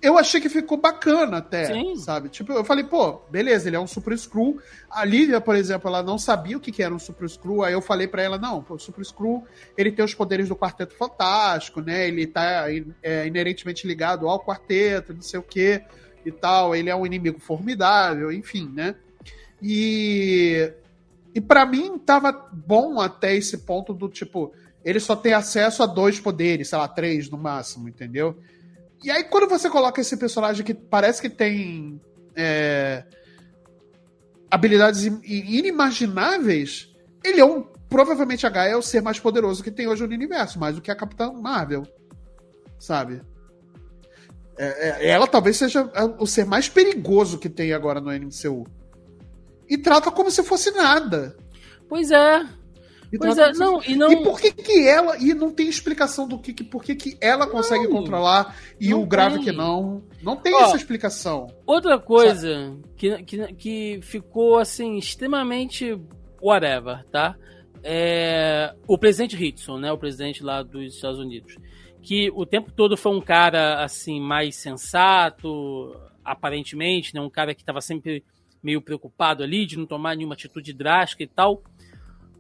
[0.02, 1.95] eu achei que ficou bacana até, Sim.
[1.95, 2.30] sabe?
[2.30, 4.60] Tipo, eu falei, pô, beleza, ele é um Super Screw.
[4.90, 7.82] A Lívia, por exemplo, ela não sabia o que, era um Super Screw, aí eu
[7.82, 9.44] falei para ela, não, o Super Screw,
[9.78, 12.07] ele tem os poderes do Quarteto Fantástico, né?
[12.07, 12.65] Ele tá
[13.03, 15.82] é, inerentemente ligado ao quarteto, não sei o que
[16.26, 16.76] e tal.
[16.76, 18.95] Ele é um inimigo formidável, enfim, né?
[19.61, 20.73] E...
[21.34, 24.52] E para mim tava bom até esse ponto do tipo,
[24.84, 28.38] ele só tem acesso a dois poderes, sei lá, três no máximo, entendeu?
[29.03, 31.99] E aí, quando você coloca esse personagem que parece que tem
[32.36, 33.03] é,
[34.49, 37.64] habilidades inimagináveis, ele é um.
[37.90, 40.82] Provavelmente a Gaia é o ser mais poderoso que tem hoje no universo, mais do
[40.82, 41.84] que a Capitã Marvel.
[42.80, 43.22] Sabe?
[44.57, 48.65] É, é, ela talvez seja o ser mais perigoso que tem agora no MCU.
[49.68, 51.36] E trata como se fosse nada.
[51.90, 52.45] Pois é.
[53.11, 54.11] E pois é, não, e não.
[54.11, 55.17] E por que que ela.
[55.17, 59.05] E não tem explicação do que, por que, que ela consegue não, controlar e o
[59.05, 59.45] grave tem.
[59.45, 60.01] que não.
[60.23, 61.47] Não tem Ó, essa explicação.
[61.65, 65.99] Outra coisa que, que, que ficou assim, extremamente
[66.41, 67.35] whatever, tá?
[67.83, 69.91] É, o presidente Hitson, né?
[69.91, 71.57] O presidente lá dos Estados Unidos.
[72.01, 77.19] Que o tempo todo foi um cara assim, mais sensato, aparentemente, né?
[77.19, 78.23] Um cara que estava sempre
[78.63, 81.61] meio preocupado ali de não tomar nenhuma atitude drástica e tal.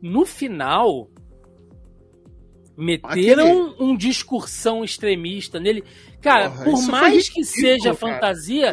[0.01, 1.09] No final,
[2.75, 3.83] meteram Aquele...
[3.83, 5.83] um discursão extremista nele.
[6.21, 7.95] Cara, Porra, por mais ridículo, que seja cara.
[7.95, 8.71] fantasia,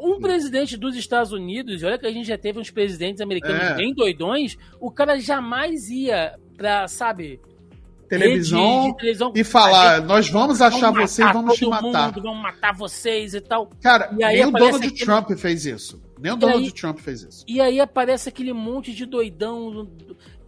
[0.00, 3.74] um presidente dos Estados Unidos, olha que a gente já teve uns presidentes americanos é.
[3.74, 7.40] bem doidões, o cara jamais ia pra, sabe,
[8.08, 12.06] televisão, televisão e falar: nós vamos achar vamos vocês, vamos te matar.
[12.06, 13.68] Mundo, vamos matar vocês e tal.
[13.82, 15.04] Cara, e nem o Donald aquele...
[15.04, 16.02] Trump fez isso.
[16.18, 17.44] Nem o Donald aí, Trump fez isso.
[17.46, 19.90] E aí aparece aquele monte de doidão.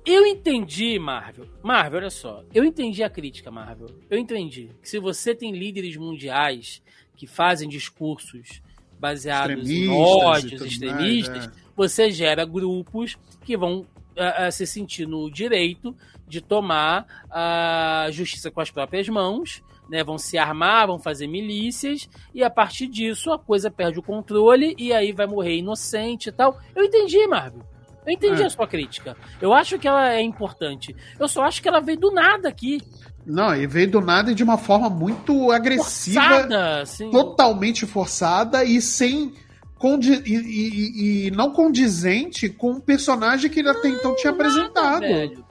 [0.06, 1.46] Eu entendi, Marvel.
[1.60, 2.44] Marvel, olha só.
[2.54, 3.88] Eu entendi a crítica, Marvel.
[4.08, 6.80] Eu entendi que se você tem líderes mundiais
[7.16, 8.62] que fazem discursos
[9.00, 11.60] baseados em ódios extremistas, mais, é.
[11.74, 15.94] você gera grupos que vão uh, se sentir no direito
[16.28, 20.04] de tomar a justiça com as próprias mãos, né?
[20.04, 24.74] Vão se armar, vão fazer milícias e a partir disso a coisa perde o controle
[24.78, 26.60] e aí vai morrer inocente e tal.
[26.74, 27.75] Eu entendi, Marvel.
[28.06, 28.46] Eu entendi é.
[28.46, 29.16] a sua crítica.
[29.40, 30.94] Eu acho que ela é importante.
[31.18, 32.80] Eu só acho que ela veio do nada aqui.
[33.26, 36.22] Não, e veio do nada e de uma forma muito agressiva.
[36.22, 37.10] Forçada, assim.
[37.10, 39.34] Totalmente forçada e sem.
[39.76, 45.00] Condi e, e, e, não condizente com o personagem que ele até então tinha apresentado.
[45.00, 45.44] Velho.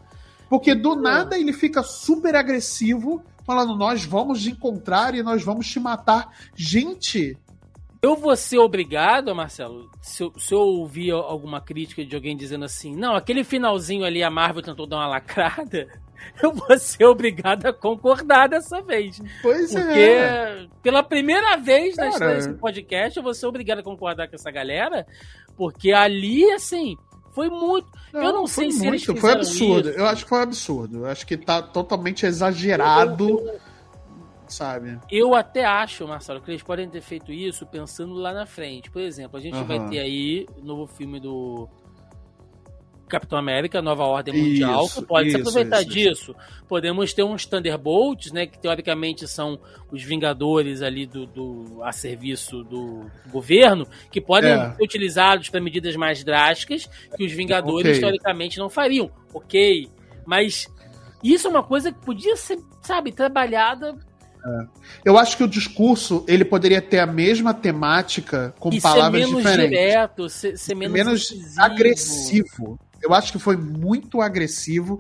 [0.50, 5.68] Porque do nada ele fica super agressivo, falando: Nós vamos te encontrar e nós vamos
[5.68, 6.32] te matar.
[6.56, 7.38] Gente,
[8.06, 12.64] eu vou ser obrigado, Marcelo, se eu, se eu ouvir alguma crítica de alguém dizendo
[12.64, 15.88] assim, não, aquele finalzinho ali a Marvel tentou dar uma lacrada,
[16.42, 19.20] eu vou ser obrigado a concordar dessa vez.
[19.42, 20.56] Pois Porque, é.
[20.56, 24.52] Porque pela primeira vez história desse podcast, eu vou ser obrigado a concordar com essa
[24.52, 25.08] galera,
[25.58, 26.96] porque ali, assim,
[27.34, 27.88] foi muito.
[28.14, 29.90] Não, eu não sei se muito, eles Foi absurdo.
[29.90, 30.00] Isso.
[30.00, 30.98] Eu acho que foi absurdo.
[31.00, 33.30] Eu acho que tá totalmente exagerado.
[33.30, 33.60] Eu, eu,
[34.48, 35.00] sabe?
[35.10, 38.92] Eu até acho, Marcelo, que eles podem ter feito isso pensando lá na frente.
[38.92, 39.66] Por exemplo, a gente uhum.
[39.66, 41.70] vai ter aí o novo filme do
[43.08, 46.36] Capitão América, Nova Ordem Mundial, isso, que pode isso, se aproveitar isso, disso.
[46.68, 49.60] Podemos ter uns Thunderbolts, né, que teoricamente são
[49.92, 54.74] os Vingadores ali do, do a serviço do governo, que podem é.
[54.74, 58.00] ser utilizados para medidas mais drásticas que os Vingadores okay.
[58.00, 59.12] teoricamente não fariam.
[59.34, 59.88] Ok,
[60.26, 60.68] mas
[61.24, 63.96] isso é uma coisa que podia ser, sabe, trabalhada
[64.46, 64.68] é.
[65.04, 69.28] Eu acho que o discurso ele poderia ter a mesma temática com e palavras ser
[69.28, 69.70] menos diferentes.
[69.70, 72.80] Direto, ser, ser menos, menos agressivo.
[73.02, 75.00] Eu acho que foi muito agressivo.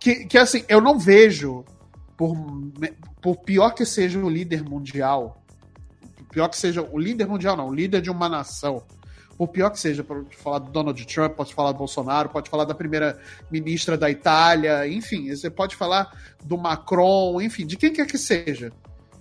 [0.00, 1.64] Que, que assim, eu não vejo,
[2.16, 2.36] por,
[3.20, 5.44] por pior que seja o líder mundial,
[6.32, 8.82] pior que seja o líder mundial, não, o líder de uma nação,
[9.42, 12.64] por pior que seja, pode falar do Donald Trump, pode falar do Bolsonaro, pode falar
[12.64, 13.18] da primeira
[13.50, 18.72] ministra da Itália, enfim, você pode falar do Macron, enfim, de quem quer que seja.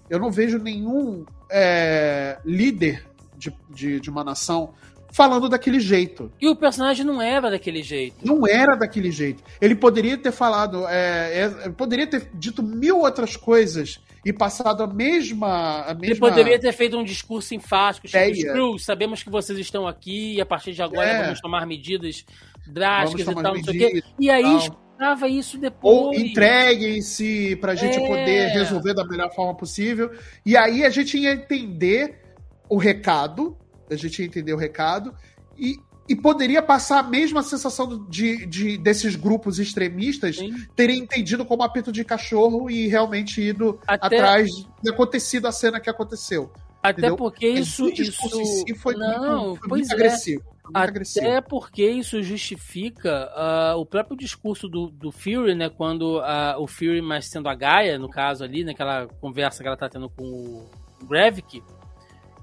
[0.08, 3.04] Eu não vejo nenhum é, líder
[3.36, 4.76] de, de, de uma nação
[5.12, 6.32] falando daquele jeito.
[6.40, 8.18] E o personagem não era daquele jeito.
[8.24, 9.42] Não era daquele jeito.
[9.60, 14.88] Ele poderia ter falado, é, é, poderia ter dito mil outras coisas e passado a
[14.88, 16.06] mesma, a mesma.
[16.06, 20.46] Ele poderia ter feito um discurso enfático, tipo, sabemos que vocês estão aqui e a
[20.46, 21.24] partir de agora é.
[21.24, 22.26] vamos tomar medidas
[22.68, 24.08] drásticas tomar e tal, medidas, não sei o quê.
[24.20, 24.58] E aí
[25.02, 25.96] esperava isso depois.
[25.96, 28.08] Ou entreguem-se pra gente é.
[28.08, 30.12] poder resolver da melhor forma possível.
[30.46, 32.22] E aí a gente ia entender
[32.70, 33.58] o recado,
[33.90, 35.14] a gente ia entender o recado,
[35.58, 35.78] e,
[36.12, 40.54] e poderia passar a mesma sensação de, de desses grupos extremistas Sim.
[40.76, 44.18] terem entendido como apito de cachorro e realmente ido Até...
[44.18, 44.50] atrás
[44.84, 46.52] de acontecido a cena que aconteceu.
[46.84, 47.16] Até entendeu?
[47.16, 48.30] porque isso, isso...
[48.44, 49.94] Si foi não, muito, foi muito é.
[49.94, 50.44] agressivo.
[50.74, 51.42] Até agressivo.
[51.44, 55.70] porque isso justifica uh, o próprio discurso do, do Fury, né?
[55.70, 59.78] Quando uh, o Fury, mais sendo a Gaia, no caso ali, naquela conversa que ela
[59.78, 61.64] tá tendo com o Gravik,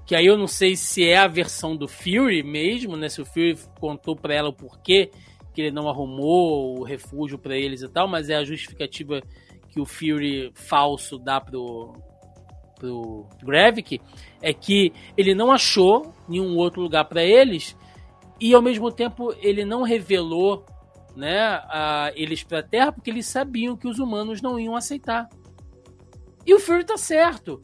[0.09, 3.07] que aí eu não sei se é a versão do Fury mesmo, né?
[3.09, 5.11] Se o Fury contou para ela o porquê
[5.53, 9.21] que ele não arrumou o refúgio para eles e tal, mas é a justificativa
[9.69, 11.93] que o Fury falso dá pro
[12.79, 14.01] pro Gravik
[14.41, 17.77] é que ele não achou nenhum outro lugar para eles
[18.41, 20.65] e ao mesmo tempo ele não revelou,
[21.15, 25.29] né, a eles para Terra porque eles sabiam que os humanos não iam aceitar.
[26.47, 27.61] E o Fury tá certo.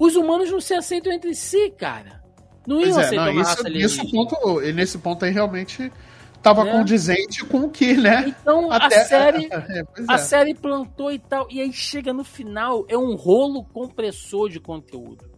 [0.00, 2.22] Os humanos não se aceitam entre si, cara.
[2.66, 5.92] Não iam é, aceitar não, isso, nesse ponto, nesse ponto aí realmente
[6.34, 6.72] estava é.
[6.72, 8.24] condizente com o que, né?
[8.28, 8.96] Então Até...
[9.02, 13.14] a série é, a série plantou e tal e aí chega no final é um
[13.14, 15.30] rolo compressor de conteúdo,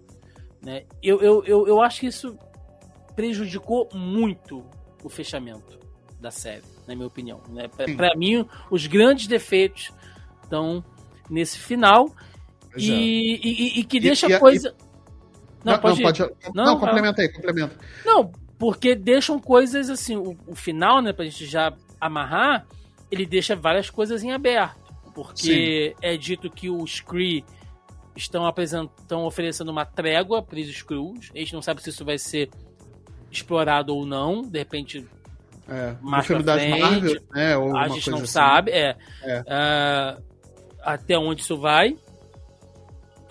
[0.65, 0.85] né?
[1.03, 2.39] Eu, eu, eu, eu acho que isso
[3.17, 4.65] prejudicou muito
[5.03, 5.81] o fechamento
[6.21, 7.41] da série, na minha opinião.
[7.49, 7.67] Né?
[7.97, 9.93] Para mim, os grandes defeitos
[10.45, 10.85] estão
[11.29, 12.13] nesse final
[12.77, 12.95] e, é.
[12.95, 14.75] e, e, que deixa a coisa.
[15.65, 17.77] Não, não, pode, não, não, não complementa aí, complementa.
[18.05, 22.67] Não, porque deixam coisas assim, o, o, final, né, pra gente já amarrar,
[23.11, 24.83] ele deixa várias coisas em aberto.
[25.15, 25.97] Porque Sim.
[26.01, 27.45] é dito que os Kree
[28.17, 31.31] estão apresentando, oferecendo uma trégua para os Skrulls.
[31.35, 32.51] A gente não sabe se isso vai ser
[33.31, 34.43] explorado ou não.
[34.43, 35.07] De repente,
[35.69, 37.55] é, mais filme frente, Marvel, né?
[37.79, 38.27] A gente não assim.
[38.27, 38.71] sabe.
[38.73, 39.41] É, é.
[39.41, 40.23] Uh,
[40.83, 41.97] até onde isso vai.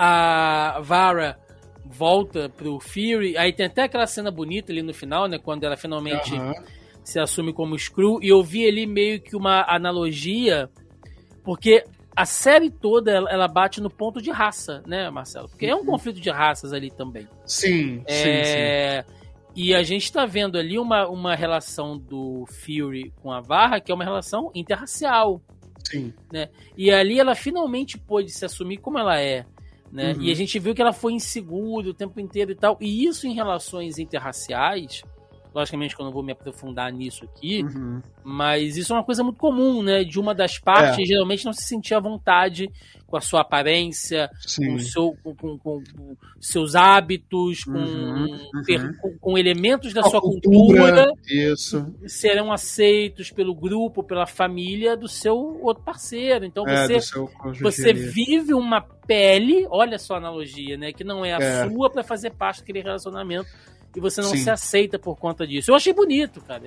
[0.04, 1.38] A Vara
[1.86, 3.38] volta pro Fury.
[3.38, 5.38] Aí tem até aquela cena bonita ali no final, né?
[5.38, 6.32] Quando ela finalmente
[7.04, 8.20] se assume como Skrull.
[8.24, 10.70] E eu vi ali meio que uma analogia,
[11.44, 11.84] porque
[12.16, 15.48] a série toda ela, bate no ponto de raça, né, Marcelo?
[15.48, 15.86] Porque é um uhum.
[15.86, 17.28] conflito de raças ali também.
[17.46, 18.14] Sim, é...
[18.14, 19.22] sim, sim.
[19.56, 23.92] E a gente está vendo ali uma, uma relação do Fury com a Varra, que
[23.92, 25.42] é uma relação interracial.
[25.86, 26.14] Sim.
[26.32, 26.50] Né?
[26.78, 29.46] E ali ela finalmente pôde se assumir como ela é.
[29.92, 30.14] Né?
[30.14, 30.22] Uhum.
[30.22, 32.78] E a gente viu que ela foi insegura o tempo inteiro e tal.
[32.80, 35.04] E isso em relações interraciais
[35.54, 38.02] Logicamente que eu não vou me aprofundar nisso aqui, uhum.
[38.24, 40.04] mas isso é uma coisa muito comum, né?
[40.04, 41.06] De uma das partes é.
[41.06, 42.70] geralmente não se sentir à vontade
[43.06, 45.84] com a sua aparência, com, seu, com, com, com,
[46.40, 49.18] seus hábitos, com, uhum, uhum.
[49.20, 51.94] com elementos da a sua cultura, cultura isso.
[52.08, 56.46] serão aceitos pelo grupo, pela família do seu outro parceiro.
[56.46, 57.20] Então é, você,
[57.60, 60.94] você vive uma pele, olha só a analogia, né?
[60.94, 61.70] Que não é a é.
[61.70, 63.50] sua para fazer parte daquele relacionamento
[63.96, 64.38] e você não Sim.
[64.38, 65.70] se aceita por conta disso.
[65.70, 66.64] Eu achei bonito, cara.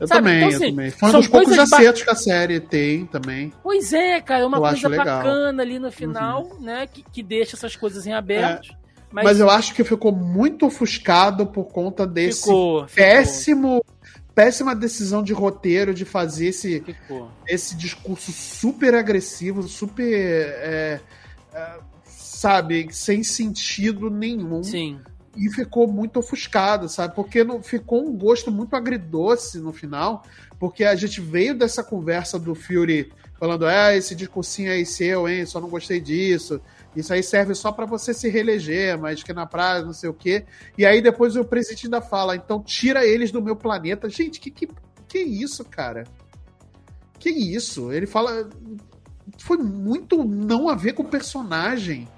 [0.00, 0.20] Eu Sabe?
[0.20, 0.90] também, então, assim, eu também.
[0.90, 2.06] Foi um dos poucos acertos ba...
[2.06, 3.52] que a série tem também.
[3.62, 6.60] Pois é, cara, é uma eu coisa bacana ali no final, uhum.
[6.60, 6.86] né?
[6.86, 8.72] Que, que deixa essas coisas em aberto.
[8.72, 8.76] É.
[9.12, 9.24] Mas...
[9.24, 9.40] mas...
[9.40, 13.76] eu acho que ficou muito ofuscado por conta desse ficou, péssimo.
[13.76, 13.96] Ficou.
[14.34, 16.84] Péssima decisão de roteiro de fazer esse,
[17.48, 20.04] esse discurso super agressivo, super.
[20.04, 21.00] É,
[21.54, 24.62] é, sabe, sem sentido nenhum.
[24.62, 25.00] Sim
[25.36, 27.14] e ficou muito ofuscado, sabe?
[27.14, 30.24] Porque não, ficou um gosto muito agridoce no final,
[30.58, 35.44] porque a gente veio dessa conversa do Fury falando, ah, esse discursinho aí seu, hein,
[35.44, 36.60] só não gostei disso,
[36.94, 40.14] isso aí serve só para você se reeleger, mas que na praia, não sei o
[40.14, 40.46] quê.
[40.78, 44.08] E aí depois o presidente ainda fala, então tira eles do meu planeta.
[44.08, 44.68] Gente, que, que,
[45.06, 46.04] que isso, cara?
[47.18, 47.92] Que isso?
[47.92, 48.48] Ele fala...
[49.38, 52.08] Foi muito não a ver com o personagem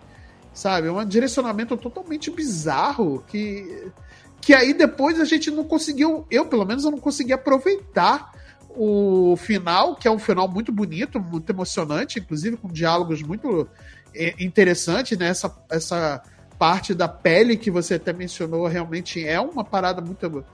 [0.59, 0.89] sabe?
[0.89, 3.93] É um direcionamento totalmente bizarro que
[4.41, 8.33] que aí depois a gente não conseguiu, eu pelo menos eu não consegui aproveitar
[8.71, 13.69] o final, que é um final muito bonito, muito emocionante, inclusive com diálogos muito
[14.15, 15.29] é, interessantes, né?
[15.29, 16.23] Essa, essa
[16.59, 20.45] parte da pele que você até mencionou realmente é uma parada muito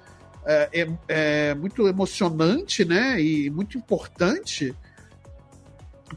[0.45, 3.21] é, é, é muito emocionante, né?
[3.21, 4.75] E muito importante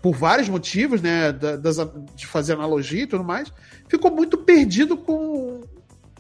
[0.01, 1.31] por vários motivos, né?
[1.31, 1.77] Das,
[2.15, 3.51] de fazer analogia e tudo mais
[3.87, 5.61] ficou muito perdido com,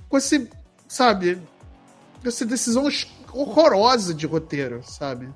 [0.09, 0.49] com esse,
[0.87, 1.37] sabe,
[2.23, 2.87] essa decisão
[3.31, 5.29] horrorosa de roteiro, sabe?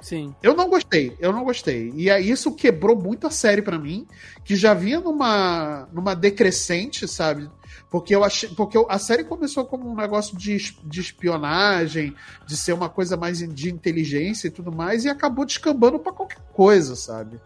[0.00, 0.34] Sim.
[0.42, 1.92] Eu não gostei, eu não gostei.
[1.94, 4.06] E aí isso quebrou muito a série para mim,
[4.44, 7.50] que já vinha numa, numa decrescente, sabe?
[7.90, 12.14] Porque eu achei, porque a série começou como um negócio de, de espionagem,
[12.46, 16.40] de ser uma coisa mais de inteligência e tudo mais, e acabou descambando para qualquer
[16.54, 17.38] coisa, sabe?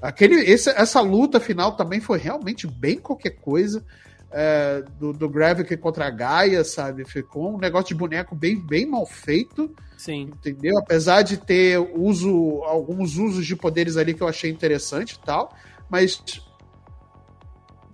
[0.00, 3.84] Aquele, esse, essa luta final também foi realmente bem qualquer coisa.
[4.38, 7.04] É, do, do Gravik contra a Gaia, sabe?
[7.08, 9.74] Ficou um negócio de boneco bem, bem mal feito.
[9.96, 10.30] Sim.
[10.34, 10.76] Entendeu?
[10.78, 15.54] Apesar de ter uso, alguns usos de poderes ali que eu achei interessante e tal,
[15.88, 16.20] mas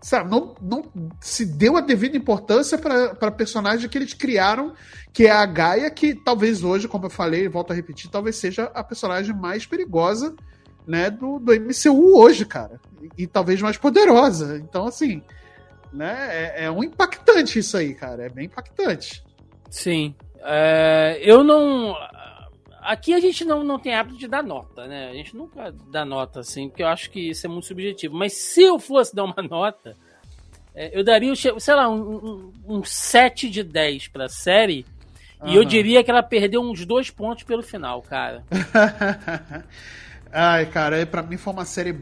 [0.00, 0.82] sabe, não, não
[1.20, 4.74] se deu a devida importância para personagem que eles criaram,
[5.12, 8.64] que é a Gaia, que talvez hoje, como eu falei, volto a repetir, talvez seja
[8.74, 10.34] a personagem mais perigosa
[10.86, 12.80] né, do, do MCU hoje, cara.
[13.00, 14.58] E, e talvez mais poderosa.
[14.58, 15.22] Então, assim,
[15.92, 18.24] né, é, é, um impactante isso aí, cara.
[18.24, 19.22] É bem impactante.
[19.70, 20.14] Sim.
[20.40, 21.96] É, eu não.
[22.80, 25.08] Aqui a gente não, não tem hábito de dar nota, né?
[25.08, 28.16] A gente nunca dá nota, assim, porque eu acho que isso é muito subjetivo.
[28.16, 29.96] Mas se eu fosse dar uma nota,
[30.74, 34.84] é, eu daria, sei lá, um, um, um 7 de 10 pra série.
[35.40, 35.48] Uhum.
[35.48, 38.44] E eu diria que ela perdeu uns dois pontos pelo final, cara.
[40.32, 41.94] Ai, cara, para mim foi uma série.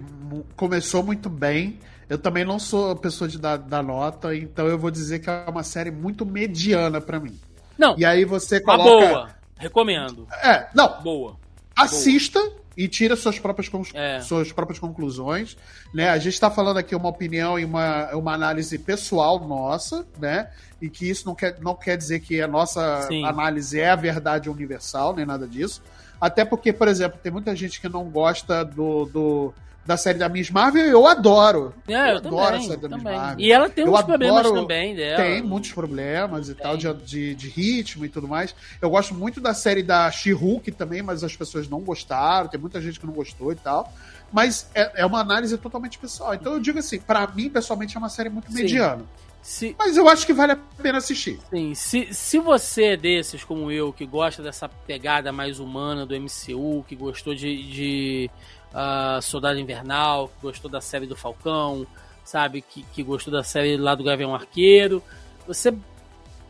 [0.57, 1.81] Começou muito bem.
[2.09, 5.45] Eu também não sou pessoa de dar, dar nota, então eu vou dizer que é
[5.49, 7.39] uma série muito mediana para mim.
[7.79, 7.97] Não.
[7.97, 8.85] E aí você coloca.
[8.85, 9.31] boa.
[9.57, 10.27] Recomendo.
[10.43, 11.01] É, não.
[11.03, 11.37] Boa.
[11.77, 12.57] Assista boa.
[12.77, 14.21] e tira suas próprias, é.
[14.21, 15.57] suas próprias conclusões.
[15.95, 16.09] Né?
[16.09, 20.51] A gente está falando aqui uma opinião e uma, uma análise pessoal nossa, né?
[20.83, 23.25] E que isso não quer, não quer dizer que a nossa Sim.
[23.25, 25.83] análise é a verdade universal, nem nada disso.
[26.21, 29.55] Até porque, por exemplo, tem muita gente que não gosta do, do,
[29.87, 31.75] da série da Miss Marvel, eu adoro.
[31.89, 33.41] É, eu, eu adoro também, a série da Miss Marvel.
[33.41, 35.23] E ela tem eu uns problemas também dela.
[35.23, 36.63] Tem muitos problemas e tem.
[36.63, 38.55] tal, de, de, de, ritmo e tudo mais.
[38.81, 42.81] Eu gosto muito da série da She-Hulk também, mas as pessoas não gostaram, tem muita
[42.81, 43.93] gente que não gostou e tal.
[44.31, 46.35] Mas é, é uma análise totalmente pessoal.
[46.35, 48.63] Então eu digo assim, para mim, pessoalmente, é uma série muito Sim.
[48.63, 49.05] mediana.
[49.43, 49.75] Se...
[49.79, 51.39] Mas eu acho que vale a pena assistir.
[51.51, 56.15] Sim, se, se você é desses como eu, que gosta dessa pegada mais humana do
[56.15, 58.31] MCU, que gostou de, de
[58.73, 61.87] uh, Soldado Invernal, que gostou da série do Falcão,
[62.23, 65.03] sabe, que, que gostou da série lá do Gavião Arqueiro,
[65.47, 65.75] você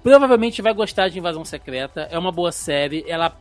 [0.02, 2.08] provavelmente vai gostar de Invasão Secreta.
[2.10, 3.04] É uma boa série.
[3.06, 3.36] Ela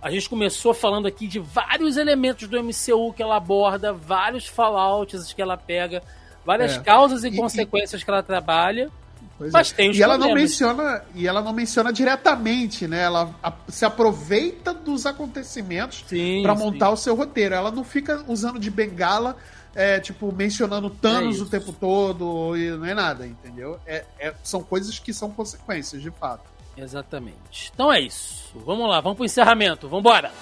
[0.00, 5.32] a gente começou falando aqui de vários elementos do MCU que ela aborda, vários fallouts
[5.32, 6.02] que ela pega
[6.48, 6.80] várias é.
[6.80, 8.04] causas e, e consequências e...
[8.04, 8.90] que ela trabalha.
[9.36, 9.74] Pois mas é.
[9.74, 13.02] tem os e ela não menciona e ela não menciona diretamente, né?
[13.02, 16.04] Ela a, se aproveita dos acontecimentos
[16.42, 17.54] para montar o seu roteiro.
[17.54, 19.36] Ela não fica usando de bengala,
[19.74, 23.78] é, tipo mencionando Thanos é o tempo todo e não é nada, entendeu?
[23.86, 26.48] É, é, são coisas que são consequências, de fato.
[26.76, 27.70] Exatamente.
[27.74, 28.50] Então é isso.
[28.64, 29.86] Vamos lá, vamos pro encerramento.
[29.86, 30.32] Vamos embora.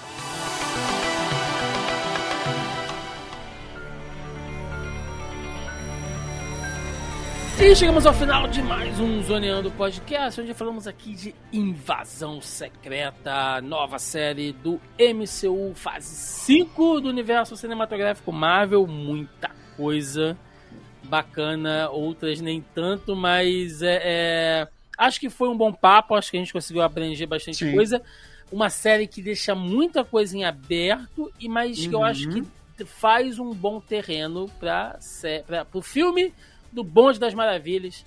[7.59, 13.59] E chegamos ao final de mais um Zoneando Podcast, onde falamos aqui de Invasão Secreta,
[13.61, 16.15] nova série do MCU, fase
[16.45, 18.85] 5 do universo cinematográfico Marvel.
[18.85, 20.37] Muita coisa
[21.03, 24.67] bacana, outras nem tanto, mas é, é...
[24.95, 27.73] acho que foi um bom papo, acho que a gente conseguiu abranger bastante Sim.
[27.73, 28.03] coisa.
[28.51, 31.89] Uma série que deixa muita coisa em aberto, e mas uhum.
[31.89, 32.85] que eu acho que uhum.
[32.85, 34.99] faz um bom terreno para
[35.73, 36.31] o filme
[36.71, 38.03] do Bonde das Maravilhas.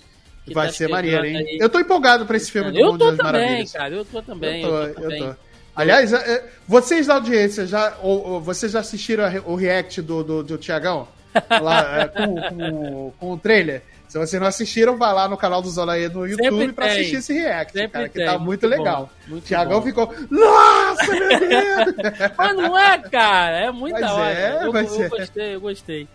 [0.53, 1.37] Vai tá ser maneiro, hein?
[1.37, 1.57] Aí.
[1.59, 3.71] Eu tô empolgado pra esse filme do eu Bonde das também, Maravilhas.
[3.71, 4.63] Cara, eu tô também.
[4.63, 5.01] Eu tô, eu tô.
[5.01, 5.21] Também.
[5.21, 5.51] Eu tô.
[5.75, 10.23] Aliás, é, é, vocês da audiência, já, ou, ou, vocês já assistiram o react do,
[10.23, 11.07] do, do Tiagão?
[11.61, 13.81] Lá, é, com, com, com o trailer?
[14.11, 17.15] Se vocês não assistiram, vai lá no canal do Zona E no YouTube para assistir
[17.15, 18.25] esse react, Sempre cara, que tá tem.
[18.25, 19.09] tá muito, muito legal.
[19.25, 19.85] Bom, muito Tiagão bom.
[19.85, 21.95] ficou, nossa, meu Deus!
[22.37, 24.33] mas não é, cara, é muito da hora.
[24.33, 26.07] É, eu, eu, gostei, eu gostei.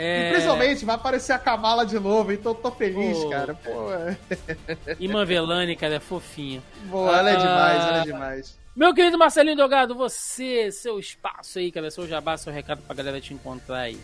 [0.00, 0.28] É...
[0.28, 3.30] E principalmente vai aparecer a Kamala de novo, então eu tô feliz, Pô.
[3.30, 3.54] cara.
[3.54, 3.88] Pô.
[5.00, 6.62] Iman Velani, cara, é fofinha.
[6.84, 8.58] Boa, ela é demais, ela é demais.
[8.76, 13.20] Meu querido Marcelinho Delgado, você, seu espaço aí, cara, seu jabá, seu recado pra galera
[13.20, 13.98] te encontrar aí.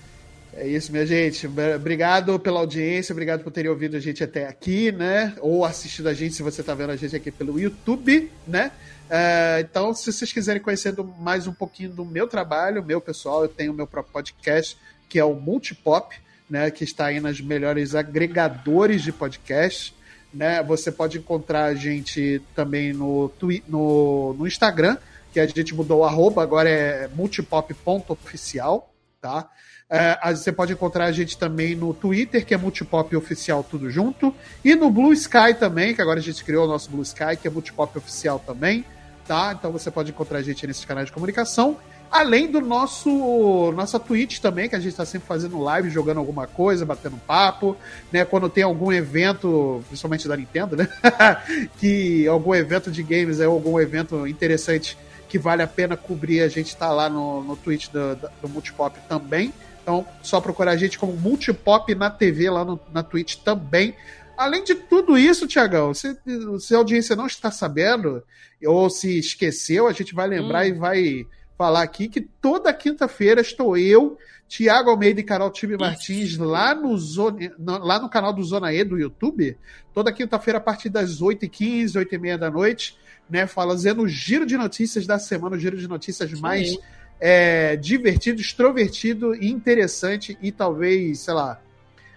[0.52, 1.46] É isso, minha gente.
[1.46, 5.36] Obrigado pela audiência, obrigado por terem ouvido a gente até aqui, né?
[5.40, 8.72] Ou assistido a gente, se você tá vendo a gente aqui pelo YouTube, né?
[9.08, 13.48] É, então, se vocês quiserem conhecer mais um pouquinho do meu trabalho, meu pessoal, eu
[13.48, 14.76] tenho o meu próprio podcast,
[15.14, 16.12] que é o Multipop,
[16.50, 19.94] né, que está aí nas melhores agregadores de podcast.
[20.32, 20.60] Né?
[20.64, 23.30] Você pode encontrar a gente também no,
[23.68, 24.96] no, no Instagram,
[25.32, 29.48] que a gente mudou o arroba, agora é multipop.oficial, tá?
[29.88, 34.34] É, você pode encontrar a gente também no Twitter, que é Multipop Oficial Tudo Junto,
[34.64, 37.46] e no Blue Sky também, que agora a gente criou o nosso Blue Sky, que
[37.46, 38.84] é Multipop Oficial também,
[39.28, 39.54] tá?
[39.56, 41.78] Então você pode encontrar a gente nesses canais de comunicação.
[42.10, 46.46] Além do nosso nossa Twitch também, que a gente está sempre fazendo live, jogando alguma
[46.46, 47.76] coisa, batendo papo,
[48.12, 48.24] né?
[48.24, 50.88] Quando tem algum evento, principalmente da Nintendo, né?
[51.78, 54.96] que algum evento de games é algum evento interessante
[55.28, 58.96] que vale a pena cobrir, a gente está lá no, no Twitch do, do Multipop
[59.08, 59.52] também.
[59.82, 63.94] Então, só procurar a gente como Multipop na TV lá no, na Twitch também.
[64.36, 66.16] Além de tudo isso, Tiagão, se,
[66.60, 68.22] se a audiência não está sabendo
[68.64, 70.68] ou se esqueceu, a gente vai lembrar hum.
[70.68, 71.26] e vai
[71.56, 74.18] falar aqui que toda quinta-feira estou eu,
[74.48, 78.84] Tiago Almeida e Carol Tibe Martins lá no, Zone, lá no canal do Zona E
[78.84, 79.56] do YouTube.
[79.92, 82.96] Toda quinta-feira a partir das 8h15, 8h30 da noite,
[83.28, 83.46] né?
[83.46, 86.76] Fazendo o giro de notícias da semana, o giro de notícias mais
[87.18, 91.60] é, divertido, extrovertido e interessante e talvez, sei lá,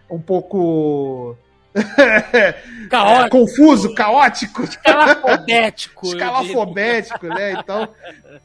[0.10, 1.36] um pouco
[2.90, 3.38] Caótico.
[3.38, 4.64] Confuso, caótico.
[4.64, 6.08] Escalafobético.
[6.08, 7.54] Escalafobético, né?
[7.54, 7.90] Então,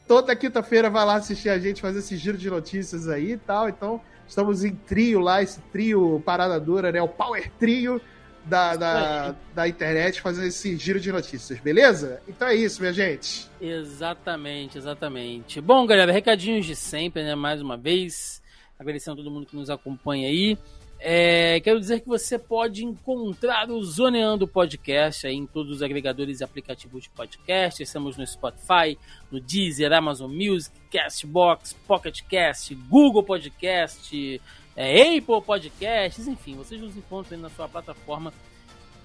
[0.07, 3.69] toda quinta-feira vai lá assistir a gente, fazer esse giro de notícias aí e tal.
[3.69, 7.01] Então, estamos em trio lá, esse trio parada dura, né?
[7.01, 8.01] O Power Trio
[8.45, 12.21] da, da, da internet, fazendo esse giro de notícias, beleza?
[12.27, 13.49] Então é isso, minha gente.
[13.61, 15.61] Exatamente, exatamente.
[15.61, 17.35] Bom, galera, recadinhos de sempre, né?
[17.35, 18.41] Mais uma vez.
[18.77, 20.57] Agradecendo a todo mundo que nos acompanha aí.
[21.05, 26.45] É, quero dizer que você pode encontrar o Zoneando Podcast em todos os agregadores e
[26.45, 27.83] aplicativos de podcast.
[27.83, 28.97] Estamos no Spotify,
[29.29, 34.41] no Deezer, Amazon Music, Castbox, Pocket Cast, Google Podcast,
[34.77, 38.33] é, Apple Podcasts, enfim, vocês nos encontram na sua plataforma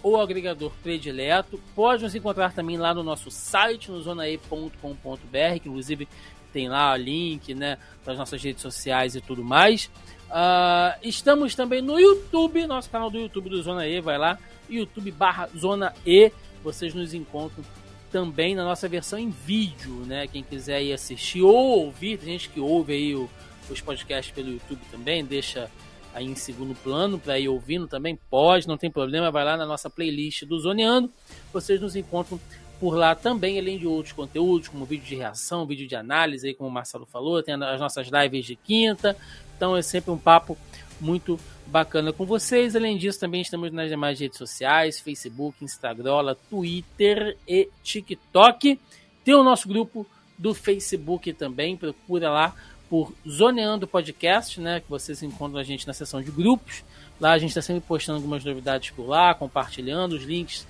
[0.00, 1.60] ou agregador predileto.
[1.74, 6.06] Pode nos encontrar também lá no nosso site, no zonae.com.br, que inclusive
[6.52, 9.90] tem lá o link, né, das nossas redes sociais e tudo mais.
[10.28, 14.38] Uh, estamos também no YouTube, nosso canal do YouTube do Zona E, vai lá,
[14.68, 16.30] YouTube barra Zona E,
[16.62, 17.64] vocês nos encontram
[18.12, 20.26] também na nossa versão em vídeo, né?
[20.26, 23.28] Quem quiser ir assistir ou ouvir, tem gente que ouve aí o,
[23.70, 25.70] os podcasts pelo YouTube também, deixa
[26.14, 29.66] aí em segundo plano para ir ouvindo também, pode, não tem problema, vai lá na
[29.66, 31.10] nossa playlist do Zoneando,
[31.52, 32.40] vocês nos encontram
[32.80, 36.54] por lá também, além de outros conteúdos, como vídeo de reação, vídeo de análise, aí,
[36.54, 39.16] como o Marcelo falou, tem as nossas lives de quinta,
[39.58, 40.56] então é sempre um papo
[41.00, 42.76] muito bacana com vocês.
[42.76, 48.78] Além disso, também estamos nas demais redes sociais: Facebook, Instagram, Twitter e TikTok.
[49.24, 50.06] Tem o nosso grupo
[50.38, 52.54] do Facebook também, procura lá
[52.88, 54.78] por Zoneando Podcast, né?
[54.78, 56.84] Que vocês encontram a gente na seção de grupos.
[57.20, 60.68] Lá a gente está sempre postando algumas novidades por lá, compartilhando os links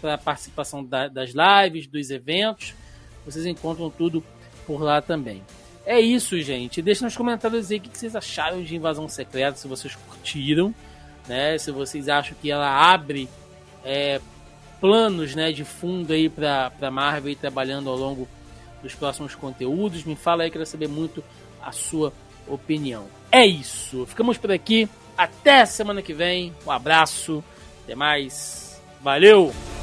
[0.00, 2.74] para a participação da, das lives, dos eventos.
[3.26, 4.24] Vocês encontram tudo
[4.66, 5.42] por lá também.
[5.86, 6.80] É isso, gente.
[6.80, 10.74] Deixa nos comentários aí o que vocês acharam de Invasão Secreta, se vocês curtiram,
[11.28, 11.58] né?
[11.58, 13.28] Se vocês acham que ela abre
[13.84, 14.20] é,
[14.80, 18.28] planos, né, de fundo aí para Marvel ir trabalhando ao longo
[18.82, 20.04] dos próximos conteúdos.
[20.04, 21.22] Me fala aí, quero saber muito
[21.62, 22.12] a sua
[22.46, 23.06] opinião.
[23.30, 24.06] É isso.
[24.06, 24.88] Ficamos por aqui.
[25.16, 26.52] Até semana que vem.
[26.66, 27.42] Um abraço.
[27.84, 28.80] Até mais.
[29.02, 29.73] Valeu!